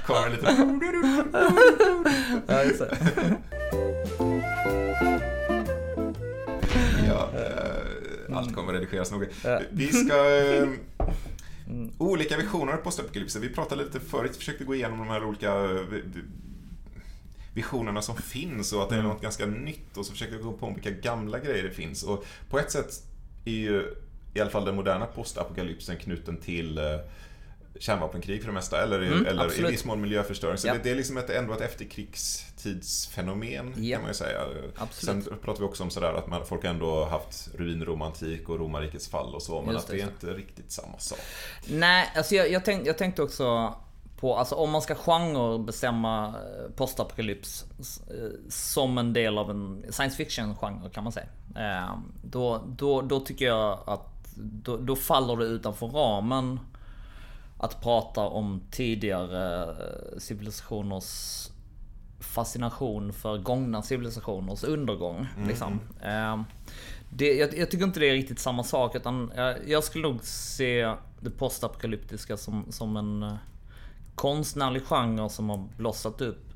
Kommer 0.05 0.29
lite... 0.29 0.47
Ja, 7.07 7.29
eh, 7.35 8.37
allt 8.37 8.55
kommer 8.55 8.73
redigeras 8.73 9.11
noga. 9.11 9.27
Vi 9.69 9.87
ska... 9.87 10.13
eh, 11.73 11.89
Olika 11.97 12.37
visioner 12.37 12.77
på 12.77 12.83
postapokalypsen. 12.83 13.41
Vi 13.41 13.49
pratade 13.49 13.83
lite 13.83 13.99
förut, 13.99 14.35
försökte 14.35 14.63
gå 14.63 14.75
igenom 14.75 14.99
de 14.99 15.07
här 15.07 15.23
olika 15.23 15.53
eh, 15.55 15.81
visionerna 17.53 18.01
som 18.01 18.15
finns 18.15 18.73
och 18.73 18.83
att 18.83 18.89
det 18.89 18.95
är 18.95 19.01
något 19.01 19.21
ganska 19.21 19.45
nytt 19.45 19.97
och 19.97 20.05
så 20.05 20.11
försökte 20.11 20.37
vi 20.37 20.43
gå 20.43 20.53
på 20.53 20.73
vilka 20.73 20.89
gamla 20.91 21.39
grejer 21.39 21.63
det 21.63 21.71
finns. 21.71 22.03
Och 22.03 22.25
på 22.49 22.59
ett 22.59 22.71
sätt 22.71 23.03
är 23.45 23.51
ju 23.51 23.95
i 24.33 24.41
alla 24.41 24.49
fall 24.49 24.65
den 24.65 24.75
moderna 24.75 25.05
postapokalypsen 25.05 25.97
knuten 25.97 26.37
till 26.37 26.77
eh, 26.77 26.83
kärnvapenkrig 27.79 28.41
för 28.41 28.47
det 28.47 28.53
mesta, 28.53 28.83
eller, 28.83 29.01
Mm, 29.01 29.25
eller 29.25 29.59
i 29.59 29.71
viss 29.71 29.85
mån 29.85 30.01
miljöförstöring. 30.01 30.57
Så 30.57 30.67
Ja. 30.67 30.73
det, 30.73 30.79
det 30.83 30.91
är 30.91 30.95
liksom 30.95 31.17
ett, 31.17 31.29
ändå 31.29 31.53
ett 31.53 31.61
efterkrigstidsfenomen 31.61 33.73
Ja. 33.77 33.95
kan 33.95 34.01
man 34.01 34.09
ju 34.11 34.13
säga. 34.13 34.39
Absolut. 34.77 35.23
Sen 35.25 35.37
pratar 35.41 35.59
vi 35.59 35.65
också 35.67 35.83
om 35.83 35.89
sådär 35.89 36.13
att 36.13 36.27
man, 36.27 36.45
folk 36.45 36.63
ändå 36.63 36.91
har 36.95 37.05
haft 37.09 37.49
ruinromantik 37.57 38.49
och 38.49 38.59
romarrikets 38.59 39.07
fall 39.09 39.35
och 39.35 39.41
så, 39.41 39.61
men 39.61 39.73
Just 39.73 39.85
att 39.85 39.91
det 39.91 39.97
är 40.01 40.05
det. 40.05 40.11
inte 40.11 40.27
riktigt 40.41 40.71
samma 40.71 40.99
sak. 40.99 41.19
Nej, 41.67 42.11
alltså 42.15 42.35
jag, 42.35 42.51
jag, 42.51 42.65
tänk, 42.65 42.87
jag 42.87 42.97
tänkte 42.97 43.21
också 43.23 43.73
på, 44.19 44.37
alltså 44.37 44.55
om 44.55 44.71
man 44.71 44.81
ska 44.81 44.95
genrebestämma 44.95 46.27
eh, 46.27 46.33
postapokalyps 46.75 47.65
eh, 48.09 48.15
som 48.49 48.97
en 48.97 49.13
del 49.13 49.37
av 49.37 49.49
en 49.49 49.85
science 49.89 50.17
fiction-genre 50.17 50.89
kan 50.93 51.03
man 51.03 51.13
säga. 51.13 51.27
Eh, 51.55 51.95
Då, 52.23 52.63
då, 52.77 53.01
då 53.01 53.19
tycker 53.19 53.45
jag 53.45 53.79
att 53.87 54.09
då, 54.35 54.77
då 54.77 54.95
faller 54.95 55.37
det 55.37 55.45
utanför 55.45 55.87
ramen 55.87 56.59
att 57.63 57.81
prata 57.81 58.21
om 58.21 58.61
tidigare 58.71 59.63
eh, 59.63 60.17
civilisationers 60.17 61.49
fascination 62.19 63.13
för 63.13 63.37
gångna 63.37 63.81
civilisationers 63.81 64.63
undergång. 64.63 65.27
Liksom. 65.47 65.79
Eh, 66.01 66.41
det, 67.09 67.33
jag, 67.33 67.57
jag, 67.57 67.71
tycker 67.71 67.85
inte 67.85 67.99
det 67.99 68.09
är 68.09 68.13
riktigt 68.13 68.39
samma 68.39 68.63
sak. 68.63 68.95
Utan 68.95 69.31
jag, 69.35 69.69
jag 69.69 69.83
skulle 69.83 70.07
nog 70.07 70.23
se 70.23 70.93
det 71.19 71.29
postapokalyptiska 71.29 72.37
som, 72.37 72.65
som 72.69 72.97
en 72.97 73.23
uh, 73.23 73.33
konstnärlig 74.15 74.83
genre 74.83 75.29
som 75.29 75.49
har 75.49 75.67
blossat 75.77 76.21
upp. 76.21 76.53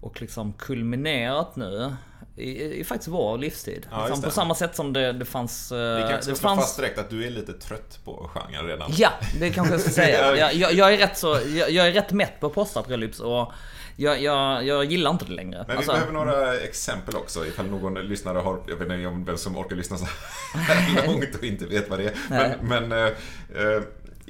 Och 0.00 0.20
liksom 0.20 0.52
kulminerat 0.52 1.56
nu. 1.56 1.94
I, 2.40 2.80
i 2.80 2.84
faktiskt 2.84 3.08
vår 3.08 3.38
livstid. 3.38 3.86
Ja, 3.90 4.06
liksom 4.06 4.22
på 4.22 4.30
samma 4.30 4.54
sätt 4.54 4.76
som 4.76 4.92
det, 4.92 5.12
det 5.12 5.24
fanns... 5.24 5.72
Uh, 5.72 5.78
Vi 5.78 6.00
kanske 6.00 6.22
ska 6.22 6.30
det 6.32 6.38
fanns... 6.38 6.60
fast 6.60 6.76
direkt 6.76 6.98
att 6.98 7.10
du 7.10 7.26
är 7.26 7.30
lite 7.30 7.52
trött 7.52 7.98
på 8.04 8.30
genren 8.34 8.66
redan. 8.66 8.90
Ja, 8.94 9.10
det 9.40 9.50
kanske 9.50 9.74
jag 9.74 9.80
ska 9.80 9.90
säga. 9.90 10.36
jag, 10.36 10.54
jag, 10.54 10.72
jag, 10.72 10.94
är 10.94 10.98
rätt 10.98 11.18
så, 11.18 11.38
jag, 11.56 11.70
jag 11.70 11.88
är 11.88 11.92
rätt 11.92 12.12
mätt 12.12 12.40
på 12.40 12.50
postapokalyps 12.50 13.20
och 13.20 13.52
jag, 13.96 14.22
jag, 14.22 14.66
jag 14.66 14.84
gillar 14.84 15.10
inte 15.10 15.24
det 15.24 15.32
längre. 15.32 15.58
Men 15.58 15.66
vi 15.66 15.76
alltså, 15.76 15.92
behöver 15.92 16.12
några 16.12 16.56
exempel 16.56 17.16
också 17.16 17.46
ifall 17.46 17.66
någon 17.66 17.94
lyssnare 17.94 18.38
har, 18.38 18.62
jag 18.66 18.76
vet 18.76 18.90
inte 18.92 19.06
om 19.06 19.24
vem 19.24 19.36
som 19.36 19.56
orkar 19.56 19.76
lyssna 19.76 19.96
så 19.96 20.06
här 20.54 21.06
långt 21.06 21.34
och 21.34 21.44
inte 21.44 21.66
vet 21.66 21.90
vad 21.90 21.98
det 21.98 22.04
är. 22.04 22.14
Men, 22.28 22.88
men 22.88 22.92
äh, 22.92 23.12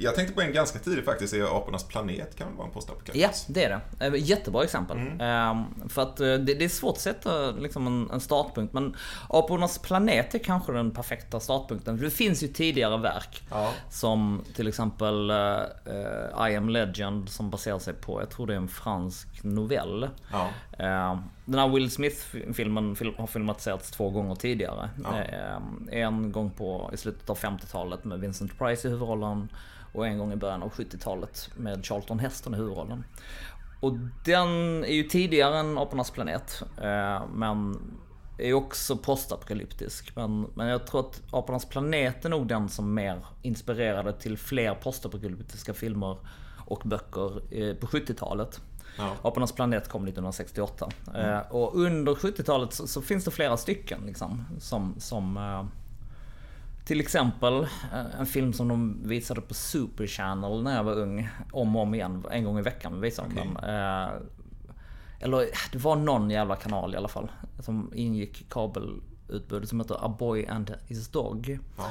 jag 0.01 0.15
tänkte 0.15 0.33
på 0.33 0.41
en 0.41 0.53
ganska 0.53 0.79
tidig 0.79 1.05
faktiskt, 1.05 1.33
är 1.33 1.57
Apornas 1.57 1.87
planet 1.87 2.35
kan 2.35 2.55
vara 2.55 2.67
en 2.67 2.73
postapokalyps? 2.73 3.45
Ja, 3.47 3.53
det 3.53 3.63
är 3.63 3.81
det. 3.99 4.05
Eh, 4.05 4.13
jättebra 4.15 4.63
exempel. 4.63 4.97
Mm. 4.97 5.51
Um, 5.51 5.89
för 5.89 6.01
att 6.01 6.17
det, 6.17 6.37
det, 6.37 6.65
är 6.65 6.69
svårt 6.69 6.95
att 6.95 7.01
sätta 7.01 7.51
liksom 7.51 7.87
en, 7.87 8.09
en, 8.13 8.19
startpunkt, 8.19 8.73
men 8.73 8.95
Apornas 9.29 9.79
planet 9.79 10.35
är 10.35 10.39
kanske 10.39 10.71
den 10.71 10.91
perfekta 10.91 11.39
startpunkten. 11.39 11.97
Det 11.97 12.09
finns 12.09 12.43
ju 12.43 12.47
tidigare 12.47 12.97
verk, 12.97 13.43
ja. 13.49 13.71
som 13.89 14.43
till 14.55 14.67
exempel 14.67 15.31
uh, 15.31 16.49
I 16.49 16.55
am 16.55 16.69
Legend, 16.69 17.29
som 17.29 17.49
baserar 17.49 17.79
sig 17.79 17.93
på, 17.93 18.21
jag 18.21 18.29
tror 18.29 18.47
det 18.47 18.53
är 18.53 18.57
en 18.57 18.67
fransk 18.67 19.43
novell. 19.43 20.09
Ja. 20.31 20.49
Uh, 20.79 21.19
den 21.45 21.59
här 21.59 21.69
Will 21.69 21.91
Smith-filmen 21.91 22.95
har 23.17 23.27
filmatiserats 23.27 23.91
två 23.91 24.09
gånger 24.09 24.35
tidigare. 24.35 24.89
Ja. 25.03 25.09
Uh, 25.09 25.61
en 25.91 26.31
gång 26.31 26.51
på, 26.51 26.89
i 26.93 26.97
slutet 26.97 27.29
av 27.29 27.37
50-talet 27.37 28.05
med 28.05 28.19
Vincent 28.19 28.57
Price 28.57 28.87
i 28.87 28.91
huvudrollen 28.91 29.51
och 29.93 30.07
en 30.07 30.17
gång 30.17 30.33
i 30.33 30.35
början 30.35 30.63
av 30.63 30.71
70-talet 30.71 31.49
med 31.55 31.85
Charlton 31.85 32.19
Heston 32.19 32.53
i 32.53 32.57
huvudrollen. 32.57 33.03
Och 33.79 33.97
den 34.25 34.49
är 34.83 34.93
ju 34.93 35.03
tidigare 35.03 35.59
än 35.59 35.77
Apornas 35.77 36.11
planet. 36.11 36.63
Eh, 36.81 37.23
men 37.33 37.77
är 38.37 38.53
också 38.53 38.97
postapokalyptisk. 38.97 40.15
Men, 40.15 40.47
men 40.53 40.67
jag 40.67 40.87
tror 40.87 40.99
att 40.99 41.21
Apornas 41.31 41.65
planet 41.65 42.25
är 42.25 42.29
nog 42.29 42.47
den 42.47 42.69
som 42.69 42.93
mer 42.93 43.25
inspirerade 43.41 44.13
till 44.13 44.37
fler 44.37 44.75
postapokalyptiska 44.75 45.73
filmer 45.73 46.17
och 46.65 46.81
böcker 46.85 47.41
eh, 47.53 47.75
på 47.75 47.87
70-talet. 47.87 48.61
Ja. 48.97 49.15
Apornas 49.21 49.51
planet 49.51 49.89
kom 49.89 50.03
1968. 50.03 50.89
Mm. 51.07 51.29
Eh, 51.29 51.39
och 51.39 51.75
under 51.75 52.13
70-talet 52.13 52.73
så, 52.73 52.87
så, 52.87 53.01
finns 53.01 53.25
det 53.25 53.31
flera 53.31 53.57
stycken 53.57 53.99
liksom, 54.05 54.45
som, 54.59 54.95
som 54.97 55.37
till 56.85 56.99
exempel 56.99 57.63
eh, 57.63 58.19
en 58.19 58.25
film 58.25 58.53
som 58.53 58.67
de 58.67 58.99
visade 59.03 59.41
på 59.41 59.53
Super 59.53 60.07
Channel 60.07 60.63
när 60.63 60.75
jag 60.75 60.83
var 60.83 60.93
ung. 60.93 61.29
Om 61.51 61.75
och 61.75 61.81
om 61.81 61.93
igen. 61.93 62.25
En 62.31 62.43
gång 62.43 62.59
i 62.59 62.61
veckan 62.61 63.01
visade 63.01 63.29
de 63.29 63.33
okay. 63.33 63.53
den. 63.53 63.69
Eh, 63.69 64.09
eller 65.19 65.45
det 65.71 65.77
var 65.77 65.95
någon 65.95 66.29
jävla 66.29 66.55
kanal 66.55 66.93
i 66.93 66.97
alla 66.97 67.07
fall. 67.07 67.31
Som 67.59 67.91
ingick 67.95 68.49
kabelutbudet 68.49 69.69
som 69.69 69.79
heter 69.79 70.05
A 70.05 70.15
Boy 70.19 70.45
and 70.45 70.73
His 70.87 71.09
Dog. 71.09 71.59
Ja. 71.77 71.85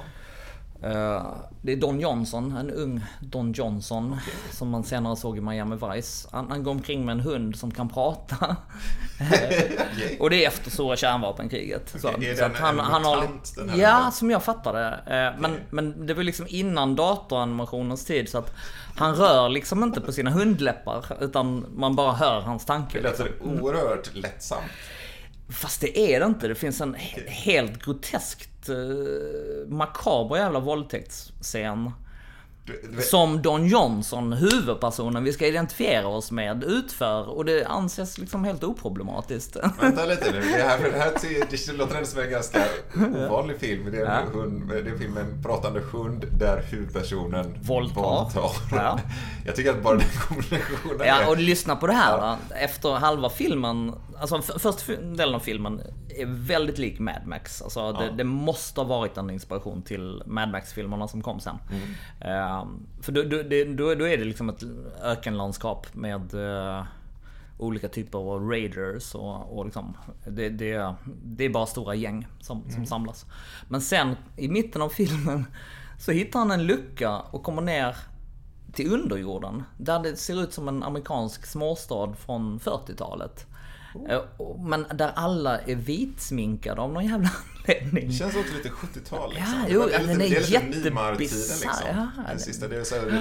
Eh, 0.82 1.26
det 1.62 1.72
är 1.72 1.76
Don 1.76 2.00
Johnson, 2.00 2.56
en 2.56 2.70
ung 2.70 3.04
Don 3.20 3.52
Johnson. 3.52 4.12
Okay. 4.12 4.34
Som 4.52 4.68
man 4.68 4.84
senare 4.84 5.16
såg 5.16 5.38
i 5.38 5.40
Miami 5.40 5.76
Vice. 5.76 6.28
Han, 6.32 6.50
han 6.50 6.62
går 6.62 6.70
omkring 6.70 7.04
med 7.04 7.12
en 7.12 7.20
hund 7.20 7.56
som 7.56 7.70
kan 7.70 7.88
prata. 7.88 8.56
okay. 9.20 10.16
Och 10.20 10.30
det 10.30 10.44
är 10.44 10.48
efter 10.48 10.70
stora 10.70 10.96
kärnvapenkriget. 10.96 11.88
Okay. 11.88 12.00
Så, 12.00 12.08
är 12.08 12.34
så 12.34 12.42
den 12.42 12.54
han, 12.54 12.78
han 12.78 13.04
har, 13.04 13.16
den 13.56 13.68
här 13.68 13.78
Ja, 13.78 13.92
hunden? 13.94 14.12
som 14.12 14.30
jag 14.30 14.42
fattade. 14.42 14.88
Eh, 15.06 15.40
men, 15.40 15.56
men 15.70 16.06
det 16.06 16.14
var 16.14 16.22
liksom 16.22 16.46
innan 16.48 16.96
datoranimationens 16.96 18.04
tid. 18.04 18.28
Så 18.28 18.38
att 18.38 18.54
han 18.96 19.14
rör 19.14 19.48
liksom 19.48 19.82
inte 19.82 20.00
på 20.00 20.12
sina 20.12 20.30
hundläppar. 20.30 21.04
Utan 21.20 21.66
man 21.74 21.96
bara 21.96 22.12
hör 22.12 22.40
hans 22.40 22.64
tanke. 22.66 23.00
Det 23.00 23.08
låter 23.10 23.32
oerhört 23.42 24.14
lättsamt. 24.14 24.62
Fast 25.48 25.80
det 25.80 25.98
är 25.98 26.20
det 26.20 26.26
inte. 26.26 26.48
Det 26.48 26.54
finns 26.54 26.80
en 26.80 26.96
helt 27.26 27.84
groteskt 27.84 28.59
eh, 28.70 29.68
makaber 29.68 30.36
jävla 30.36 30.60
våldtäktsscen. 30.60 31.92
Som 33.00 33.42
Don 33.42 33.66
Johnson, 33.66 34.32
huvudpersonen 34.32 35.24
vi 35.24 35.32
ska 35.32 35.46
identifiera 35.46 36.08
oss 36.08 36.30
med, 36.30 36.64
utför. 36.64 37.28
Och 37.28 37.44
det 37.44 37.64
anses 37.64 38.18
liksom 38.18 38.44
helt 38.44 38.64
oproblematiskt. 38.64 39.56
Vänta 39.80 40.06
lite 40.06 40.32
nu. 40.32 40.40
Det 40.40 40.62
här, 40.62 40.78
det 40.92 40.98
här 40.98 41.12
det 41.50 41.72
låter 41.72 41.94
ändå 41.94 42.06
som 42.06 42.20
en 42.20 42.30
ganska 42.30 42.64
ovanlig 43.26 43.56
film. 43.58 43.88
Det 43.92 43.98
är 43.98 44.06
en, 44.06 44.26
ja. 44.26 44.40
hund, 44.40 44.68
det 44.68 44.78
är 44.78 44.92
en 44.92 44.98
film 44.98 45.12
med 45.12 45.22
en 45.22 45.42
pratande 45.42 45.80
hund 45.80 46.26
där 46.38 46.62
huvudpersonen 46.70 47.54
våldtar. 47.62 48.02
våldtar. 48.02 48.50
Ja. 48.72 48.98
Jag 49.46 49.56
tycker 49.56 49.70
att 49.70 49.82
bara 49.82 49.96
den 49.96 50.08
kombinationen 50.28 51.06
Ja, 51.06 51.28
och 51.28 51.38
lyssna 51.38 51.76
på 51.76 51.86
det 51.86 51.92
här 51.92 52.18
ja. 52.18 52.38
Efter 52.56 52.92
halva 52.92 53.30
filmen, 53.30 53.94
alltså 54.20 54.42
första 54.42 54.92
delen 54.96 55.34
av 55.34 55.40
filmen 55.40 55.80
är 56.16 56.26
väldigt 56.26 56.78
lik 56.78 56.98
Mad 56.98 57.26
Max. 57.26 57.62
Alltså 57.62 57.92
det, 57.92 58.10
det 58.10 58.24
måste 58.24 58.80
ha 58.80 58.86
varit 58.88 59.16
en 59.16 59.30
inspiration 59.30 59.82
till 59.82 60.22
Mad 60.26 60.50
Max-filmerna 60.50 61.08
som 61.08 61.22
kom 61.22 61.40
sen. 61.40 61.56
Mm. 61.70 62.38
Uh, 62.38 62.59
Um, 62.62 62.86
för 63.00 63.12
då, 63.12 63.22
då, 63.22 63.42
då, 63.76 63.94
då, 63.94 64.04
är 64.04 64.18
det 64.18 64.24
liksom 64.24 64.48
ett 64.48 64.62
ökenlandskap 65.02 65.94
med 65.94 66.34
uh, 66.34 66.84
olika 67.58 67.88
typer 67.88 68.18
av 68.18 68.48
raiders 68.48 69.14
och, 69.14 69.58
och 69.58 69.64
liksom, 69.64 69.96
det, 70.26 70.48
det, 70.48 70.94
det, 71.24 71.44
är 71.44 71.50
bara 71.50 71.66
stora 71.66 71.94
gäng 71.94 72.26
som, 72.40 72.62
som 72.62 72.72
mm. 72.72 72.86
samlas. 72.86 73.26
Men 73.68 73.80
sen 73.80 74.16
i 74.36 74.48
mitten 74.48 74.82
av 74.82 74.88
filmen 74.88 75.44
så 75.98 76.12
hittar 76.12 76.38
han 76.38 76.50
en 76.50 76.66
lucka 76.66 77.18
och 77.18 77.42
kommer 77.42 77.62
ner 77.62 77.96
till 78.72 78.92
underjorden. 78.92 79.62
Där 79.76 79.98
det 79.98 80.16
ser 80.16 80.42
ut 80.42 80.52
som 80.52 80.68
en 80.68 80.82
amerikansk 80.82 81.46
småstad 81.46 82.14
från 82.14 82.60
40-talet. 82.60 83.46
Oh. 83.94 84.68
Men 84.68 84.86
där 84.94 85.12
alla 85.14 85.58
är 85.58 85.74
vitsminkade 85.74 86.80
av 86.80 86.92
någon 86.92 87.04
jävla 87.04 87.30
anledning. 87.56 88.08
Det 88.08 88.14
känns 88.14 88.36
också 88.36 88.54
lite 88.54 88.68
70-tal 88.68 89.34
liksom. 89.34 89.54
Ja, 89.60 89.66
jo, 89.68 89.86
det 89.86 89.94
är 89.94 90.00
lite, 90.00 90.12
den 90.12 90.20
är, 90.20 90.36
är 90.36 90.50
jättebisarr. 90.50 91.18
Liksom. 91.18 91.86
Ja, 91.86 92.10
den 92.28 92.40
sista, 92.40 92.68
det 92.68 92.76
är 92.76 92.84
så 92.84 92.94
här, 92.94 93.06
uh, 93.06 93.14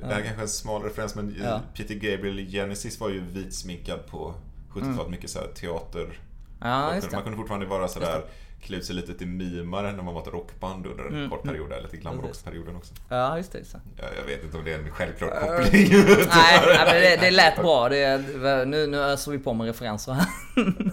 det 0.00 0.06
här 0.06 0.20
är 0.20 0.24
kanske 0.24 0.42
en 0.42 0.48
smal 0.48 0.82
referens 0.82 1.14
men 1.14 1.36
ja. 1.42 1.60
Peter 1.74 1.94
Gabriel 1.94 2.50
Genesis 2.50 3.00
var 3.00 3.08
ju 3.08 3.20
vitsminkad 3.20 4.06
på 4.06 4.34
70-talet. 4.70 4.98
Mm. 4.98 5.10
Mycket 5.10 5.30
så 5.30 5.38
här 5.38 5.46
teater. 5.46 6.18
Ja, 6.60 7.00
man 7.12 7.22
kunde 7.22 7.36
fortfarande 7.36 7.66
vara 7.66 7.88
sådär 7.88 8.24
klä 8.64 8.76
ut 8.76 8.84
sig 8.84 8.94
lite 8.94 9.14
till 9.14 9.26
mimare 9.26 9.92
när 9.92 10.02
man 10.02 10.14
var 10.14 10.22
ett 10.22 10.28
rockband 10.28 10.86
under 10.86 11.04
en 11.04 11.14
mm. 11.14 11.30
kort 11.30 11.42
period, 11.42 11.72
eller 11.72 11.88
till 11.88 12.00
glamrocksperioden 12.00 12.76
också. 12.76 12.94
Ja, 13.08 13.36
just 13.36 13.52
det. 13.52 13.64
Så. 13.64 13.78
Ja, 13.96 14.04
jag 14.16 14.24
vet 14.24 14.44
inte 14.44 14.56
om 14.56 14.64
det 14.64 14.72
är 14.72 14.78
en 14.78 14.90
självklar 14.90 15.28
koppling. 15.28 15.88
nej, 15.92 16.26
nej, 16.86 17.00
det, 17.00 17.16
det 17.20 17.30
lät 17.30 17.56
bra. 17.56 17.88
Det, 17.88 18.18
nu, 18.66 18.86
nu 18.86 18.98
öser 18.98 19.32
vi 19.32 19.38
på 19.38 19.54
med 19.54 19.66
referenser 19.66 20.12
här. 20.12 20.26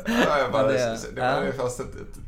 ja, 0.05 0.39
jag 0.39 0.51
bara, 0.51 0.67
det, 0.67 0.97
det 1.15 1.21
var 1.21 1.43
ja. 1.43 1.51
fast 1.57 1.79
ett, 1.79 1.95
ett, 1.95 2.19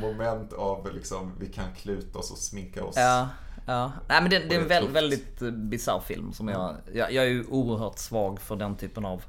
moment 0.00 0.52
av 0.52 0.94
liksom, 0.94 1.32
vi 1.40 1.46
kan 1.46 1.74
kluta 1.76 2.18
oss 2.18 2.30
och 2.30 2.38
sminka 2.38 2.84
oss. 2.84 2.94
Ja. 2.96 3.28
Ja, 3.66 3.92
nej 4.08 4.20
men 4.22 4.30
det, 4.30 4.38
det 4.38 4.54
är 4.54 4.60
en 4.60 4.68
väldigt, 4.68 4.94
väldigt 4.96 5.42
eh, 5.42 5.50
bisarr 5.50 6.00
film 6.00 6.32
som 6.32 6.48
jag, 6.48 6.74
jag, 6.92 7.12
jag 7.12 7.24
är 7.24 7.28
ju 7.28 7.44
oerhört 7.44 7.98
svag 7.98 8.40
för 8.40 8.56
den 8.56 8.76
typen 8.76 9.04
av 9.04 9.22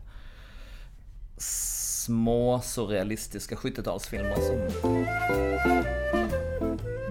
små 2.07 2.61
surrealistiska 2.61 3.55
70-talsfilmer 3.55 4.35
som... 4.35 4.57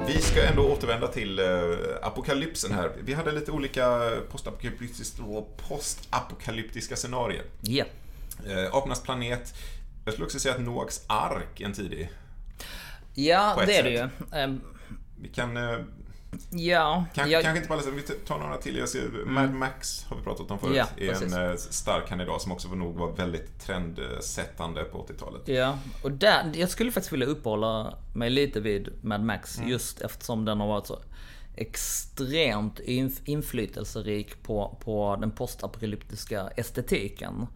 Vi 0.06 0.22
ska 0.22 0.42
ändå 0.42 0.72
återvända 0.72 1.08
till 1.08 1.40
uh, 1.40 1.76
apokalypsen 2.02 2.72
här. 2.72 2.92
Vi 3.04 3.14
hade 3.14 3.32
lite 3.32 3.52
olika 3.52 4.10
postapokalyptiska 4.30 5.22
och 5.22 5.56
postapokalyptiska 5.68 6.96
scenarier. 6.96 7.44
Yeah. 7.62 7.88
Apornas 8.72 9.02
planet. 9.02 9.54
Jag 10.04 10.12
skulle 10.12 10.26
också 10.26 10.38
säga 10.38 10.54
att 10.54 10.60
Noaks 10.60 11.00
ark 11.06 11.60
är 11.60 11.64
en 11.64 11.72
tidig. 11.72 12.10
Ja, 13.14 13.62
det 13.66 13.76
är 13.76 13.82
det 13.82 13.90
ju. 13.90 14.08
Um... 14.42 14.60
Vi 15.20 15.28
kan 15.28 15.56
uh, 15.56 15.80
Ja. 16.50 17.04
Kanske, 17.14 17.32
jag... 17.32 17.42
kanske 17.42 17.56
inte 17.56 17.68
på 17.68 17.74
alla 17.74 17.82
sätt. 17.82 17.94
Vi 17.96 18.02
tar 18.02 18.38
några 18.38 18.56
till. 18.56 18.76
Jag 18.76 18.88
ser, 18.88 19.08
mm. 19.08 19.34
Mad 19.34 19.54
Max 19.54 20.04
har 20.04 20.16
vi 20.16 20.22
pratat 20.22 20.50
om 20.50 20.58
förut. 20.58 20.76
Ja, 20.76 20.86
är 20.96 21.08
precis. 21.08 21.32
en 21.32 21.50
eh, 21.50 21.56
stark 21.56 22.08
kandidat 22.08 22.42
som 22.42 22.52
också 22.52 22.68
nog 22.68 22.94
var 22.94 23.12
väldigt 23.12 23.60
trendsättande 23.60 24.84
på 24.84 25.06
80-talet. 25.06 25.48
Ja, 25.48 25.78
och 26.02 26.12
där, 26.12 26.52
jag 26.54 26.70
skulle 26.70 26.92
faktiskt 26.92 27.12
vilja 27.12 27.26
uppehålla 27.26 27.94
mig 28.14 28.30
lite 28.30 28.60
vid 28.60 28.88
Mad 29.00 29.24
Max. 29.24 29.58
Mm. 29.58 29.70
Just 29.70 30.00
eftersom 30.00 30.44
den 30.44 30.60
har 30.60 30.66
varit 30.66 30.86
så 30.86 30.98
extremt 31.56 32.80
inflytelserik 33.24 34.42
på, 34.42 34.78
på 34.84 35.16
den 35.20 35.30
postapokalyptiska 35.30 36.48
estetiken. 36.56 37.46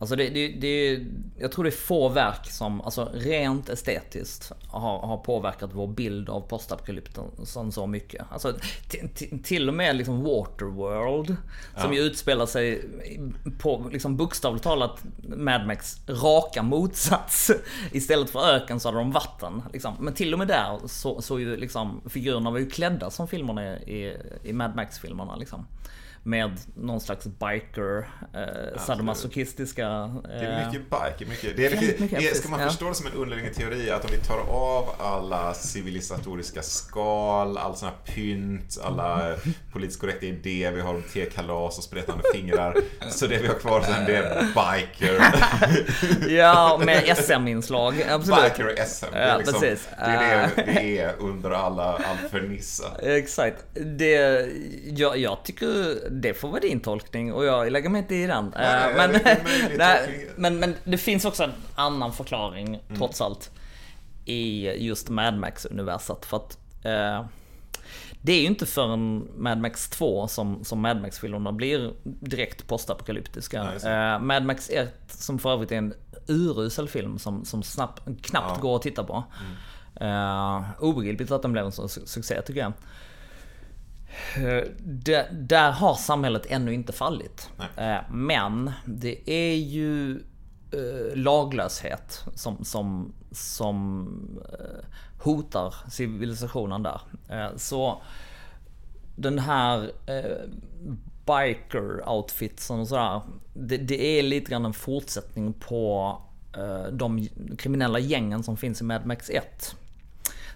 Alltså 0.00 0.16
det, 0.16 0.28
det, 0.28 0.48
det, 0.48 1.00
jag 1.38 1.52
tror 1.52 1.64
det 1.64 1.70
är 1.70 1.72
få 1.72 2.08
verk 2.08 2.46
som, 2.50 2.80
alltså 2.80 3.10
rent 3.14 3.68
estetiskt, 3.68 4.52
har, 4.68 4.98
har 4.98 5.16
påverkat 5.16 5.70
vår 5.72 5.86
bild 5.86 6.28
av 6.28 6.40
postapokalypsen 6.40 7.72
så 7.72 7.86
mycket. 7.86 8.26
Alltså 8.30 8.54
till 9.42 9.68
och 9.68 9.74
med 9.74 9.96
liksom 9.96 10.22
Waterworld, 10.22 11.36
som 11.76 11.94
ju 11.94 12.00
utspelar 12.00 12.46
sig 12.46 12.84
på, 13.58 13.88
liksom 13.92 14.16
bokstavligt 14.16 14.64
talat, 14.64 15.04
Mad 15.22 15.66
Max 15.66 15.96
raka 16.08 16.62
motsats. 16.62 17.50
Istället 17.92 18.30
för 18.30 18.40
öken 18.40 18.80
så 18.80 18.88
hade 18.88 18.98
de 18.98 19.12
vatten. 19.12 19.62
Liksom. 19.72 19.94
Men 20.00 20.14
till 20.14 20.32
och 20.32 20.38
med 20.38 20.48
där 20.48 20.80
så, 20.86 21.22
så 21.22 21.40
ju 21.40 21.56
liksom, 21.56 22.00
figurerna 22.08 22.50
var 22.50 22.58
ju 22.58 22.70
klädda 22.70 23.10
som 23.10 23.28
filmerna 23.28 23.78
i, 23.78 24.16
i 24.42 24.52
Mad 24.52 24.76
Max-filmerna 24.76 25.36
liksom 25.36 25.66
med 26.22 26.60
någon 26.74 27.00
slags 27.00 27.26
biker, 27.26 28.08
eh, 28.34 28.80
sadomasochistiska... 28.80 29.82
Eh, 29.84 30.20
det 30.24 30.46
är 30.46 30.66
mycket 30.66 30.90
biker, 30.90 31.26
mycket. 31.26 31.56
Det 31.56 31.66
är, 31.66 31.70
mycket, 31.70 32.10
det, 32.10 32.36
ska 32.36 32.48
man 32.48 32.60
förstå 32.60 32.88
det 32.88 32.94
som 32.94 33.06
en 33.06 33.12
underliggande 33.12 33.54
teori 33.54 33.90
att 33.90 34.04
om 34.04 34.10
vi 34.10 34.18
tar 34.18 34.38
av 34.48 34.88
alla 34.98 35.54
civilisatoriska 35.54 36.62
skal, 36.62 37.58
all 37.58 37.76
sån 37.76 37.88
här 37.88 38.14
pynt, 38.14 38.78
alla 38.82 39.34
politiskt 39.72 40.00
korrekta 40.00 40.26
idéer 40.26 40.72
vi 40.72 40.80
har 40.80 40.94
om 40.94 41.02
tekalas 41.02 41.78
och 41.78 41.84
spretande 41.84 42.24
fingrar. 42.34 42.76
så 43.10 43.26
det 43.26 43.38
vi 43.38 43.46
har 43.46 43.54
kvar 43.54 43.80
sen 43.80 44.04
det 44.06 44.16
är 44.16 44.40
biker. 44.40 45.20
ja, 46.36 46.80
med 46.84 47.16
SM-inslag. 47.16 47.94
Biker 47.94 48.66
och 48.66 48.88
SM. 48.88 49.06
Det 49.12 49.18
är, 49.18 49.38
liksom, 49.38 49.60
det, 49.60 49.76
är 49.96 50.50
det, 50.56 50.62
det 50.72 50.98
är 50.98 51.14
under 51.18 51.50
alla, 51.50 51.84
all 51.84 52.28
fernissa. 52.30 52.84
Exakt. 53.02 53.64
Det, 53.74 54.48
jag, 54.84 55.18
jag 55.18 55.44
tycker 55.44 56.09
det 56.10 56.34
får 56.34 56.48
vara 56.48 56.60
din 56.60 56.80
tolkning 56.80 57.32
och 57.32 57.44
jag 57.44 57.72
lägger 57.72 57.88
mig 57.88 57.98
inte 57.98 58.14
i 58.14 58.26
den. 58.26 58.54
Nej, 58.56 58.94
men, 58.96 59.10
nej, 59.78 60.30
men, 60.36 60.58
men 60.58 60.74
det 60.84 60.98
finns 60.98 61.24
också 61.24 61.44
en 61.44 61.52
annan 61.74 62.12
förklaring 62.12 62.66
mm. 62.66 62.98
trots 62.98 63.20
allt 63.20 63.50
i 64.24 64.70
just 64.86 65.08
Mad 65.08 65.38
Max-universat. 65.38 66.24
För 66.24 66.36
att 66.36 66.58
eh, 66.84 67.24
det 68.22 68.32
är 68.32 68.40
ju 68.40 68.46
inte 68.46 68.66
förrän 68.66 69.28
Mad 69.36 69.58
Max 69.58 69.90
2 69.90 70.28
som, 70.28 70.64
som 70.64 70.80
Mad 70.80 71.00
Max-filmerna 71.02 71.52
blir 71.52 71.92
direkt 72.04 72.66
postapokalyptiska. 72.66 73.72
Eh, 73.84 74.20
Mad 74.20 74.44
Max 74.44 74.70
1, 74.70 74.94
som 75.08 75.38
för 75.38 75.52
övrigt 75.52 75.72
är 75.72 75.76
en 75.76 75.94
urusel 76.26 76.88
film 76.88 77.18
som, 77.18 77.44
som 77.44 77.62
snabbt, 77.62 78.02
knappt 78.22 78.52
ja. 78.56 78.62
går 78.62 78.76
att 78.76 78.82
titta 78.82 79.04
på. 79.04 79.24
Mm. 79.40 79.56
Uh, 80.02 80.64
obegripligt 80.78 81.30
att 81.30 81.42
den 81.42 81.52
blev 81.52 81.64
en 81.64 81.72
sån 81.72 81.88
succé 81.88 82.42
tycker 82.42 82.60
jag. 82.60 82.72
Eh, 84.36 84.62
det, 84.78 85.28
där 85.32 85.70
har 85.70 85.94
samhället 85.94 86.46
ännu 86.48 86.74
inte 86.74 86.92
fallit. 86.92 87.50
Nej. 87.56 87.90
Eh, 87.90 88.00
men 88.10 88.72
det 88.84 89.30
är 89.30 89.54
ju 89.54 90.10
eh, 90.72 91.14
laglöshet 91.16 92.24
som, 92.34 92.64
som, 92.64 93.12
som 93.32 94.40
hotar 95.22 95.74
civilisationen 95.90 96.82
där. 96.82 97.00
Så 97.56 98.02
den 99.16 99.38
här 99.38 99.90
biker-outfitsen 101.26 102.80
och 102.80 102.88
sådär. 102.88 103.20
Det, 103.54 103.76
det, 103.76 104.18
är 104.18 104.22
lite 104.22 104.50
grann 104.50 104.64
en 104.64 104.72
fortsättning 104.72 105.52
på 105.52 106.16
de 106.92 107.28
kriminella 107.58 107.98
gängen 107.98 108.42
som 108.42 108.56
finns 108.56 108.80
i 108.80 108.84
Mad 108.84 109.06
Max 109.06 109.30
1. 109.30 109.76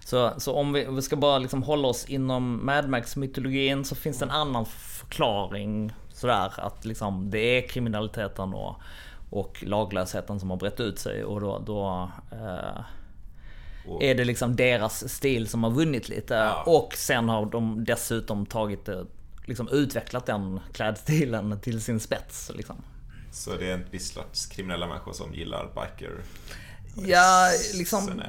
Så, 0.05 0.33
så 0.37 0.53
om 0.53 0.73
vi, 0.73 0.87
vi 0.89 1.01
ska 1.01 1.15
bara 1.15 1.37
liksom 1.37 1.63
hålla 1.63 1.87
oss 1.87 2.05
inom 2.05 2.65
Mad 2.65 2.89
Max-mytologin 2.89 3.85
så 3.85 3.95
finns 3.95 4.19
det 4.19 4.25
en 4.25 4.31
annan 4.31 4.65
förklaring 4.65 5.93
sådär 6.13 6.53
att 6.57 6.85
liksom 6.85 7.29
det 7.29 7.39
är 7.39 7.67
kriminaliteten 7.67 8.53
och, 8.53 8.75
och 9.29 9.63
laglösheten 9.63 10.39
som 10.39 10.49
har 10.49 10.57
brett 10.57 10.79
ut 10.79 10.99
sig 10.99 11.23
och 11.23 11.41
då, 11.41 11.59
då 11.65 12.09
eh, 12.31 12.81
är 14.01 14.15
det 14.15 14.25
liksom 14.25 14.55
deras 14.55 15.13
stil 15.13 15.47
som 15.47 15.63
har 15.63 15.71
vunnit 15.71 16.09
lite. 16.09 16.33
Ja. 16.33 16.63
Och 16.65 16.93
sen 16.93 17.29
har 17.29 17.45
de 17.45 17.83
dessutom 17.85 18.45
tagit 18.45 18.85
det, 18.85 19.05
liksom 19.45 19.69
utvecklat 19.71 20.25
den 20.25 20.59
klädstilen 20.73 21.59
till 21.59 21.81
sin 21.81 21.99
spets. 21.99 22.51
Liksom. 22.55 22.75
Så 23.31 23.55
det 23.57 23.69
är 23.69 23.73
en 23.73 23.85
viss 23.91 24.07
slags 24.07 24.45
kriminella 24.45 24.87
människor 24.87 25.13
som 25.13 25.33
gillar 25.33 25.65
biker? 25.65 26.11
Ja, 26.95 27.49
liksom... 27.73 28.21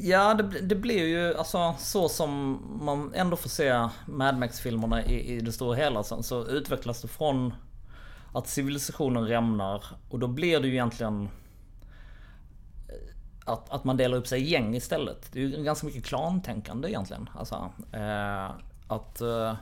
Ja, 0.00 0.34
det, 0.34 0.60
det 0.60 0.74
blir 0.74 1.06
ju 1.06 1.38
alltså 1.38 1.74
så 1.78 2.08
som 2.08 2.60
man 2.82 3.14
ändå 3.14 3.36
får 3.36 3.48
se 3.48 3.88
Mad 4.06 4.38
Max-filmerna 4.38 5.04
i, 5.04 5.36
i 5.36 5.40
det 5.40 5.52
stora 5.52 5.76
hela. 5.76 6.02
Så, 6.02 6.22
så 6.22 6.46
utvecklas 6.46 7.02
det 7.02 7.08
från 7.08 7.54
att 8.32 8.48
civilisationen 8.48 9.26
rämnar 9.26 9.84
och 10.10 10.18
då 10.18 10.26
blir 10.26 10.60
det 10.60 10.66
ju 10.66 10.72
egentligen 10.72 11.22
eh, 12.88 13.52
att, 13.52 13.70
att 13.70 13.84
man 13.84 13.96
delar 13.96 14.18
upp 14.18 14.26
sig 14.26 14.40
i 14.42 14.50
gäng 14.50 14.74
istället. 14.76 15.32
Det 15.32 15.42
är 15.42 15.46
ju 15.46 15.64
ganska 15.64 15.86
mycket 15.86 16.04
klantänkande 16.04 16.88
egentligen. 16.88 17.30
Alltså, 17.34 17.70
eh, 17.92 18.50
att, 18.88 19.20
eh, 19.20 19.54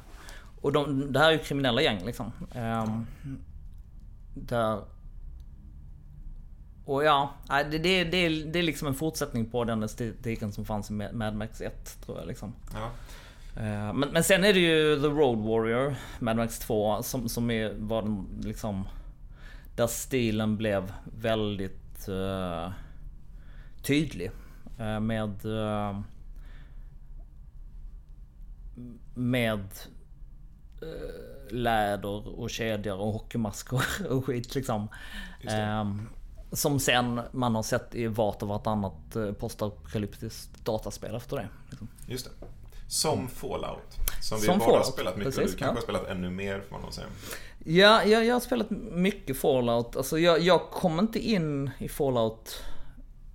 och 0.60 0.72
de, 0.72 1.12
det 1.12 1.18
här 1.18 1.28
är 1.28 1.32
ju 1.32 1.38
kriminella 1.38 1.82
gäng 1.82 2.04
liksom. 2.04 2.32
Eh, 2.54 2.98
där 4.34 4.82
och 6.84 7.04
ja, 7.04 7.34
det, 7.48 7.78
det, 7.78 8.04
det, 8.04 8.28
det 8.28 8.58
är 8.58 8.62
liksom 8.62 8.88
en 8.88 8.94
fortsättning 8.94 9.50
på 9.50 9.64
den 9.64 9.82
estetiken 9.82 10.52
som 10.52 10.64
fanns 10.64 10.90
i 10.90 10.92
Mad 10.92 11.34
Max 11.34 11.60
1 11.60 11.98
tror 12.06 12.18
jag 12.18 12.28
liksom. 12.28 12.52
Ja. 12.72 12.90
Eh, 13.56 13.92
men, 13.92 14.08
men 14.08 14.24
sen 14.24 14.44
är 14.44 14.52
det 14.52 14.60
ju 14.60 15.00
The 15.00 15.06
Road 15.06 15.38
Warrior, 15.38 15.94
Mad 16.18 16.36
Max 16.36 16.58
2, 16.58 17.02
som, 17.02 17.28
som 17.28 17.50
är, 17.50 17.74
var 17.78 18.02
den 18.02 18.26
liksom... 18.42 18.88
Där 19.76 19.86
stilen 19.86 20.56
blev 20.56 20.92
väldigt 21.04 22.08
uh, 22.08 22.70
tydlig. 23.82 24.30
Uh, 24.80 25.00
med... 25.00 25.44
Uh, 25.44 26.00
med 29.14 29.68
läder 31.50 32.40
och 32.40 32.50
kedjor 32.50 32.96
och 32.96 33.12
hockeymasker 33.12 33.82
och 34.10 34.24
skit 34.24 34.54
liksom. 34.54 34.88
Som 36.54 36.80
sen 36.80 37.20
man 37.32 37.54
har 37.54 37.62
sett 37.62 37.94
i 37.94 38.06
vart 38.06 38.42
och 38.42 38.48
vartannat 38.48 39.16
eh, 39.16 39.32
postapokalyptiskt 39.32 40.64
dataspel 40.64 41.14
efter 41.14 41.36
det. 41.36 41.48
Liksom. 41.70 41.88
Just 42.06 42.24
det. 42.24 42.46
Som 42.88 43.28
Fallout. 43.28 43.96
Som 44.22 44.40
vi 44.40 44.46
som 44.46 44.58
bara 44.58 44.76
har 44.76 44.84
spelat 44.84 45.16
mycket. 45.16 45.34
Precis, 45.34 45.52
du 45.52 45.58
kanske 45.58 45.64
ja. 45.64 45.74
har 45.74 45.80
spelat 45.80 46.06
ännu 46.06 46.30
mer 46.30 46.60
får 46.60 46.76
man 46.76 46.82
nog 46.82 46.92
säga. 46.92 47.06
Ja, 47.64 48.04
jag, 48.04 48.24
jag 48.24 48.34
har 48.34 48.40
spelat 48.40 48.70
mycket 48.92 49.38
Fallout. 49.38 49.96
Alltså 49.96 50.18
jag, 50.18 50.40
jag 50.40 50.70
kom 50.70 50.98
inte 50.98 51.18
in 51.18 51.70
i 51.78 51.88
Fallout 51.88 52.62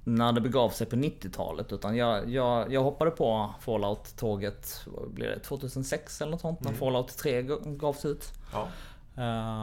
när 0.04 0.32
det 0.32 0.42
begav 0.42 0.70
sig 0.70 0.88
på 0.88 0.96
90-talet. 0.96 1.72
Utan 1.72 1.96
jag, 1.96 2.30
jag, 2.30 2.74
jag 2.74 2.84
hoppade 2.84 3.12
på 3.12 3.54
Fallout-tåget, 3.60 4.86
blir 5.08 5.28
det, 5.28 5.40
2006 5.40 6.22
eller 6.22 6.32
något 6.32 6.42
sånt? 6.42 6.60
När 6.60 6.70
mm. 6.70 6.80
Fallout 6.80 7.18
3 7.18 7.42
gavs 7.66 8.06
ut. 8.06 8.34
Ja. 8.54 8.68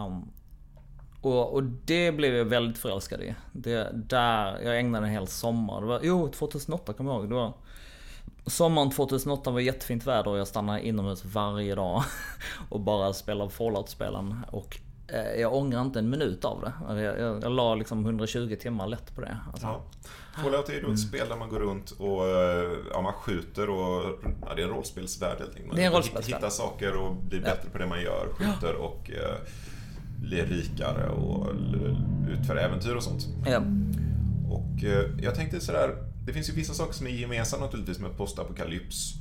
Um, 0.06 0.28
och, 1.26 1.54
och, 1.54 1.62
det 1.62 2.12
blev 2.12 2.34
jag 2.34 2.44
väldigt 2.44 2.78
förälskad 2.78 3.20
i. 3.20 3.34
Det, 3.52 3.90
där, 3.92 4.60
jag 4.64 4.78
ägnade 4.78 5.06
en 5.06 5.12
hel 5.12 5.26
sommar. 5.26 5.80
Det 5.80 5.86
var, 5.86 6.00
jo, 6.02 6.28
2008 6.28 6.92
kommer 6.92 7.10
jag 7.10 7.20
ihåg. 7.20 7.28
Det 7.28 7.34
var, 7.34 7.52
sommaren 8.46 8.90
2008 8.90 9.50
var 9.50 9.60
jättefint 9.60 10.06
väder 10.06 10.30
och 10.30 10.38
jag 10.38 10.48
stannade 10.48 10.86
inomhus 10.86 11.24
varje 11.24 11.74
dag. 11.74 12.02
Och 12.68 12.80
bara 12.80 13.12
spelade 13.12 13.50
Fallout-spelen. 13.50 14.44
Och 14.50 14.78
eh, 15.08 15.40
jag 15.40 15.54
ångrar 15.54 15.82
inte 15.82 15.98
en 15.98 16.10
minut 16.10 16.44
av 16.44 16.60
det. 16.60 17.02
Jag, 17.02 17.18
jag, 17.20 17.42
jag 17.42 17.52
la 17.52 17.74
liksom 17.74 18.04
120 18.04 18.56
timmar 18.60 18.86
lätt 18.86 19.14
på 19.14 19.20
det. 19.20 19.38
Alltså. 19.52 19.66
Ja. 19.66 19.82
Fallout 20.42 20.68
är 20.68 20.72
ju 20.72 20.78
ett 20.78 20.84
mm. 20.84 20.96
spel 20.96 21.28
där 21.28 21.36
man 21.36 21.48
går 21.48 21.58
runt 21.58 21.90
och 21.90 22.28
eh, 22.28 22.72
ja, 22.92 23.00
man 23.00 23.12
skjuter 23.12 23.70
och 23.70 24.18
ja, 24.46 24.54
det 24.54 24.62
är 24.62 24.66
en 24.66 24.72
rollspelsvärld 24.72 25.38
helt 25.38 25.50
enkelt. 25.50 25.66
Man 25.66 25.76
det 25.76 25.82
är 25.82 25.86
en 25.86 25.92
rollspelsvärld. 25.92 26.36
hittar 26.36 26.50
saker 26.50 26.96
och 26.96 27.14
blir 27.14 27.40
bättre 27.40 27.60
ja. 27.64 27.70
på 27.72 27.78
det 27.78 27.86
man 27.86 28.02
gör. 28.02 28.28
Skjuter 28.32 28.74
och 28.74 29.10
eh, 29.10 29.36
blir 30.26 30.46
rikare 30.46 31.08
och 31.08 31.52
utför 32.28 32.56
äventyr 32.56 32.94
och 32.94 33.02
sånt. 33.02 33.28
Ja. 33.46 33.62
Och 34.50 34.84
eh, 34.84 35.10
jag 35.20 35.34
tänkte 35.34 35.60
sådär, 35.60 35.96
det 36.26 36.32
finns 36.32 36.48
ju 36.48 36.52
vissa 36.52 36.74
saker 36.74 36.92
som 36.92 37.06
är 37.06 37.10
gemensamma 37.10 37.64
naturligtvis 37.64 37.98
med 37.98 38.16
postapokalyps. 38.16 39.14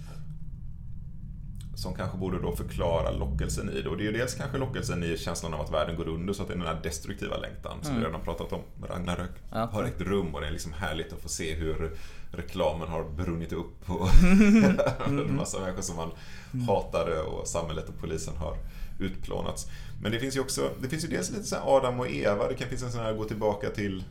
Som 1.76 1.94
kanske 1.96 2.18
borde 2.18 2.42
då 2.42 2.56
förklara 2.56 3.12
lockelsen 3.12 3.70
i 3.70 3.82
det. 3.82 3.90
Och 3.90 3.98
det 3.98 4.04
är 4.04 4.06
ju 4.06 4.18
dels 4.18 4.36
kanske 4.36 4.58
lockelsen 4.58 5.04
i 5.04 5.18
känslan 5.18 5.54
av 5.54 5.62
att 5.62 5.72
världen 5.72 5.96
går 5.96 6.08
under, 6.08 6.34
så 6.34 6.42
att 6.42 6.48
det 6.48 6.54
är 6.54 6.58
den 6.58 6.68
här 6.68 6.80
destruktiva 6.84 7.38
längtan 7.38 7.78
som 7.82 7.92
mm. 7.92 8.02
vi 8.02 8.08
redan 8.08 8.22
pratat 8.22 8.54
om. 8.54 8.62
Ragnarök 8.90 9.32
ja. 9.52 9.70
har 9.72 9.84
ägt 9.84 10.02
rum 10.02 10.36
och 10.36 10.42
det 10.42 10.48
är 10.48 10.52
liksom 10.52 10.74
härligt 10.74 11.14
att 11.14 11.22
få 11.22 11.30
se 11.30 11.54
hur 11.54 11.98
reklamen 12.32 12.88
har 12.88 13.04
brunnit 13.04 13.54
upp 13.54 13.90
och 13.90 14.08
en 15.08 15.36
massa 15.36 15.60
människor 15.60 15.82
som 15.82 15.96
man 15.96 16.12
hatade 16.68 17.22
och 17.22 17.48
samhället 17.48 17.90
och 17.90 18.00
polisen 18.02 18.36
har 18.38 18.58
utplånats. 19.00 19.68
Men 20.02 20.12
det 20.12 20.20
finns 20.20 20.36
ju 20.36 20.40
också, 20.40 20.70
det 20.82 20.90
finns 20.90 21.04
ju 21.04 21.08
dels 21.08 21.32
lite 21.32 21.44
så 21.44 21.56
Adam 21.56 22.00
och 22.00 22.08
Eva, 22.08 22.48
det 22.48 22.54
kan 22.54 22.68
finnas 22.68 22.84
en 22.84 22.92
sån 22.92 23.02
här 23.02 23.14
gå 23.14 23.24
tillbaka 23.24 23.70
till 23.70 24.04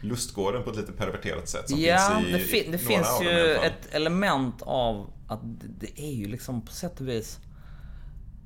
lustgården 0.00 0.62
på 0.62 0.70
ett 0.70 0.76
lite 0.76 0.92
perverterat 0.92 1.48
sätt. 1.48 1.70
Som 1.70 1.80
ja, 1.80 2.20
finns 2.22 2.28
i, 2.28 2.32
det, 2.32 2.38
fi 2.38 2.68
det 2.72 2.78
finns 2.78 3.22
ju 3.22 3.54
ett 3.54 3.94
element 3.94 4.62
av 4.62 5.10
att 5.26 5.40
det 5.80 6.00
är 6.00 6.12
ju 6.12 6.26
liksom 6.26 6.62
på 6.62 6.72
sätt 6.72 7.00
och 7.00 7.08
vis 7.08 7.40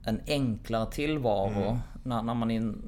en 0.04 0.20
enklare 0.26 0.90
tillvaro 0.90 1.62
mm. 1.62 1.78
när, 2.04 2.22
när 2.22 2.34
man 2.34 2.50
in, 2.50 2.82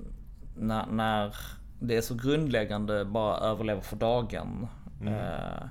när, 0.57 0.87
när 0.87 1.37
det 1.81 1.97
är 1.97 2.01
så 2.01 2.15
grundläggande 2.15 3.05
bara 3.05 3.37
överleva 3.39 3.81
för 3.81 3.97
dagen. 3.97 4.67
Mm. 5.01 5.15
Eh, 5.15 5.63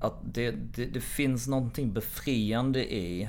att 0.00 0.34
det, 0.34 0.50
det, 0.50 0.86
det 0.86 1.00
finns 1.00 1.48
någonting 1.48 1.92
befriande 1.92 2.94
i 2.94 3.28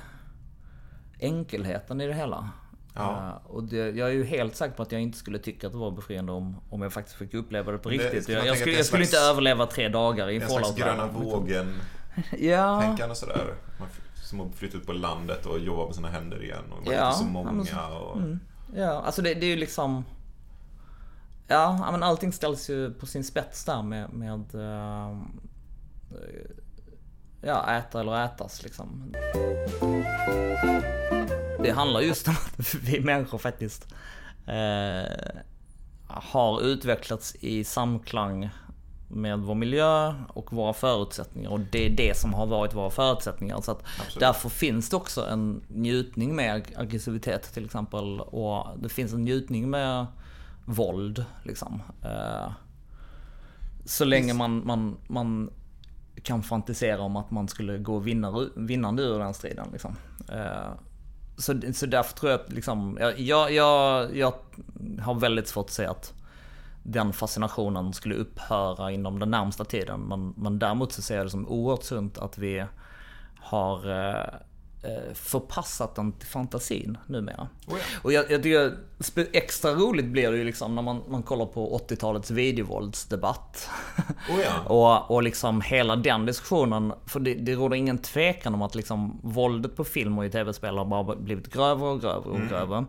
enkelheten 1.26 2.02
i 2.02 2.08
det 2.08 2.14
hela. 2.14 2.50
Ja. 2.94 3.12
Eh, 3.46 3.52
och 3.52 3.64
det, 3.64 3.78
jag 3.78 4.10
är 4.10 4.14
ju 4.14 4.24
helt 4.24 4.56
säker 4.56 4.76
på 4.76 4.84
att 4.84 4.92
jag 4.92 5.02
inte 5.02 5.18
skulle 5.18 5.40
tycka 5.40 5.68
att 5.68 5.74
det 5.74 5.80
var 5.80 5.92
befriande 5.92 6.32
om, 6.32 6.56
om 6.70 6.82
jag 6.82 6.94
faktiskt 6.94 7.18
fick 7.18 7.34
uppleva 7.34 7.72
det 7.72 7.78
på 7.78 7.90
det- 7.90 7.96
riktigt. 7.96 8.28
man 8.28 8.34
jag, 8.38 8.46
jag, 8.48 8.58
skulle, 8.58 8.76
jag 8.76 8.86
skulle 8.86 9.00
en 9.00 9.04
inte 9.04 9.18
slags- 9.18 9.30
överleva 9.30 9.66
tre 9.66 9.90
dagar 9.90 10.30
i 10.30 10.36
En 10.36 10.42
slags 10.42 10.54
fallout 10.54 10.78
gröna 10.78 11.08
vågen-tänkande 11.08 11.76
Ja, 12.48 13.10
och 13.12 13.18
sådär. 13.18 13.54
Man 13.80 13.88
som 14.24 14.42
att 14.42 14.56
flytta 14.56 14.78
ut 14.78 14.86
på 14.86 14.94
landet 14.94 15.46
och 15.46 15.60
jobba 15.60 15.86
med 15.86 15.96
sina 15.96 16.08
händer 16.10 16.44
igen. 16.44 16.64
Och 16.72 16.86
vara 16.86 16.96
Ja, 16.96 17.08
inte 17.08 17.18
så 17.20 17.26
ja, 17.26 17.30
många. 17.30 17.88
och... 18.00 18.18
ja, 18.76 19.02
alltså 19.02 19.22
det, 19.22 19.34
det 19.34 19.46
är 19.46 19.50
ju 19.50 19.56
liksom... 19.56 20.06
Ja, 21.48 21.80
ja, 21.86 21.92
men 21.92 22.04
allting 22.04 22.32
ställs 22.32 22.70
ju 22.70 22.94
på 22.94 23.06
sin 23.06 23.24
spets 23.24 23.66
där 23.66 23.82
med... 23.82 24.14
med 24.14 24.56
eh, 24.56 25.18
ja, 27.42 27.72
äta 27.78 28.00
eller 28.00 28.26
ätas 28.26 28.64
liksom. 28.64 29.14
Det 31.66 31.72
handlar 31.74 32.02
just 32.02 32.28
om 32.28 32.34
att 32.34 32.76
vi 32.82 33.00
människor 33.00 33.38
faktiskt 33.38 33.88
eh, 34.48 35.42
har 36.08 36.62
utvecklats 36.62 37.36
i 37.36 37.64
samklang 37.64 38.50
med 39.08 39.40
vår 39.40 39.56
miljö 39.56 40.14
och 40.28 40.54
våra 40.54 40.74
förutsättningar. 40.74 41.50
Och 41.50 41.60
det 41.60 41.86
är 41.86 41.90
det 41.90 42.18
som 42.18 42.34
har 42.34 42.46
varit 42.46 42.74
våra 42.74 42.90
förutsättningar. 42.90 43.62
Så 43.62 43.78
därför 44.20 44.50
finns 44.50 44.90
det 44.90 44.96
också 44.96 45.26
en 45.26 45.62
njutning 45.68 46.36
med 46.36 46.56
ag- 46.56 46.74
aggressivitet 46.78 47.54
till 47.54 47.66
exempel. 47.66 48.20
Och 48.20 48.68
det 48.80 48.90
finns 48.90 49.14
en 49.14 49.24
njutning 49.24 49.70
med 49.70 50.06
våld. 50.66 51.26
Liksom. 51.44 51.82
Eh, 52.04 52.52
så 53.86 54.06
länge 54.06 54.34
man, 54.34 54.66
man, 54.66 54.98
man 55.08 55.50
kan 56.24 56.44
fantisera 56.44 57.02
om 57.02 57.16
att 57.16 57.32
man 57.32 57.48
skulle 57.48 57.78
gå 57.78 58.00
vinnare, 58.00 58.48
vinnande 58.56 59.04
ur 59.04 59.20
den 59.20 59.34
striden. 59.34 59.68
Liksom. 59.72 59.96
Eh, 60.30 60.72
så, 61.38 61.62
så 61.74 61.86
därför 61.86 62.16
tror 62.16 62.32
jag 62.32 62.42
att 62.42 62.52
liksom, 62.52 62.98
jag, 63.02 63.20
jag, 63.20 63.54
jag, 63.54 64.18
jag 64.18 64.34
har 65.02 65.14
väldigt 65.14 65.48
svårt 65.48 65.66
att 65.66 65.72
se 65.72 65.86
att 65.86 66.14
den 66.84 67.14
fascinationen 67.14 67.94
skulle 67.94 68.16
upphöra 68.16 68.92
inom 68.92 69.20
den 69.20 69.32
närmsta 69.32 69.66
tiden. 69.66 70.00
Men, 70.02 70.34
men 70.38 70.60
däremot 70.60 70.92
så 70.92 71.02
ser 71.02 71.18
jag 71.18 71.26
det 71.26 71.30
som 71.30 71.48
oerhört 71.48 71.84
sunt 71.84 72.18
att 72.18 72.38
vi 72.38 72.66
har 73.40 74.10
eh, 74.10 74.26
förpassat 75.14 75.96
den 75.96 76.12
till 76.12 76.28
fantasin 76.28 76.98
numera. 77.08 77.48
Oh 77.68 77.74
ja. 77.74 78.00
Och 78.02 78.14
jag, 78.14 78.32
jag 78.32 78.44
tycker 78.44 78.78
extra 79.32 79.72
roligt 79.72 80.06
blir 80.06 80.32
det 80.32 80.38
ju 80.38 80.44
liksom 80.44 80.76
när 80.76 80.82
man, 80.82 81.02
man 81.08 81.24
kollar 81.24 81.46
på 81.46 81.80
80-talets 81.90 82.32
videovåldsdebatt. 82.32 83.70
Oh 84.30 84.42
ja. 84.42 84.62
och, 84.66 85.16
och 85.16 85.24
liksom 85.24 85.62
hela 85.62 85.96
den 85.96 86.26
diskussionen, 86.26 86.94
för 87.06 87.20
det, 87.20 87.34
det 87.34 87.56
råder 87.56 87.76
ingen 87.76 87.98
tvekan 87.98 88.54
om 88.54 88.62
att 88.62 88.76
liksom 88.76 89.20
våldet 89.24 89.76
på 89.76 89.84
film 89.84 90.18
och 90.18 90.26
i 90.26 90.30
tv-spel 90.30 90.78
har 90.78 90.86
bara 90.86 91.16
blivit 91.16 91.54
grövre 91.54 91.88
och 91.88 92.02
grövre 92.02 92.30
och 92.30 92.50
grövre. 92.50 92.86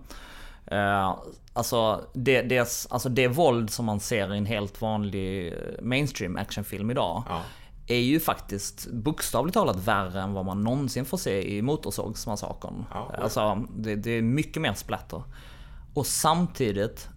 Eh, 0.66 1.16
alltså, 1.52 2.04
det, 2.12 2.42
det, 2.42 2.86
alltså 2.90 3.08
det 3.08 3.28
våld 3.28 3.70
som 3.70 3.84
man 3.84 4.00
ser 4.00 4.34
i 4.34 4.38
en 4.38 4.46
helt 4.46 4.80
vanlig 4.80 5.46
eh, 5.46 5.82
mainstream 5.82 6.36
actionfilm 6.36 6.90
idag 6.90 7.22
Ja. 7.28 7.42
Är 7.86 8.00
ju 8.00 8.20
faktiskt 8.20 8.92
bokstavligt 8.92 9.54
talat 9.54 9.76
värre 9.76 10.22
än 10.22 10.32
vad 10.32 10.44
man 10.44 10.64
någonsin 10.64 11.04
får 11.04 11.18
se 11.18 11.56
i 11.56 11.62
Motorsågsmassakern. 11.62 12.84
Ja, 12.90 13.14
alltså, 13.22 13.66
det, 13.76 13.96
det 13.96 14.10
är 14.10 14.22
mycket 14.22 14.62
mer 14.62 14.72
splatter. 14.72 15.22
Och 15.94 16.06
samtidigt 16.06 17.08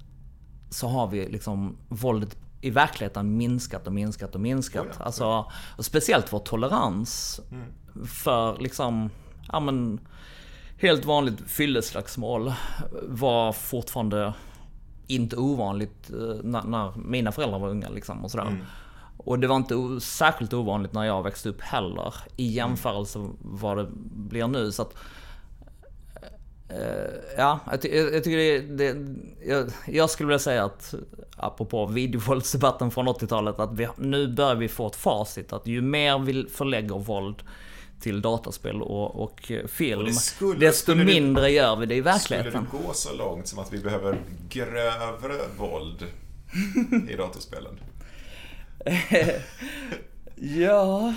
så 0.69 0.87
har 0.87 1.07
vi 1.07 1.29
liksom 1.29 1.77
våldet 1.89 2.37
i 2.61 2.69
verkligheten 2.69 3.37
minskat 3.37 3.87
och 3.87 3.93
minskat 3.93 4.35
och 4.35 4.41
minskat. 4.41 4.85
Oh 4.85 4.91
ja, 4.99 5.05
alltså, 5.05 5.51
och 5.77 5.85
speciellt 5.85 6.33
vår 6.33 6.39
tolerans 6.39 7.41
för 8.05 8.57
liksom, 8.59 9.09
ja 9.51 9.59
men, 9.59 9.99
helt 10.77 11.05
vanligt 11.05 11.41
fylleslagsmål 11.47 12.53
var 13.03 13.51
fortfarande 13.51 14.33
inte 15.07 15.35
ovanligt 15.35 16.09
eh, 16.09 16.43
när, 16.43 16.63
när 16.63 16.97
mina 16.97 17.31
föräldrar 17.31 17.59
var 17.59 17.69
unga 17.69 17.89
liksom 17.89 18.23
och 18.23 18.31
sådär. 18.31 18.65
Och 19.29 19.39
det 19.39 19.47
var 19.47 19.55
inte 19.55 19.99
särskilt 20.05 20.53
ovanligt 20.53 20.93
när 20.93 21.03
jag 21.03 21.23
växte 21.23 21.49
upp 21.49 21.61
heller. 21.61 22.13
I 22.35 22.47
jämförelse 22.47 23.19
vad 23.41 23.77
det 23.77 23.87
blir 24.15 24.47
nu. 24.47 24.71
Så 24.71 24.81
att, 24.81 24.93
eh, 26.69 27.35
ja, 27.37 27.59
jag, 27.71 27.81
ty- 27.81 27.95
jag, 27.97 28.23
tycker 28.23 28.37
det, 28.37 28.59
det 28.59 28.95
jag, 29.47 29.69
jag 29.87 30.09
skulle 30.09 30.27
vilja 30.27 30.39
säga 30.39 30.63
att, 30.65 30.93
apropå 31.37 31.85
videovåldsdebatten 31.85 32.91
från 32.91 33.07
80-talet, 33.07 33.59
att 33.59 33.73
vi, 33.73 33.87
nu 33.97 34.27
börjar 34.27 34.55
vi 34.55 34.67
få 34.67 34.87
ett 34.87 34.95
facit. 34.95 35.53
Att 35.53 35.67
ju 35.67 35.81
mer 35.81 36.19
vi 36.19 36.47
förlägger 36.49 36.99
våld 36.99 37.43
till 38.01 38.21
dataspel 38.21 38.81
och, 38.81 39.23
och 39.23 39.51
film, 39.67 39.99
Och 39.99 40.05
det 40.05 40.13
skulle- 40.13 40.59
desto 40.59 40.81
skulle 40.81 41.03
det- 41.03 41.13
mindre 41.13 41.49
gör 41.51 41.75
vi 41.75 41.85
det 41.85 41.95
i 41.95 41.97
Skulle 42.01 42.11
verkligheten. 42.13 42.67
det 42.71 42.77
gå 42.87 42.93
så 42.93 43.15
långt 43.15 43.47
som 43.47 43.59
att 43.59 43.73
vi 43.73 43.77
behöver 43.77 44.17
grövre 44.49 45.35
våld 45.57 46.05
i 47.09 47.15
datorspelen? 47.15 47.79
Ja... 50.35 51.13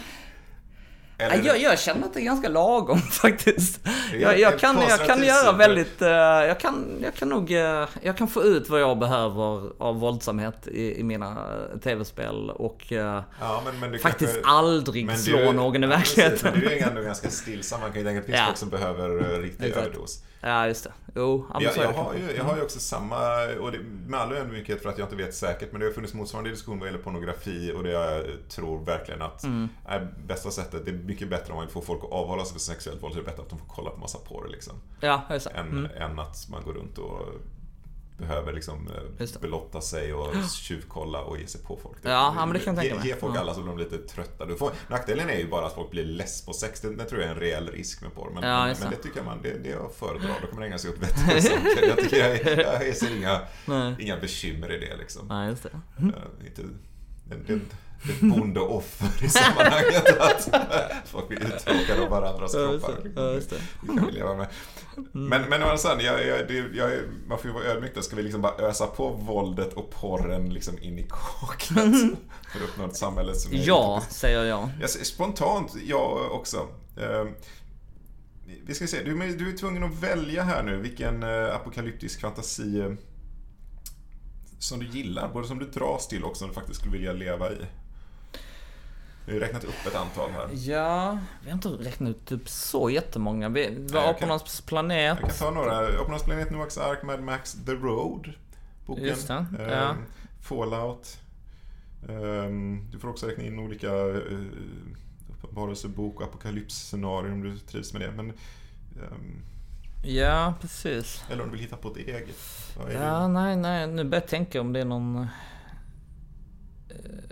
Eller, 1.18 1.36
Ja, 1.36 1.42
jag, 1.44 1.60
jag 1.60 1.78
känner 1.78 2.06
att 2.06 2.14
det 2.14 2.20
är 2.20 2.24
ganska 2.24 2.48
lagom 2.48 2.98
faktiskt. 3.10 3.80
Jag, 4.20 4.38
jag, 4.40 4.58
kan, 4.58 4.80
jag 4.88 5.06
kan 5.06 5.22
göra 5.24 5.52
väldigt... 5.52 6.02
eh, 6.02 6.08
Jag 6.08 6.60
kan, 6.60 6.84
jag 7.02 7.14
kan 7.14 7.28
nog... 7.28 7.52
eh, 7.52 7.88
Jag 8.02 8.16
kan 8.16 8.28
få 8.28 8.42
ut 8.44 8.68
vad 8.68 8.80
jag 8.80 8.98
behöver 8.98 9.70
av 9.82 10.00
våldsamhet 10.00 10.66
i, 10.68 11.00
i 11.00 11.02
mina 11.02 11.26
eh, 11.72 11.78
tv-spel 11.78 12.50
och 12.50 12.84
ja, 12.88 13.24
men, 13.64 13.90
men 13.90 13.98
faktiskt 13.98 14.32
kanske- 14.32 14.50
aldrig 14.50 15.06
men 15.06 15.18
slå 15.18 15.38
du- 15.38 15.52
någon 15.52 15.84
i 15.84 15.86
ja, 15.86 15.96
precis, 15.96 16.18
verkligheten. 16.18 16.50
Men 16.52 16.60
du 16.60 16.70
är 16.78 16.88
ändå 16.88 17.02
ganska 17.02 17.30
stillsam. 17.30 17.80
Man 17.80 17.92
kan 17.92 18.00
ju 18.00 18.06
tänka 18.06 18.20
att 18.20 18.26
det 18.26 18.32
finns 18.32 18.40
Ja. 18.40 18.46
folk 18.46 18.58
som 18.58 18.68
behöver 18.68 19.34
eh, 19.34 19.38
riktig 19.42 19.70
överdos. 19.70 20.22
Ja, 20.44 20.66
just 20.66 20.84
det. 20.84 20.92
Jo, 21.14 21.46
Jag, 21.54 21.62
jag, 21.62 21.92
har 21.92 22.14
ju, 22.14 22.36
jag 22.36 22.44
har 22.44 22.56
ju 22.56 22.62
också 22.62 22.78
samma, 22.78 23.44
och 23.60 23.72
det, 23.72 23.78
med 24.06 24.20
all 24.20 24.32
ödmjukhet 24.32 24.82
för 24.82 24.88
att 24.88 24.98
jag 24.98 25.06
inte 25.06 25.16
vet 25.16 25.34
säkert, 25.34 25.72
men 25.72 25.80
det 25.80 25.86
har 25.86 25.92
funnits 25.92 26.14
motsvarande 26.14 26.50
diskussion 26.50 26.78
vad 26.78 26.88
gäller 26.88 27.02
pornografi 27.02 27.72
och 27.76 27.82
det 27.82 27.90
jag 27.90 28.24
tror 28.48 28.84
verkligen 28.84 29.22
att 29.22 29.44
Mm. 29.44 29.68
är 29.86 30.14
bästa 30.26 30.50
sättet, 30.50 30.84
det 30.84 30.90
är 30.90 30.94
mycket 30.94 31.30
bättre 31.30 31.52
om 31.52 31.56
man 31.56 31.66
vill 31.66 31.72
få 31.72 31.80
folk 31.80 32.04
att 32.04 32.10
avhålla 32.12 32.44
sig 32.44 32.50
från 32.52 32.60
sexuellt 32.60 33.02
våld, 33.02 33.14
så 33.14 33.20
är 33.20 33.24
det 33.24 33.30
bättre 33.30 33.42
att 33.42 33.50
de 33.50 33.58
får 33.58 33.66
kolla 33.66 33.90
på 33.90 34.00
massa 34.00 34.18
porr 34.18 34.48
liksom. 34.48 34.74
Ja, 35.00 35.22
just 35.30 35.46
det. 35.46 35.50
Än, 35.52 35.68
Mm. 35.68 35.90
än 35.96 36.18
att 36.18 36.48
man 36.50 36.62
går 36.64 36.72
runt 36.72 36.98
och 36.98 37.20
behöver 38.26 38.52
liksom 38.52 38.88
eh, 39.20 39.40
belotta 39.40 39.80
sig 39.80 40.14
och 40.14 40.34
tjuvkolla 40.50 41.20
och 41.20 41.38
ge 41.38 41.46
sig 41.46 41.60
på 41.62 41.78
folk. 41.82 41.96
Ja, 42.02 42.10
ja, 42.36 42.46
men 42.46 42.52
det 42.52 42.58
kan 42.58 42.74
jag 42.74 42.84
ge, 42.84 42.90
tänka 42.90 43.02
mig. 43.04 43.12
ge 43.12 43.20
folk 43.20 43.36
Ja. 43.36 43.40
alla 43.40 43.54
så 43.54 43.60
blir 43.62 43.72
de 43.72 43.78
lite 43.78 43.98
trötta. 43.98 44.46
Du 44.46 44.56
får, 44.56 44.70
nackdelen 44.88 45.30
är 45.30 45.38
ju 45.38 45.48
bara 45.48 45.66
att 45.66 45.74
folk 45.74 45.90
blir 45.90 46.04
less 46.04 46.46
på 46.46 46.52
sex. 46.52 46.80
Det, 46.80 46.96
det 46.96 47.04
tror 47.04 47.20
jag 47.20 47.30
är 47.30 47.34
en 47.34 47.40
reell 47.40 47.68
risk 47.68 48.02
med 48.02 48.14
porr. 48.14 48.30
Men, 48.34 48.42
Ja, 48.50 48.64
men, 48.66 48.76
men 48.80 48.90
det. 48.90 48.96
tycker 48.96 49.16
jag 49.16 49.24
man, 49.26 49.38
det, 49.42 49.58
det 49.58 49.68
jag 49.68 49.92
föredrar. 49.94 50.38
Då 50.40 50.46
kan 50.46 50.54
man 50.54 50.64
ägna 50.64 50.78
sig 50.78 50.90
åt 50.90 50.98
vettiga 50.98 51.42
saker. 51.42 51.88
Jag, 51.88 51.98
tycker 51.98 52.16
jag, 52.56 52.84
jag 52.86 52.96
ser 52.96 53.16
inga, 53.16 53.40
Nej. 53.66 53.94
inga 53.98 54.16
bekymmer 54.20 54.72
i 54.72 54.78
det 54.78 54.96
liksom. 54.96 55.28
Nej, 55.28 55.48
just 55.48 55.62
det. 55.62 55.68
Eh, 55.98 56.46
inte, 56.46 56.62
det, 57.24 57.36
det, 57.54 57.60
är 58.08 58.12
ett 58.12 58.20
bondeoffer 58.20 59.24
i 59.24 59.28
sammanhanget 59.28 60.20
att 60.20 60.48
folk 61.08 61.28
blir 61.28 61.38
uttråkade 61.46 62.02
av 62.02 62.08
varandras 62.08 62.52
kroppar. 62.52 62.94
Ja, 63.16 63.32
just 63.32 63.50
det. 63.50 63.56
Det 63.80 63.86
kan 63.86 64.06
vi 64.06 64.12
leva 64.12 64.34
med. 64.36 64.46
Men, 65.12 65.42
men 65.42 65.62
å 65.62 65.64
andra 65.64 65.76
sidan, 65.78 66.00
jag, 66.00 66.26
jag, 66.26 66.50
jag, 66.74 66.90
man 67.26 67.38
får 67.38 67.46
ju 67.46 67.52
vara 67.54 67.64
ödmjuk 67.64 67.94
då. 67.94 68.02
Ska 68.02 68.16
vi 68.16 68.22
liksom 68.22 68.42
bara 68.42 68.54
ösa 68.68 68.86
på 68.86 69.08
våldet 69.08 69.72
och 69.72 69.90
porren 69.90 70.54
liksom 70.54 70.78
in 70.82 70.98
i 70.98 71.08
kaklet? 71.10 71.94
För 72.52 72.58
att 72.58 72.68
uppnå 72.70 72.86
ett 72.86 72.96
samhälle 72.96 73.34
som 73.34 73.52
är 73.52 73.68
Ja, 73.68 74.02
säger 74.10 74.44
jag. 74.44 74.68
jag 74.80 74.90
Spontant, 74.90 75.74
ja 75.86 76.28
också. 76.30 76.56
Eh, 76.96 77.24
Vi 78.66 78.74
ska 78.74 78.86
se, 78.86 79.02
du, 79.04 79.14
men 79.14 79.38
du 79.38 79.52
är 79.52 79.56
tvungen 79.56 79.84
att 79.84 79.94
välja 80.02 80.42
här 80.42 80.62
nu 80.62 80.76
vilken 80.76 81.22
eh, 81.22 81.54
apokalyptisk 81.54 82.20
fantasi 82.20 82.80
eh, 82.80 82.92
som 84.58 84.78
du 84.80 84.86
gillar, 84.86 85.32
både 85.32 85.48
som 85.48 85.58
du 85.58 85.66
dras 85.66 86.08
till 86.08 86.24
och 86.24 86.36
som 86.36 86.48
du 86.48 86.54
faktiskt 86.54 86.80
skulle 86.80 86.92
vilja 86.92 87.12
leva 87.12 87.52
i. 87.52 87.56
Vi 89.26 89.32
har 89.32 89.40
räknat 89.40 89.64
upp 89.64 89.86
ett 89.86 89.94
antal 89.94 90.30
här. 90.30 90.48
Ja, 90.52 91.18
vi 91.42 91.50
har 91.50 91.54
inte 91.54 91.68
räknat 91.68 92.10
ut 92.10 92.26
typ 92.26 92.48
så 92.48 92.90
jättemånga. 92.90 93.48
Vi 93.48 93.68
vi 93.80 93.88
kan- 93.92 94.08
Apornas 94.08 94.60
planet. 94.60 95.18
Jag 95.20 95.30
kan 95.30 95.38
ta 95.38 95.50
några. 95.50 96.00
Apornas 96.00 96.22
planet, 96.22 96.50
Noaks 96.50 96.78
ark, 96.78 97.02
Mad 97.02 97.22
Max, 97.22 97.56
The 97.66 97.72
Road. 97.72 98.32
Boken. 98.86 99.04
Just 99.04 99.28
det, 99.28 99.46
Eh, 99.58 99.68
ja. 99.72 99.94
Fallout. 100.40 101.18
Ehm, 102.08 102.90
Du 102.90 102.98
får 102.98 103.08
också 103.08 103.26
räkna 103.26 103.44
in 103.44 103.58
olika 103.58 103.88
uh, 103.94 104.46
uppenbarelsebok 105.30 106.16
och 106.20 106.22
apokalypsscenarier 106.26 107.32
om 107.32 107.42
du 107.42 107.58
trivs 107.58 107.92
med 107.92 108.02
det. 108.02 108.10
Men, 108.12 108.30
ehm, 108.30 109.42
Ja, 110.04 110.54
precis. 110.60 111.24
eller 111.30 111.42
om 111.42 111.48
du 111.48 111.52
vill 111.52 111.60
hitta 111.64 111.76
på 111.76 111.88
ett 111.90 111.96
eget. 111.96 112.36
Ja, 112.94 113.18
det? 113.18 113.28
nej, 113.28 113.56
nej. 113.56 113.86
Nu 113.86 114.04
börjar 114.04 114.22
jag 114.22 114.28
tänka 114.28 114.60
om 114.60 114.72
det 114.72 114.80
är 114.80 114.84
någon... 114.84 115.26
Eh, 116.88 117.31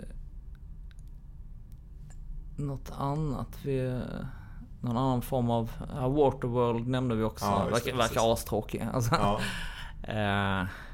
något 2.61 2.91
annat. 2.97 3.47
Vi, 3.63 4.01
någon 4.81 4.97
annan 4.97 5.21
form 5.21 5.49
av... 5.49 5.71
Ja, 5.95 6.07
Waterworld 6.07 6.87
nämnde 6.87 7.15
vi 7.15 7.23
också. 7.23 7.45
Ja, 7.45 7.67
verkar 7.71 7.97
verkar 7.97 8.33
astråkig. 8.33 8.87
Alltså. 8.93 9.15
Ja. 9.15 9.39
uh, 10.63 10.67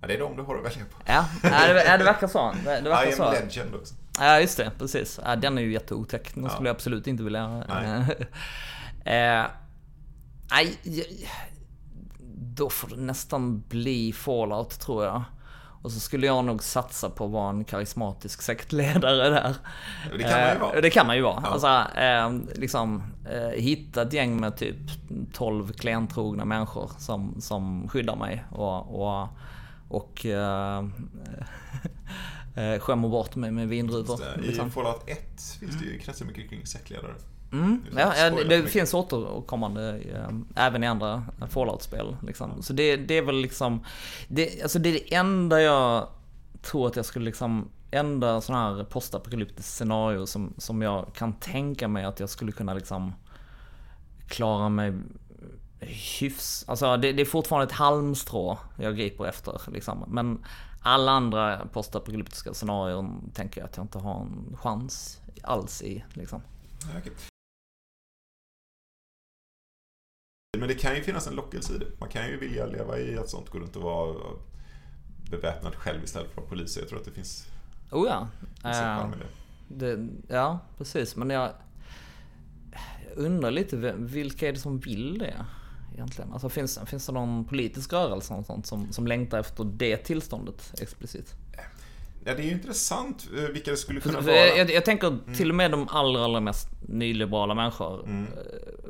Ja, 0.00 0.06
det 0.06 0.14
är 0.14 0.18
de 0.18 0.36
du 0.36 0.42
har 0.42 0.56
att 0.56 0.64
välja 0.64 0.84
på. 0.84 1.02
Ja, 1.04 1.24
ja 1.42 1.96
det, 1.98 2.04
verkar 2.04 2.26
så. 2.26 2.54
Det 2.64 2.80
verkar 2.80 3.06
I 3.06 3.08
am 3.08 3.16
så. 3.16 3.32
legend 3.32 3.74
också. 3.74 3.94
Ja, 4.18 4.40
just 4.40 4.56
det. 4.56 4.70
Precis. 4.78 5.20
Ja, 5.24 5.36
den 5.36 5.58
är 5.58 5.62
ju 5.62 5.72
jätteotäck. 5.72 6.34
Den 6.34 6.44
ja. 6.44 6.50
skulle 6.50 6.68
jag 6.68 6.74
absolut 6.74 7.06
inte 7.06 7.22
vilja... 7.22 7.64
Nej. 7.68 8.04
eh, 9.40 9.46
nej, 10.50 10.78
då 12.60 12.70
får 12.70 12.88
det 12.88 12.96
nästan 12.96 13.62
bli 13.68 14.12
Fallout 14.12 14.80
tror 14.80 15.04
jag. 15.04 15.22
Och 15.82 15.92
så 15.92 16.00
skulle 16.00 16.26
jag 16.26 16.44
nog 16.44 16.62
satsa 16.62 17.10
på 17.10 17.24
att 17.24 17.30
vara 17.30 17.50
en 17.50 17.64
karismatisk 17.64 18.42
sektledare 18.42 19.30
där. 19.30 19.56
Det 20.18 20.22
kan 20.22 20.30
man 20.32 20.46
ju 20.46 20.54
Eh, 20.54 20.60
vara. 20.60 20.80
Det 20.80 20.90
kan 20.90 21.06
man 21.06 21.16
ju 21.16 21.22
vara. 21.22 21.42
Ja. 21.44 21.48
Alltså, 21.48 22.00
eh, 22.00 22.58
liksom 22.60 23.02
eh, 23.30 23.62
hitta 23.62 24.02
ett 24.02 24.12
gäng 24.12 24.40
med 24.40 24.56
typ 24.56 24.76
12 25.32 25.72
klientrogna 25.72 26.44
människor 26.44 26.90
som, 26.98 27.40
som 27.40 27.88
skyddar 27.88 28.16
mig 28.16 28.44
och, 28.50 29.02
och, 29.02 29.28
och 29.88 30.26
eh, 30.26 30.84
skämmer 32.80 33.08
bort 33.08 33.36
mig 33.36 33.50
med 33.50 33.68
vindruvor. 33.68 34.20
I 34.38 34.46
liksom. 34.46 34.70
Fallout 34.70 35.08
1 35.08 35.18
finns 35.60 35.78
det 35.78 35.84
ju 35.84 35.98
kretsar 35.98 36.26
mycket 36.26 36.48
kring 36.48 36.66
sektledare. 36.66 37.14
Mm, 37.52 37.84
ja, 37.96 38.30
det 38.30 38.58
mycket. 38.58 38.70
finns 38.70 38.94
återkommande 38.94 39.98
eh, 39.98 40.64
även 40.66 40.84
i 40.84 40.86
andra 40.86 41.24
Fallout-spel. 41.48 42.16
Liksom. 42.26 42.62
Så 42.62 42.72
det, 42.72 42.96
det 42.96 43.18
är 43.18 43.22
väl 43.22 43.36
liksom, 43.36 43.84
det, 44.28 44.62
alltså 44.62 44.78
det 44.78 44.88
är 44.88 44.92
det 44.92 45.14
enda 45.14 45.60
jag 45.60 46.06
tror 46.62 46.86
att 46.86 46.96
jag 46.96 47.04
skulle 47.04 47.24
liksom, 47.24 47.68
enda 47.90 48.40
sån 48.40 48.56
här 48.56 48.84
postapokalyptiskt 48.84 49.74
scenario 49.74 50.26
som, 50.26 50.54
som 50.58 50.82
jag 50.82 51.14
kan 51.14 51.32
tänka 51.32 51.88
mig 51.88 52.04
att 52.04 52.20
jag 52.20 52.28
skulle 52.28 52.52
kunna 52.52 52.74
liksom 52.74 53.12
klara 54.28 54.68
mig 54.68 54.92
hyfs, 55.80 56.64
alltså 56.68 56.96
det, 56.96 57.12
det 57.12 57.22
är 57.22 57.26
fortfarande 57.26 57.66
ett 57.66 57.78
halmstrå 57.78 58.58
jag 58.76 58.96
griper 58.96 59.26
efter 59.26 59.60
liksom. 59.72 60.04
Men 60.08 60.44
alla 60.82 61.12
andra 61.12 61.66
postapokalyptiska 61.72 62.54
scenarion 62.54 63.30
tänker 63.34 63.60
jag 63.60 63.68
att 63.68 63.76
jag 63.76 63.84
inte 63.84 63.98
har 63.98 64.20
en 64.20 64.56
chans 64.56 65.20
alls 65.42 65.82
i 65.82 66.04
liksom. 66.12 66.42
Men 70.58 70.68
det 70.68 70.74
kan 70.74 70.94
ju 70.94 71.02
finnas 71.02 71.26
en 71.26 71.34
lockelse 71.34 71.74
i 71.74 71.78
det. 71.78 71.86
Man 71.98 72.08
kan 72.08 72.26
ju 72.28 72.36
vilja 72.36 72.66
leva 72.66 72.98
i 72.98 73.18
att 73.18 73.28
sånt 73.28 73.48
går 73.48 73.60
runt 73.60 73.76
och 73.76 73.82
vara 73.82 74.16
beväpnad 75.30 75.74
själv 75.74 76.04
istället 76.04 76.30
för 76.30 76.42
att 76.42 76.48
polis. 76.48 76.76
Jag 76.76 76.88
tror 76.88 76.98
att 76.98 77.04
det 77.04 77.10
finns, 77.10 77.46
Oh 77.90 78.08
ja. 78.08 78.28
i 79.14 79.16
det. 79.68 80.08
ja, 80.28 80.58
precis. 80.78 81.16
Men 81.16 81.30
jag, 81.30 81.50
undrar 83.14 83.50
lite, 83.50 83.76
vilka 83.98 84.48
är 84.48 84.52
det 84.52 84.58
som 84.58 84.78
vill 84.78 85.18
det? 85.18 85.46
Egentligen? 85.94 86.32
Alltså 86.32 86.48
finns, 86.48 86.78
finns 86.86 87.06
det 87.06 87.12
någon 87.12 87.44
politisk 87.44 87.92
rörelse 87.92 88.44
sånt 88.46 88.66
som, 88.66 88.92
som 88.92 89.06
längtar 89.06 89.38
efter 89.38 89.64
det 89.64 89.96
tillståndet 89.96 90.80
explicit? 90.80 91.34
Ja, 92.24 92.34
det 92.34 92.42
är 92.42 92.44
ju 92.44 92.50
intressant 92.52 93.28
eh, 93.36 93.42
vilka 93.42 93.70
det 93.70 93.76
skulle 93.76 94.00
kunna 94.00 94.20
vara. 94.20 94.36
jag, 94.36 94.70
jag, 94.70 94.84
tänker 94.84 95.34
till 95.36 95.48
och 95.50 95.54
med 95.54 95.70
de 95.70 95.88
allra, 95.88 96.24
allra 96.24 96.40
mest 96.40 96.68
nyliberala 96.88 97.54
människor 97.54 98.02
Mm. 98.04 98.26
eh, 98.32 98.32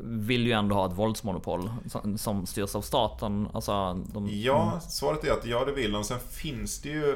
vill 0.03 0.47
ju 0.47 0.53
ändå 0.53 0.75
ha 0.75 0.87
ett 0.87 0.99
våldsmonopol 0.99 1.71
som, 1.89 2.19
som 2.19 2.47
styrs 2.47 2.75
av 2.75 2.83
staten. 2.83 3.49
Alltså, 3.53 3.95
de, 3.95 4.29
Ja, 4.33 4.81
svaret 4.89 5.25
är 5.25 5.33
att 5.33 5.47
ja, 5.47 5.65
det 5.65 5.73
vill 5.73 5.93
de. 5.93 6.05
Sen 6.05 6.19
finns 6.31 6.83
det 6.83 6.89
ju 6.89 7.15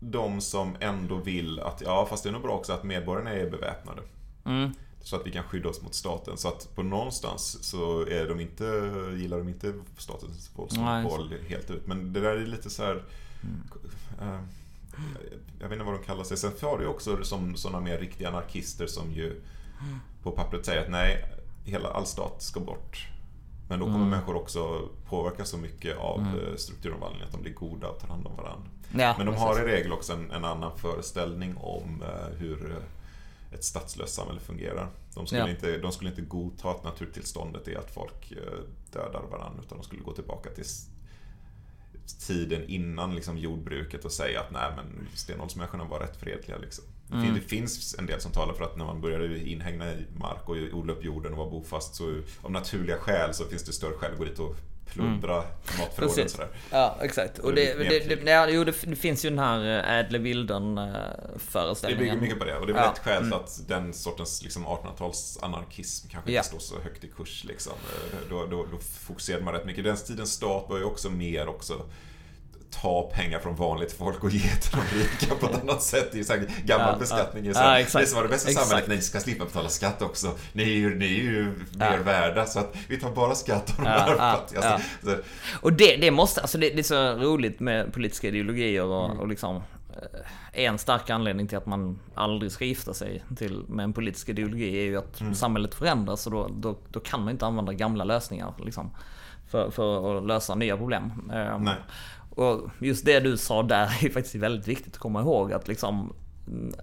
de 0.00 0.40
som 0.40 0.76
ändå 0.80 1.16
vill 1.16 1.60
att, 1.60 1.82
ja, 1.86 2.06
fast 2.10 2.22
det 2.22 2.28
är 2.30 2.32
nog 2.32 2.42
bra 2.42 2.52
också 2.52 2.72
att 2.72 2.84
medborgarna 2.84 3.30
är 3.32 3.50
beväpnade. 3.50 4.02
Mm. 4.44 4.70
Så 5.02 5.16
att 5.16 5.26
vi 5.26 5.30
kan 5.30 5.44
skydda 5.44 5.68
oss 5.68 5.82
mot 5.82 5.94
staten. 5.94 6.36
Så 6.36 6.48
att 6.48 6.74
på 6.74 6.82
någonstans 6.82 7.64
så 7.64 8.00
är 8.06 8.28
de 8.28 8.40
inte, 8.40 8.64
gillar 9.18 9.38
de 9.38 9.48
inte 9.48 9.72
statens 9.98 10.50
våldsmonopol 10.56 11.34
helt 11.48 11.70
ut. 11.70 11.86
Men 11.86 12.12
det 12.12 12.20
där 12.20 12.36
är 12.36 12.46
lite 12.46 12.70
så 12.70 12.82
här... 12.82 13.02
eh, 14.20 14.40
jag 15.60 15.68
vet 15.68 15.72
inte 15.72 15.84
vad 15.84 16.00
de 16.00 16.04
kallar 16.04 16.24
sig. 16.24 16.36
Sen 16.36 16.52
har 16.62 16.78
du 16.78 16.84
ju 16.84 16.90
också 16.90 17.24
som 17.24 17.56
sådana 17.56 17.80
mer 17.80 17.98
riktiga 17.98 18.28
anarkister 18.28 18.86
som 18.86 19.12
ju 19.12 19.40
på 20.22 20.30
pappret 20.30 20.66
säger 20.66 20.82
att 20.82 20.90
nej, 20.90 21.24
hela, 21.64 21.88
all 21.88 22.06
stat 22.06 22.42
ska 22.42 22.60
bort. 22.60 23.08
Men 23.68 23.78
då 23.78 23.84
kommer 23.84 24.06
människor 24.06 24.36
också 24.36 24.88
påverkas 25.08 25.48
så 25.48 25.58
mycket 25.58 25.98
av 25.98 26.20
mm. 26.20 26.58
strukturomvandlingen 26.58 27.26
att 27.26 27.32
de 27.32 27.42
blir 27.42 27.54
goda 27.54 27.88
och 27.88 28.00
tar 28.00 28.08
hand 28.08 28.26
om 28.26 28.36
varandra. 28.36 28.68
Ja, 28.96 29.14
Men 29.18 29.26
de 29.26 29.32
precis. 29.32 29.48
har 29.48 29.60
i 29.60 29.72
regel 29.72 29.92
också 29.92 30.12
en, 30.12 30.30
en 30.30 30.44
annan 30.44 30.78
föreställning 30.78 31.56
om 31.56 32.02
eh, 32.02 32.38
hur 32.38 32.70
eh, 32.70 33.54
ett 33.54 33.64
statslöst 33.64 34.14
samhälle 34.14 34.40
fungerar. 34.40 34.88
De 35.14 35.26
skulle, 35.26 35.42
Ja. 35.42 35.48
inte, 35.48 35.78
de 35.78 35.92
skulle 35.92 36.10
inte 36.10 36.22
godta 36.22 36.70
att 36.70 36.84
naturtillståndet 36.84 37.68
är 37.68 37.78
att 37.78 37.90
folk 37.90 38.32
eh, 38.32 38.58
dödar 38.92 39.22
varandra 39.30 39.62
utan 39.66 39.78
de 39.78 39.84
skulle 39.84 40.02
gå 40.02 40.12
tillbaka 40.12 40.50
till 40.50 40.64
tiden 42.06 42.64
innan 42.68 43.14
liksom, 43.14 43.38
jordbruket 43.38 44.04
och 44.04 44.12
säga 44.12 44.40
att 44.40 44.50
nej 44.50 44.72
men 44.76 45.08
stenåldersmänniskorna 45.14 45.84
var 45.84 46.00
rätt 46.00 46.16
fredliga. 46.16 46.58
Liksom. 46.58 46.84
Det, 47.08 47.14
Mm. 47.16 47.34
det 47.34 47.40
finns 47.40 47.94
en 47.98 48.06
del 48.06 48.20
som 48.20 48.32
talar 48.32 48.54
för 48.54 48.64
att 48.64 48.76
när 48.76 48.84
man 48.84 49.00
började 49.00 49.48
inhägna 49.48 49.92
i 49.92 50.06
mark 50.16 50.48
och 50.48 50.56
odla 50.72 50.92
upp 50.92 51.04
jorden 51.04 51.32
och 51.32 51.38
vara 51.38 51.50
bofast 51.50 51.94
så 51.94 52.20
av 52.42 52.50
naturliga 52.50 52.96
skäl 52.96 53.34
så 53.34 53.44
finns 53.44 53.62
det 53.64 53.72
större 53.72 53.94
skäl 53.94 54.12
att 54.12 54.18
gå 54.18 54.24
dit 54.24 54.38
och 54.38 54.56
matförråden. 55.02 55.44
Mm. 55.78 55.90
Precis. 55.96 56.32
Sådär. 56.32 56.48
Ja, 56.70 56.98
exakt. 57.00 57.38
Och 57.38 57.54
Det 57.54 57.74
det, 57.78 58.08
det, 58.08 58.14
det, 58.24 58.30
ja, 58.30 58.48
jo, 58.48 58.64
det, 58.64 58.74
det 58.86 58.96
finns 58.96 59.24
ju 59.24 59.30
den 59.30 59.38
här 59.38 59.78
eh, 59.92 59.98
ädle 59.98 60.18
vilden 60.18 60.78
eh, 60.78 60.84
Det 60.84 61.38
föreställningen. 61.38 62.04
bygger 62.04 62.20
mycket 62.20 62.38
på 62.38 62.44
det 62.44 62.56
och 62.58 62.66
det 62.66 62.72
är 62.72 62.74
väl 62.74 62.82
Ja. 62.84 62.92
ett 62.92 62.98
skäl 62.98 63.22
till 63.22 63.34
att 63.34 63.60
den 63.68 63.92
sortens 63.94 64.42
liksom 64.42 64.66
1800-tals 64.66 65.38
anarkism 65.42 66.08
kanske 66.08 66.32
Ja. 66.32 66.38
inte 66.38 66.48
står 66.48 66.58
så 66.58 66.80
högt 66.80 67.04
i 67.04 67.08
kurs. 67.16 67.44
Liksom. 67.44 67.72
Eh, 68.12 68.18
Då, 68.30 68.46
då, 68.46 68.66
då 68.70 68.78
fokuserade 69.06 69.44
man 69.44 69.54
rätt 69.54 69.66
mycket. 69.66 69.84
Den 69.84 69.96
tidens 69.96 70.32
stat 70.32 70.68
börjar 70.68 70.80
ju 70.80 70.86
också 70.90 71.10
mer 71.10 71.48
också 71.48 71.82
ta 72.82 73.10
pengar 73.14 73.38
från 73.38 73.56
vanligt 73.56 73.92
folk 73.92 74.24
och 74.24 74.30
ge 74.30 74.40
till 74.56 74.70
de 74.78 74.98
rika 74.98 75.34
på 75.34 75.46
ett 75.46 75.62
annat 75.62 75.82
sätt. 75.82 76.08
Det 76.12 76.16
är 76.16 76.18
ju 76.18 76.24
så 76.24 76.34
gammal 76.64 76.88
Ja, 76.92 76.98
beskattning. 76.98 77.44
ja. 77.44 77.48
Ja, 77.50 77.54
så 77.54 77.60
här, 77.60 77.72
Ja, 77.74 77.78
exakt. 77.80 78.04
det 78.04 78.06
som 78.10 78.16
var 78.16 78.22
det 78.22 78.28
bästa 78.28 78.50
Exakt. 78.50 78.66
samhället, 78.68 78.90
ni 78.90 79.00
ska 79.00 79.20
slippa 79.20 79.44
betala 79.44 79.68
skatt 79.68 80.02
också. 80.02 80.30
Ni 80.52 80.62
är 80.62 80.66
ju, 80.76 80.94
ni 80.98 81.04
är 81.04 81.22
ju 81.22 81.44
mer 81.78 81.96
Ja. 81.96 82.02
värda 82.04 82.46
så 82.46 82.58
att 82.58 82.76
vi 82.88 83.00
tar 83.00 83.10
bara 83.10 83.34
skatt 83.34 83.70
av 83.78 83.84
de 83.84 83.90
Ja, 83.90 83.98
här 83.98 84.16
fattigaste. 84.16 84.80
ja. 85.02 85.10
Så- 85.10 85.16
Och 85.60 85.72
det, 85.72 85.96
det 85.96 86.10
måste, 86.10 86.40
alltså 86.40 86.58
det, 86.58 86.70
det 86.70 86.78
är 86.78 86.82
så 86.82 87.12
roligt 87.12 87.60
med 87.60 87.92
politiska 87.92 88.28
ideologier 88.28 88.82
och, 88.84 89.04
Mm. 89.04 89.18
och 89.20 89.28
liksom 89.28 89.56
eh, 89.56 90.64
en 90.64 90.78
stark 90.78 91.10
anledning 91.10 91.48
till 91.48 91.58
att 91.58 91.66
man 91.66 91.98
aldrig 92.14 92.52
ska 92.52 92.64
gifta 92.64 92.94
sig 92.94 93.22
till, 93.36 93.62
med 93.68 93.84
en 93.84 93.92
politisk 93.92 94.28
ideologi 94.28 94.78
är 94.80 94.84
ju 94.84 94.96
att 94.98 95.20
Mm. 95.20 95.34
samhället 95.34 95.74
förändras 95.74 96.26
och 96.26 96.32
då, 96.32 96.48
då, 96.56 96.76
då 96.90 97.00
kan 97.00 97.20
man 97.20 97.30
inte 97.30 97.46
använda 97.46 97.72
gamla 97.72 98.04
lösningar 98.04 98.52
liksom, 98.64 98.90
för, 99.50 99.70
för 99.70 100.18
att 100.18 100.26
lösa 100.26 100.54
nya 100.54 100.76
problem. 100.76 101.30
Eh, 101.34 101.58
Nej. 101.58 101.74
Och 102.34 102.70
just 102.78 103.04
det 103.04 103.20
du 103.20 103.36
sa 103.36 103.62
där 103.62 103.84
är 103.84 104.10
faktiskt 104.10 104.34
väldigt 104.34 104.68
viktigt 104.68 104.94
att 104.94 104.98
komma 104.98 105.20
ihåg 105.20 105.52
att 105.52 105.68
liksom 105.68 106.12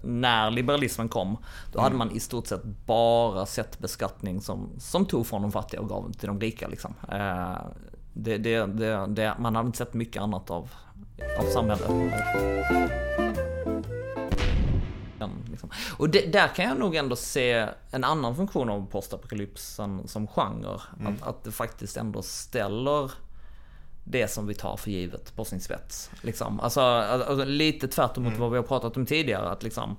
när 0.02 0.50
liberalismen 0.50 1.08
kom, 1.08 1.36
då 1.72 1.80
hade 1.80 1.96
man 1.96 2.10
i 2.10 2.20
stort 2.20 2.46
sett 2.46 2.64
bara 2.64 3.46
sett 3.46 3.78
beskattning 3.78 4.40
som, 4.40 4.70
som 4.78 5.06
tog 5.06 5.26
från 5.26 5.42
de 5.42 5.52
fattiga 5.52 5.80
och 5.80 5.88
gav 5.88 6.12
till 6.12 6.26
de 6.26 6.40
rika. 6.40 6.68
Liksom. 6.68 6.94
Eh, 7.12 7.56
det, 8.12 8.38
det, 8.38 8.66
det, 9.06 9.34
man 9.38 9.56
hade 9.56 9.66
inte 9.66 9.78
sett 9.78 9.94
mycket 9.94 10.22
annat 10.22 10.50
av, 10.50 10.70
av 11.38 11.44
samhället. 11.44 11.90
Liksom. 15.50 15.70
Och 15.96 16.10
det, 16.10 16.32
där 16.32 16.48
kan 16.48 16.64
jag 16.64 16.78
nog 16.78 16.96
ändå 16.96 17.16
se 17.16 17.68
en 17.90 18.04
annan 18.04 18.36
funktion 18.36 18.70
av 18.70 18.86
postapokalypsen 18.86 20.08
som 20.08 20.26
genre. 20.26 20.80
Att, 21.04 21.22
att 21.22 21.44
det 21.44 21.52
faktiskt 21.52 21.96
ändå 21.96 22.22
ställer 22.22 23.10
det 24.04 24.28
som 24.28 24.46
vi 24.46 24.54
tar 24.54 24.76
för 24.76 24.90
givet 24.90 25.36
på 25.36 25.44
sin 25.44 25.60
spets. 25.60 26.10
Liksom. 26.22 26.60
Alltså, 26.60 26.80
alltså, 26.80 27.44
lite 27.44 27.88
tvärt 27.88 28.16
emot 28.16 28.38
vad 28.38 28.50
vi 28.50 28.56
har 28.56 28.64
pratat 28.64 28.96
om 28.96 29.06
tidigare. 29.06 29.50
Att 29.50 29.62
liksom, 29.62 29.96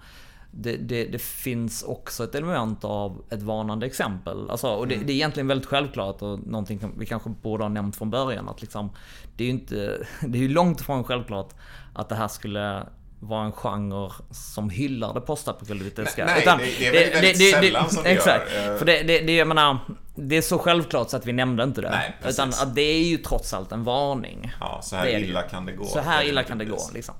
det, 0.51 0.77
det, 0.77 1.05
det 1.05 1.21
finns 1.21 1.83
också 1.83 2.23
ett 2.23 2.35
element 2.35 2.83
av 2.83 3.23
ett 3.29 3.41
varnande 3.41 3.85
exempel. 3.85 4.49
Alltså, 4.49 4.67
och 4.67 4.87
det, 4.87 4.95
det 4.95 5.13
är 5.13 5.15
egentligen 5.15 5.47
väldigt 5.47 5.67
självklart 5.67 6.21
och 6.21 6.47
någonting 6.47 6.79
vi 6.97 7.05
kanske 7.05 7.29
borde 7.29 7.63
ha 7.63 7.69
nämnt 7.69 7.95
från 7.95 8.09
början. 8.09 8.49
Att 8.49 8.61
liksom, 8.61 8.89
det 9.37 9.43
är 9.43 9.45
ju 9.45 9.53
inte, 9.53 10.07
det 10.27 10.43
är 10.43 10.49
långt 10.49 10.81
ifrån 10.81 11.03
självklart 11.03 11.53
att 11.93 12.09
det 12.09 12.15
här 12.15 12.27
skulle 12.27 12.87
vara 13.27 13.45
en 13.45 13.51
genre 13.51 14.11
som 14.31 14.69
hyllar 14.69 15.13
det 15.13 15.21
postapokalyptiska. 15.21 16.25
Nej, 16.25 16.43
nej, 16.45 16.57
det- 16.79 16.79
det 16.79 16.87
är 16.87 17.13
väldigt- 17.13 17.23
väldigt 17.41 17.51
sällan 17.51 17.89
som 17.89 18.03
det 18.03 18.09
gör. 18.09 18.15
Exakt. 18.17 18.51
Eh. 18.55 18.75
För 18.77 18.85
det, 18.85 19.03
det, 19.03 19.19
det, 19.19 19.35
jag 19.35 19.47
menar, 19.47 19.77
det 20.15 20.37
är 20.37 20.41
så 20.41 20.57
självklart 20.57 21.09
så 21.09 21.17
att 21.17 21.25
vi 21.25 21.33
nämnde 21.33 21.63
inte 21.63 21.81
det. 21.81 21.89
Nej, 21.89 22.17
precis. 22.21 22.39
Utan 22.39 22.49
att 22.49 22.75
det 22.75 22.81
är 22.81 23.03
ju 23.03 23.17
trots 23.17 23.53
allt 23.53 23.71
en 23.71 23.83
varning. 23.83 24.51
Ja, 24.59 24.79
så 24.83 24.95
här 24.95 25.05
Det 25.05 25.11
är 25.13 25.19
det 25.19 25.25
illa 25.25 25.41
kan 25.41 25.65
det 25.65 25.71
gå. 25.71 25.85
Så 25.85 25.99
här 25.99 26.23
illa 26.23 26.43
kan 26.43 26.57
det 26.57 26.65
gå 26.65 26.79
liksom. 26.93 27.15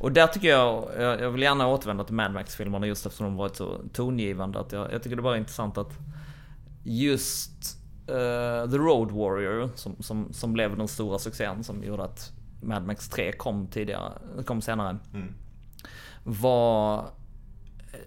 Och 0.00 0.12
där 0.12 0.26
tycker 0.26 0.48
jag, 0.48 0.88
jag 0.98 1.30
vill 1.30 1.42
gärna 1.42 1.66
återvända 1.68 2.04
till 2.04 2.14
Mad 2.14 2.32
Max-filmerna 2.32 2.86
just 2.86 3.06
eftersom 3.06 3.26
de 3.26 3.36
varit 3.36 3.56
så 3.56 3.80
tongivande. 3.92 4.58
Att 4.60 4.72
jag, 4.72 4.92
jag 4.92 5.02
tycker 5.02 5.16
det 5.16 5.22
bara 5.22 5.34
är 5.34 5.38
intressant 5.38 5.78
att 5.78 5.92
just 6.84 7.78
eh, 8.08 8.70
The 8.70 8.76
Road 8.76 9.10
Warrior, 9.10 9.70
som, 9.74 9.96
som, 10.02 10.32
som 10.32 10.52
blev 10.52 10.76
den 10.76 10.88
stora 10.88 11.18
succén 11.18 11.64
som 11.64 11.84
gjorde 11.84 12.04
att 12.04 12.32
Mad 12.62 12.86
Max 12.86 13.08
3 13.08 13.32
kom 13.32 13.66
tidigare, 13.66 14.12
kom 14.46 14.62
senare. 14.62 14.96
Mm. 15.14 15.34
Var, 16.28 17.04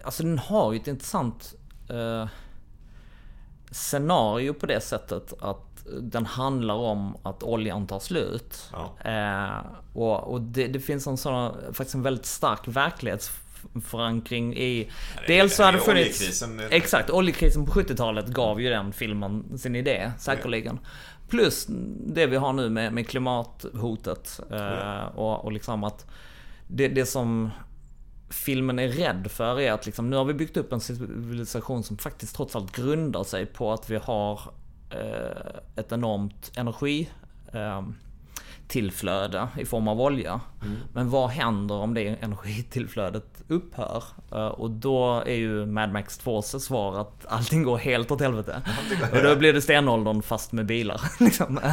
alltså 0.04 0.22
den 0.22 0.38
har 0.38 0.72
ju 0.72 0.78
ett 0.80 0.86
intressant 0.88 1.54
eh, 1.90 2.26
scenario 3.70 4.52
på 4.54 4.66
det 4.66 4.80
sättet 4.80 5.32
att 5.40 5.86
den 6.00 6.26
handlar 6.26 6.74
om 6.74 7.16
att 7.22 7.42
oljan 7.42 7.86
tar 7.86 7.98
slut. 7.98 8.70
Ja. 8.72 9.10
Eh, 9.10 9.66
och 9.94 10.32
och 10.32 10.40
det, 10.40 10.66
det 10.66 10.80
finns 10.80 11.06
en 11.06 11.16
sån, 11.16 11.54
faktiskt 11.72 11.94
en 11.94 12.02
väldigt 12.02 12.26
stark 12.26 12.68
verklighetsförankring 12.68 14.56
i... 14.56 14.84
det- 15.26 15.34
dels 15.34 15.56
så 15.56 15.62
hade 15.62 15.78
det 15.78 15.84
funnits... 15.84 16.20
oljekrisen. 16.20 16.60
Exakt, 16.70 17.10
oljekrisen 17.10 17.64
på 17.66 17.72
70-talet 17.72 18.26
gav 18.26 18.60
ju 18.60 18.70
den 18.70 18.92
filmen 18.92 19.58
sin 19.58 19.76
idé, 19.76 20.12
säkerligen. 20.18 20.78
Plus 21.28 21.66
det 22.06 22.26
vi 22.26 22.36
har 22.36 22.52
nu 22.52 22.68
med, 22.70 22.92
med 22.92 23.08
klimathotet. 23.08 24.40
Eh, 24.50 25.04
och, 25.14 25.44
och 25.44 25.52
liksom 25.52 25.84
att 25.84 26.06
det, 26.68 26.88
det 26.88 27.06
som 27.06 27.50
filmen 28.30 28.78
är 28.78 28.88
rädd 28.88 29.30
för 29.30 29.60
är 29.60 29.72
att 29.72 29.86
liksom, 29.86 30.10
nu 30.10 30.16
har 30.16 30.24
vi 30.24 30.34
byggt 30.34 30.56
upp 30.56 30.72
en 30.72 30.80
civilisation 30.80 31.82
som 31.82 31.98
faktiskt 31.98 32.36
trots 32.36 32.56
allt 32.56 32.76
grundar 32.76 33.24
sig 33.24 33.46
på 33.46 33.72
att 33.72 33.90
vi 33.90 33.96
har 33.96 34.40
eh, 34.90 35.60
ett 35.76 35.92
enormt 35.92 36.52
energi 36.56 37.10
eh, 37.52 37.82
tillflöde 38.70 39.48
i 39.58 39.64
form 39.64 39.88
av 39.88 40.00
olja. 40.00 40.40
Men 40.92 41.10
vad 41.10 41.30
händer 41.30 41.74
om 41.74 41.94
det 41.94 42.06
energitillflödet 42.20 43.24
upphör? 43.48 44.02
Eh, 44.32 44.46
och 44.46 44.70
då 44.70 45.22
är 45.26 45.34
ju 45.34 45.66
Mad 45.66 45.92
Max 45.92 46.18
2 46.18 46.42
svar 46.42 47.00
att 47.00 47.26
allting 47.28 47.62
går 47.62 47.76
helt 47.78 48.10
åt 48.10 48.20
helvete. 48.20 48.62
Och 49.12 49.22
då 49.22 49.36
blir 49.36 49.52
det 49.52 49.62
stenåldern 49.62 50.22
fast 50.22 50.52
med 50.52 50.66
bilar. 50.66 51.00
liksom. 51.24 51.60
Ja, 51.64 51.72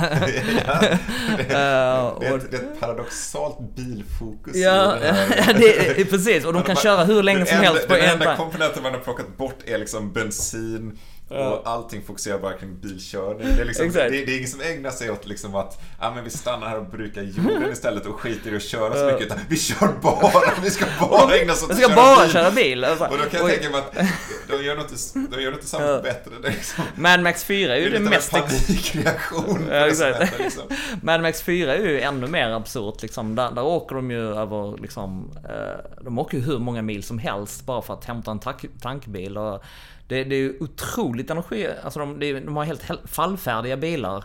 det, 1.37 1.43
det, 1.47 1.53
är 1.53 2.13
och- 2.15 2.23
ett, 2.37 2.51
det 2.51 2.57
är 2.57 2.61
ett 2.61 2.79
paradoxalt 2.79 3.75
bilfokus. 3.75 4.55
Ja, 4.55 4.95
det 5.01 5.53
det 5.59 6.01
är, 6.01 6.05
precis. 6.05 6.45
Och 6.45 6.53
de 6.53 6.63
kan 6.63 6.75
köra 6.85 7.03
hur 7.03 7.23
länge 7.23 7.37
den 7.39 7.47
som 7.47 7.55
enda, 7.57 7.67
helst 7.69 7.87
på 7.87 7.93
Den 7.93 8.03
en 8.03 8.09
enda 8.11 8.25
bank. 8.25 8.37
komponenten 8.39 8.83
man 8.83 8.91
har 8.93 8.99
plockat 8.99 9.37
bort 9.37 9.57
är 9.65 9.77
liksom 9.77 10.13
bensin. 10.13 10.99
Och 11.29 11.61
allting 11.65 12.01
fokuserar 12.01 12.39
bara 12.39 12.53
kring 12.53 12.79
bilkörning. 12.79 13.55
Det 13.55 13.61
är, 13.61 13.65
liksom, 13.65 13.91
det, 13.91 14.09
det 14.09 14.33
är 14.33 14.37
ingen 14.37 14.49
som 14.49 14.61
ägnar 14.61 14.91
sig 14.91 15.11
åt 15.11 15.27
liksom 15.27 15.55
att 15.55 15.81
ah, 15.99 16.11
men 16.11 16.23
vi 16.23 16.29
stannar 16.29 16.67
här 16.67 16.77
och 16.77 16.85
brukar 16.85 17.21
jorden 17.21 17.71
istället 17.71 18.05
och 18.05 18.19
skiter 18.19 18.53
i 18.53 18.55
att 18.55 18.63
köra 18.63 18.93
så 18.93 19.05
mycket. 19.05 19.21
Utan 19.21 19.37
vi 19.49 19.57
kör 19.57 19.87
bara, 20.01 20.53
vi 20.63 20.69
ska 20.69 20.85
bara 20.99 21.35
ägna 21.35 21.53
oss 21.53 21.63
åt 21.63 21.71
att 21.71 21.79
köra 21.79 21.95
bara 21.95 22.23
bil. 22.23 22.31
köra 22.31 22.51
bil. 22.51 22.83
Alltså. 22.83 23.05
Och 23.05 23.17
då 23.17 23.23
kan 23.23 23.29
jag 23.33 23.43
Och 23.43 23.49
tänka 23.49 23.69
mig 23.69 23.79
att 23.79 24.07
de 24.47 24.63
gör 24.63 24.75
något, 24.75 25.13
de 25.31 25.41
gör 25.41 25.51
något 25.51 25.59
tillsammans 25.59 26.03
bättre. 26.03 26.31
Det 26.41 26.47
är, 26.47 26.51
liksom, 26.51 26.83
Mad 26.95 27.19
Max 27.19 27.43
4 27.43 27.75
är 27.75 27.79
det 27.79 27.87
ju 27.87 27.95
är 27.95 27.99
det 27.99 28.09
mest... 28.09 28.33
av 28.33 28.39
en 28.39 28.47
panikreaktion. 28.47 29.67
Ja, 29.69 29.73
det 29.73 29.87
exakt. 29.87 30.39
liksom. 30.39 30.63
Mad 31.01 31.21
Max 31.21 31.41
4 31.41 31.75
är 31.75 31.79
ju 31.79 32.01
ännu 32.01 32.27
mer 32.27 32.49
absurt 32.49 33.01
liksom. 33.01 33.35
Där, 33.35 33.51
där 33.51 33.63
åker 33.63 33.95
de 33.95 34.11
ju 34.11 34.35
över 34.35 34.81
liksom, 34.81 35.37
eh, 35.49 36.01
De 36.01 36.19
åker 36.19 36.37
ju 36.37 36.43
hur 36.43 36.59
många 36.59 36.81
mil 36.81 37.03
som 37.03 37.19
helst 37.19 37.65
bara 37.65 37.81
för 37.81 37.93
att 37.93 38.05
hämta 38.05 38.31
en 38.31 38.39
tank, 38.39 38.65
tankbil. 38.81 39.37
Och 39.37 39.63
det, 40.07 40.23
det 40.23 40.35
är 40.35 40.39
ju 40.39 40.57
otroligt 40.59 41.29
energi, 41.29 41.67
alltså 41.83 41.99
de, 41.99 42.19
de 42.45 42.55
har 42.55 42.63
helt 42.63 42.83
hel- 42.83 43.07
fallfärdiga 43.07 43.77
bilar. 43.77 44.23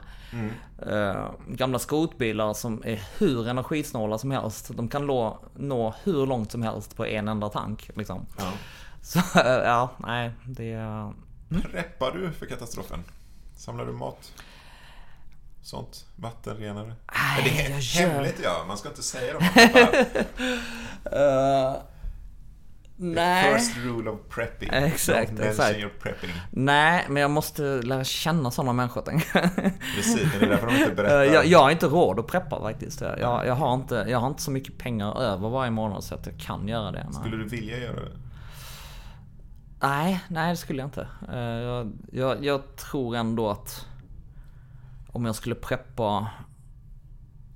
Eh, 0.91 1.31
gamla 1.49 1.79
skrotbilar 1.79 2.55
som 2.55 2.83
är 2.85 3.03
hur 3.19 3.49
energisnåla 3.49 4.19
som 4.19 4.31
helst. 4.31 4.71
De 4.75 4.89
kan 4.89 5.07
nå, 5.07 5.39
nå 5.55 5.95
hur 6.05 6.27
långt 6.27 6.53
som 6.53 6.63
helst 6.63 6.97
på 6.97 7.07
en 7.07 7.29
enda 7.29 7.49
tank. 7.49 7.91
Liksom. 7.95 8.27
Ja. 8.39 8.53
Så 9.03 9.19
eh, 9.19 9.47
ja, 9.47 9.91
nej, 9.99 10.31
det 10.45 10.73
är... 10.73 11.13
Preppar 11.73 12.11
du 12.13 12.33
för 12.33 12.47
katastrofen? 12.47 13.05
Samlar 13.57 13.87
du 13.87 13.93
mat? 13.93 14.33
Sånt? 15.63 16.07
Vattenrenare? 16.17 16.95
Nej, 17.15 17.43
det 17.45 17.61
är 17.67 17.71
jag 17.71 17.79
he- 17.79 18.01
gör- 18.03 18.09
hemligt 18.11 18.41
ja, 18.45 18.65
man 18.69 18.79
ska 18.79 18.89
inte 18.89 19.03
säga 19.03 19.33
det. 19.39 20.27
nej. 22.97 23.55
First 23.59 23.77
rule 23.77 24.11
of 24.11 24.21
prepping. 24.29 24.69
Exakt, 24.73 25.33
Don't 25.33 25.49
exakt. 25.49 25.79
your 25.79 25.91
prepping. 26.03 26.31
Nej, 26.51 27.07
men 27.09 27.23
jag 27.23 27.31
måste 27.31 27.63
lära 27.63 28.05
känna 28.05 28.51
sådana 28.51 28.73
människor. 28.73 29.03
Precis, 29.97 30.33
men 30.33 30.41
det 30.41 30.47
är 30.47 30.51
därför 30.51 30.67
de 30.67 30.73
inte 30.77 30.91
Eh, 30.91 30.95
berättar. 30.97 31.23
jag, 31.25 31.47
jag 31.47 31.59
har 31.63 31.71
inte 31.71 31.87
råd 31.87 32.19
att 32.19 32.27
preppa 32.27 32.61
faktiskt. 32.61 33.01
Jag, 33.01 33.47
jag, 33.47 33.55
har 33.55 33.75
inte, 33.75 34.07
jag 34.09 34.19
har 34.19 34.29
inte 34.29 34.43
så 34.43 34.51
mycket 34.51 34.79
pengar 34.79 35.21
över 35.21 35.49
varje 35.49 35.71
månad 35.71 36.05
så 36.05 36.15
att 36.15 36.27
jag 36.27 36.39
kan 36.39 36.69
göra 36.69 36.91
det. 36.93 37.05
Nej, 37.05 37.15
Skulle 37.21 37.37
du 37.37 37.49
vilja 37.49 37.79
göra 37.79 37.97
det? 38.01 38.13
nej, 39.81 40.21
nej 40.29 40.51
det 40.51 40.57
skulle 40.57 40.79
jag 40.83 40.87
inte. 40.87 41.07
Eh, 41.33 41.39
Jag, 41.41 41.93
jag, 42.13 42.45
jag 42.45 42.77
tror 42.77 43.17
ändå 43.17 43.51
att 43.51 43.87
om 45.09 45.25
jag 45.25 45.35
skulle 45.35 45.55
preppa 45.55 46.27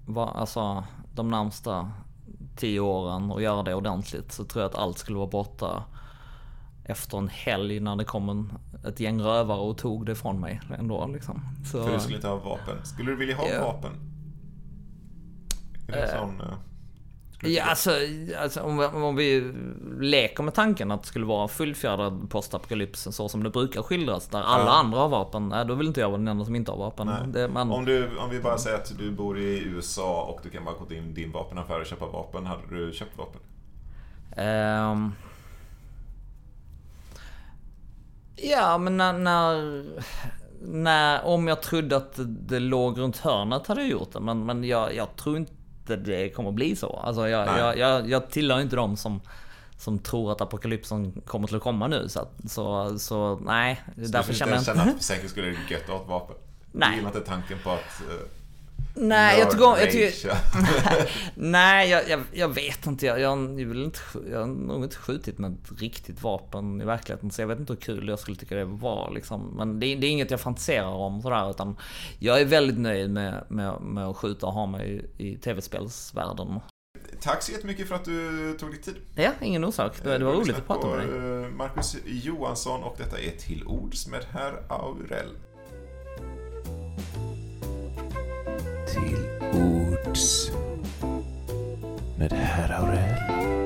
va, 0.06 0.32
alltså, 0.36 0.84
de 1.14 1.28
närmsta 1.30 1.90
tio 2.56 2.80
åren 2.80 3.30
och 3.30 3.42
göra 3.42 3.62
det 3.62 3.74
ordentligt 3.74 4.32
så 4.32 4.44
tror 4.44 4.62
jag 4.62 4.70
att 4.70 4.78
allt 4.78 4.98
skulle 4.98 5.18
vara 5.18 5.30
borta 5.30 5.84
efter 6.84 7.18
en 7.18 7.28
helg 7.28 7.80
när 7.80 7.96
det 7.96 8.04
kom 8.04 8.28
en, 8.28 8.52
ett 8.88 9.00
gäng 9.00 9.20
rövare 9.20 9.58
och 9.58 9.78
tog 9.78 10.06
det 10.06 10.14
från 10.14 10.40
mig 10.40 10.60
ändå 10.78 11.06
liksom. 11.06 11.42
Så, 11.72 11.84
För 11.84 11.92
du 11.92 12.00
skulle 12.00 12.16
inte 12.16 12.28
ha 12.28 12.36
vapen. 12.36 12.84
Skulle 12.86 13.10
du 13.10 13.16
vilja 13.16 13.36
ha 13.36 13.48
Ja. 13.48 13.64
vapen? 13.64 13.92
Är 15.88 15.92
det 15.92 16.02
en 16.02 16.18
sån... 16.18 16.42
Ja, 17.42 17.64
alltså, 17.64 17.90
alltså 18.42 18.60
om, 18.60 18.78
vi, 18.78 18.84
om 18.86 19.16
vi 19.16 19.52
leker 20.00 20.42
med 20.42 20.54
tanken 20.54 20.90
att 20.90 21.02
det 21.02 21.08
skulle 21.08 21.26
vara 21.26 21.48
fullfjädrad 21.48 22.30
postapokalyps 22.30 23.08
så 23.10 23.28
som 23.28 23.42
det 23.42 23.50
brukar 23.50 23.82
skildras, 23.82 24.28
där 24.28 24.42
alla 24.42 24.64
Ja. 24.64 24.70
andra 24.78 24.98
har 24.98 25.08
vapen, 25.08 25.48
nej, 25.48 25.64
då 25.64 25.74
vill 25.74 25.86
inte 25.86 26.00
jag 26.00 26.08
vara 26.08 26.18
den 26.18 26.28
enda 26.28 26.44
som 26.44 26.54
inte 26.56 26.70
har 26.70 26.78
vapen. 26.78 27.32
Det, 27.32 27.48
men, 27.48 27.70
Om, 27.70 27.84
du, 27.84 28.16
om 28.18 28.30
vi 28.30 28.40
bara 28.40 28.58
säger 28.58 28.76
att 28.76 28.98
du 28.98 29.10
bor 29.10 29.38
i 29.38 29.62
USA 29.64 30.22
och 30.22 30.40
du 30.42 30.50
kan 30.50 30.64
bara 30.64 30.74
gå 30.74 30.84
till 30.84 30.96
din, 30.96 31.14
din 31.14 31.32
vapenaffär 31.32 31.80
och 31.80 31.86
köpa 31.86 32.06
vapen. 32.06 32.46
Hade 32.46 32.62
du 32.70 32.92
köpt 32.92 33.18
vapen? 33.18 33.40
ehm, 34.36 35.12
ja, 38.36 38.78
men 38.78 38.96
när, 38.96 39.12
när, 39.12 39.84
när... 40.60 41.24
Om 41.24 41.48
jag 41.48 41.62
trodde 41.62 41.96
att 41.96 42.16
det, 42.16 42.24
det 42.24 42.58
låg 42.60 42.98
runt 42.98 43.16
hörnet 43.16 43.66
hade 43.66 43.80
jag 43.80 43.90
gjort 43.90 44.12
det, 44.12 44.20
men, 44.20 44.46
men 44.46 44.64
jag, 44.64 44.94
jag 44.94 45.16
tror 45.16 45.36
inte 45.36 45.52
det 45.86 46.30
kommer 46.30 46.52
bli 46.52 46.76
så. 46.76 47.00
Alltså 47.04 47.28
jag, 47.28 47.58
jag, 47.58 47.78
jag, 47.78 48.10
jag 48.10 48.30
tillhör 48.30 48.60
inte 48.60 48.76
dem 48.76 48.96
som 48.96 49.20
som 49.78 49.98
tror 49.98 50.32
att 50.32 50.40
apokalypsen 50.40 51.12
kommer 51.26 51.46
till 51.46 51.56
att 51.56 51.62
komma 51.62 51.88
nu. 51.88 52.08
Så, 52.08 52.28
så, 52.48 52.98
så 52.98 53.38
nej, 53.44 53.82
därför 53.94 54.32
du 54.32 54.38
känner 54.38 54.52
jag 54.52 54.60
inte 54.60 54.72
att 54.72 54.96
för 54.96 55.04
säkerhets 55.04 55.32
skull 55.32 55.44
är 55.44 55.48
det 55.48 55.74
gött 55.74 55.82
att 55.82 55.88
ha 55.88 56.00
ett 56.02 56.08
vapen? 56.08 56.36
Nej. 56.72 56.90
Du 56.90 56.96
gillar 56.96 57.08
inte 57.08 57.20
tanken 57.20 57.58
på 57.64 57.70
att... 57.70 58.02
Nej, 58.98 59.38
jag 59.38 59.50
tycker, 59.50 59.64
jag 59.64 59.90
tycker. 59.90 60.32
Nej, 61.34 61.90
jag, 61.90 62.08
jag, 62.08 62.20
jag 62.32 62.48
vet 62.48 62.86
inte. 62.86 63.06
Jag, 63.06 63.20
jag, 63.20 63.36
vill 63.36 63.84
inte. 63.84 63.98
jag 64.30 64.38
har 64.38 64.46
nog 64.46 64.84
inte 64.84 64.96
skjutit 64.96 65.38
med 65.38 65.52
ett 65.52 65.80
riktigt 65.80 66.22
vapen 66.22 66.80
i 66.80 66.84
verkligheten. 66.84 67.30
Så 67.30 67.42
jag 67.42 67.46
vet 67.48 67.58
inte 67.60 67.72
hur 67.72 67.80
kul 67.80 68.08
jag 68.08 68.18
skulle 68.18 68.36
tycka 68.36 68.54
det 68.54 68.64
var. 68.64 69.10
Liksom. 69.14 69.54
Men 69.56 69.80
det, 69.80 69.94
det 69.94 70.06
är 70.06 70.10
inget 70.10 70.30
jag 70.30 70.40
fantiserar 70.40 70.86
om 70.94 71.22
sådär. 71.22 71.50
Utan 71.50 71.76
jag 72.18 72.40
är 72.40 72.44
väldigt 72.44 72.78
nöjd 72.78 73.10
med, 73.10 73.44
med, 73.48 73.80
med 73.80 74.06
att 74.06 74.16
skjuta 74.16 74.46
och 74.46 74.52
ha 74.52 74.66
mig 74.66 75.06
i, 75.18 75.28
i 75.28 75.36
tv-spelsvärlden. 75.36 76.60
Tack 77.20 77.42
så 77.42 77.52
jättemycket 77.52 77.88
för 77.88 77.94
att 77.94 78.04
du 78.04 78.56
tog 78.60 78.70
dig 78.70 78.82
tid. 78.82 78.96
Ja, 79.14 79.30
ingen 79.42 79.64
orsak. 79.64 79.92
Det, 80.02 80.18
det 80.18 80.24
var 80.24 80.32
har 80.32 80.40
roligt 80.40 80.56
att 80.56 80.66
prata 80.66 80.86
med 80.88 80.98
dig. 80.98 81.44
eh, 81.44 81.50
Marcus 81.50 81.96
Johansson 82.06 82.82
och 82.82 82.94
detta 82.98 83.18
är 83.18 83.30
Till 83.30 83.64
ords 83.66 84.06
med 84.06 84.24
herr 84.30 84.62
Aurell. 84.68 85.30
Till 88.96 89.18
ords 89.52 90.50
med 92.18 92.32
herr 92.32 92.80
Aurell. 92.80 93.65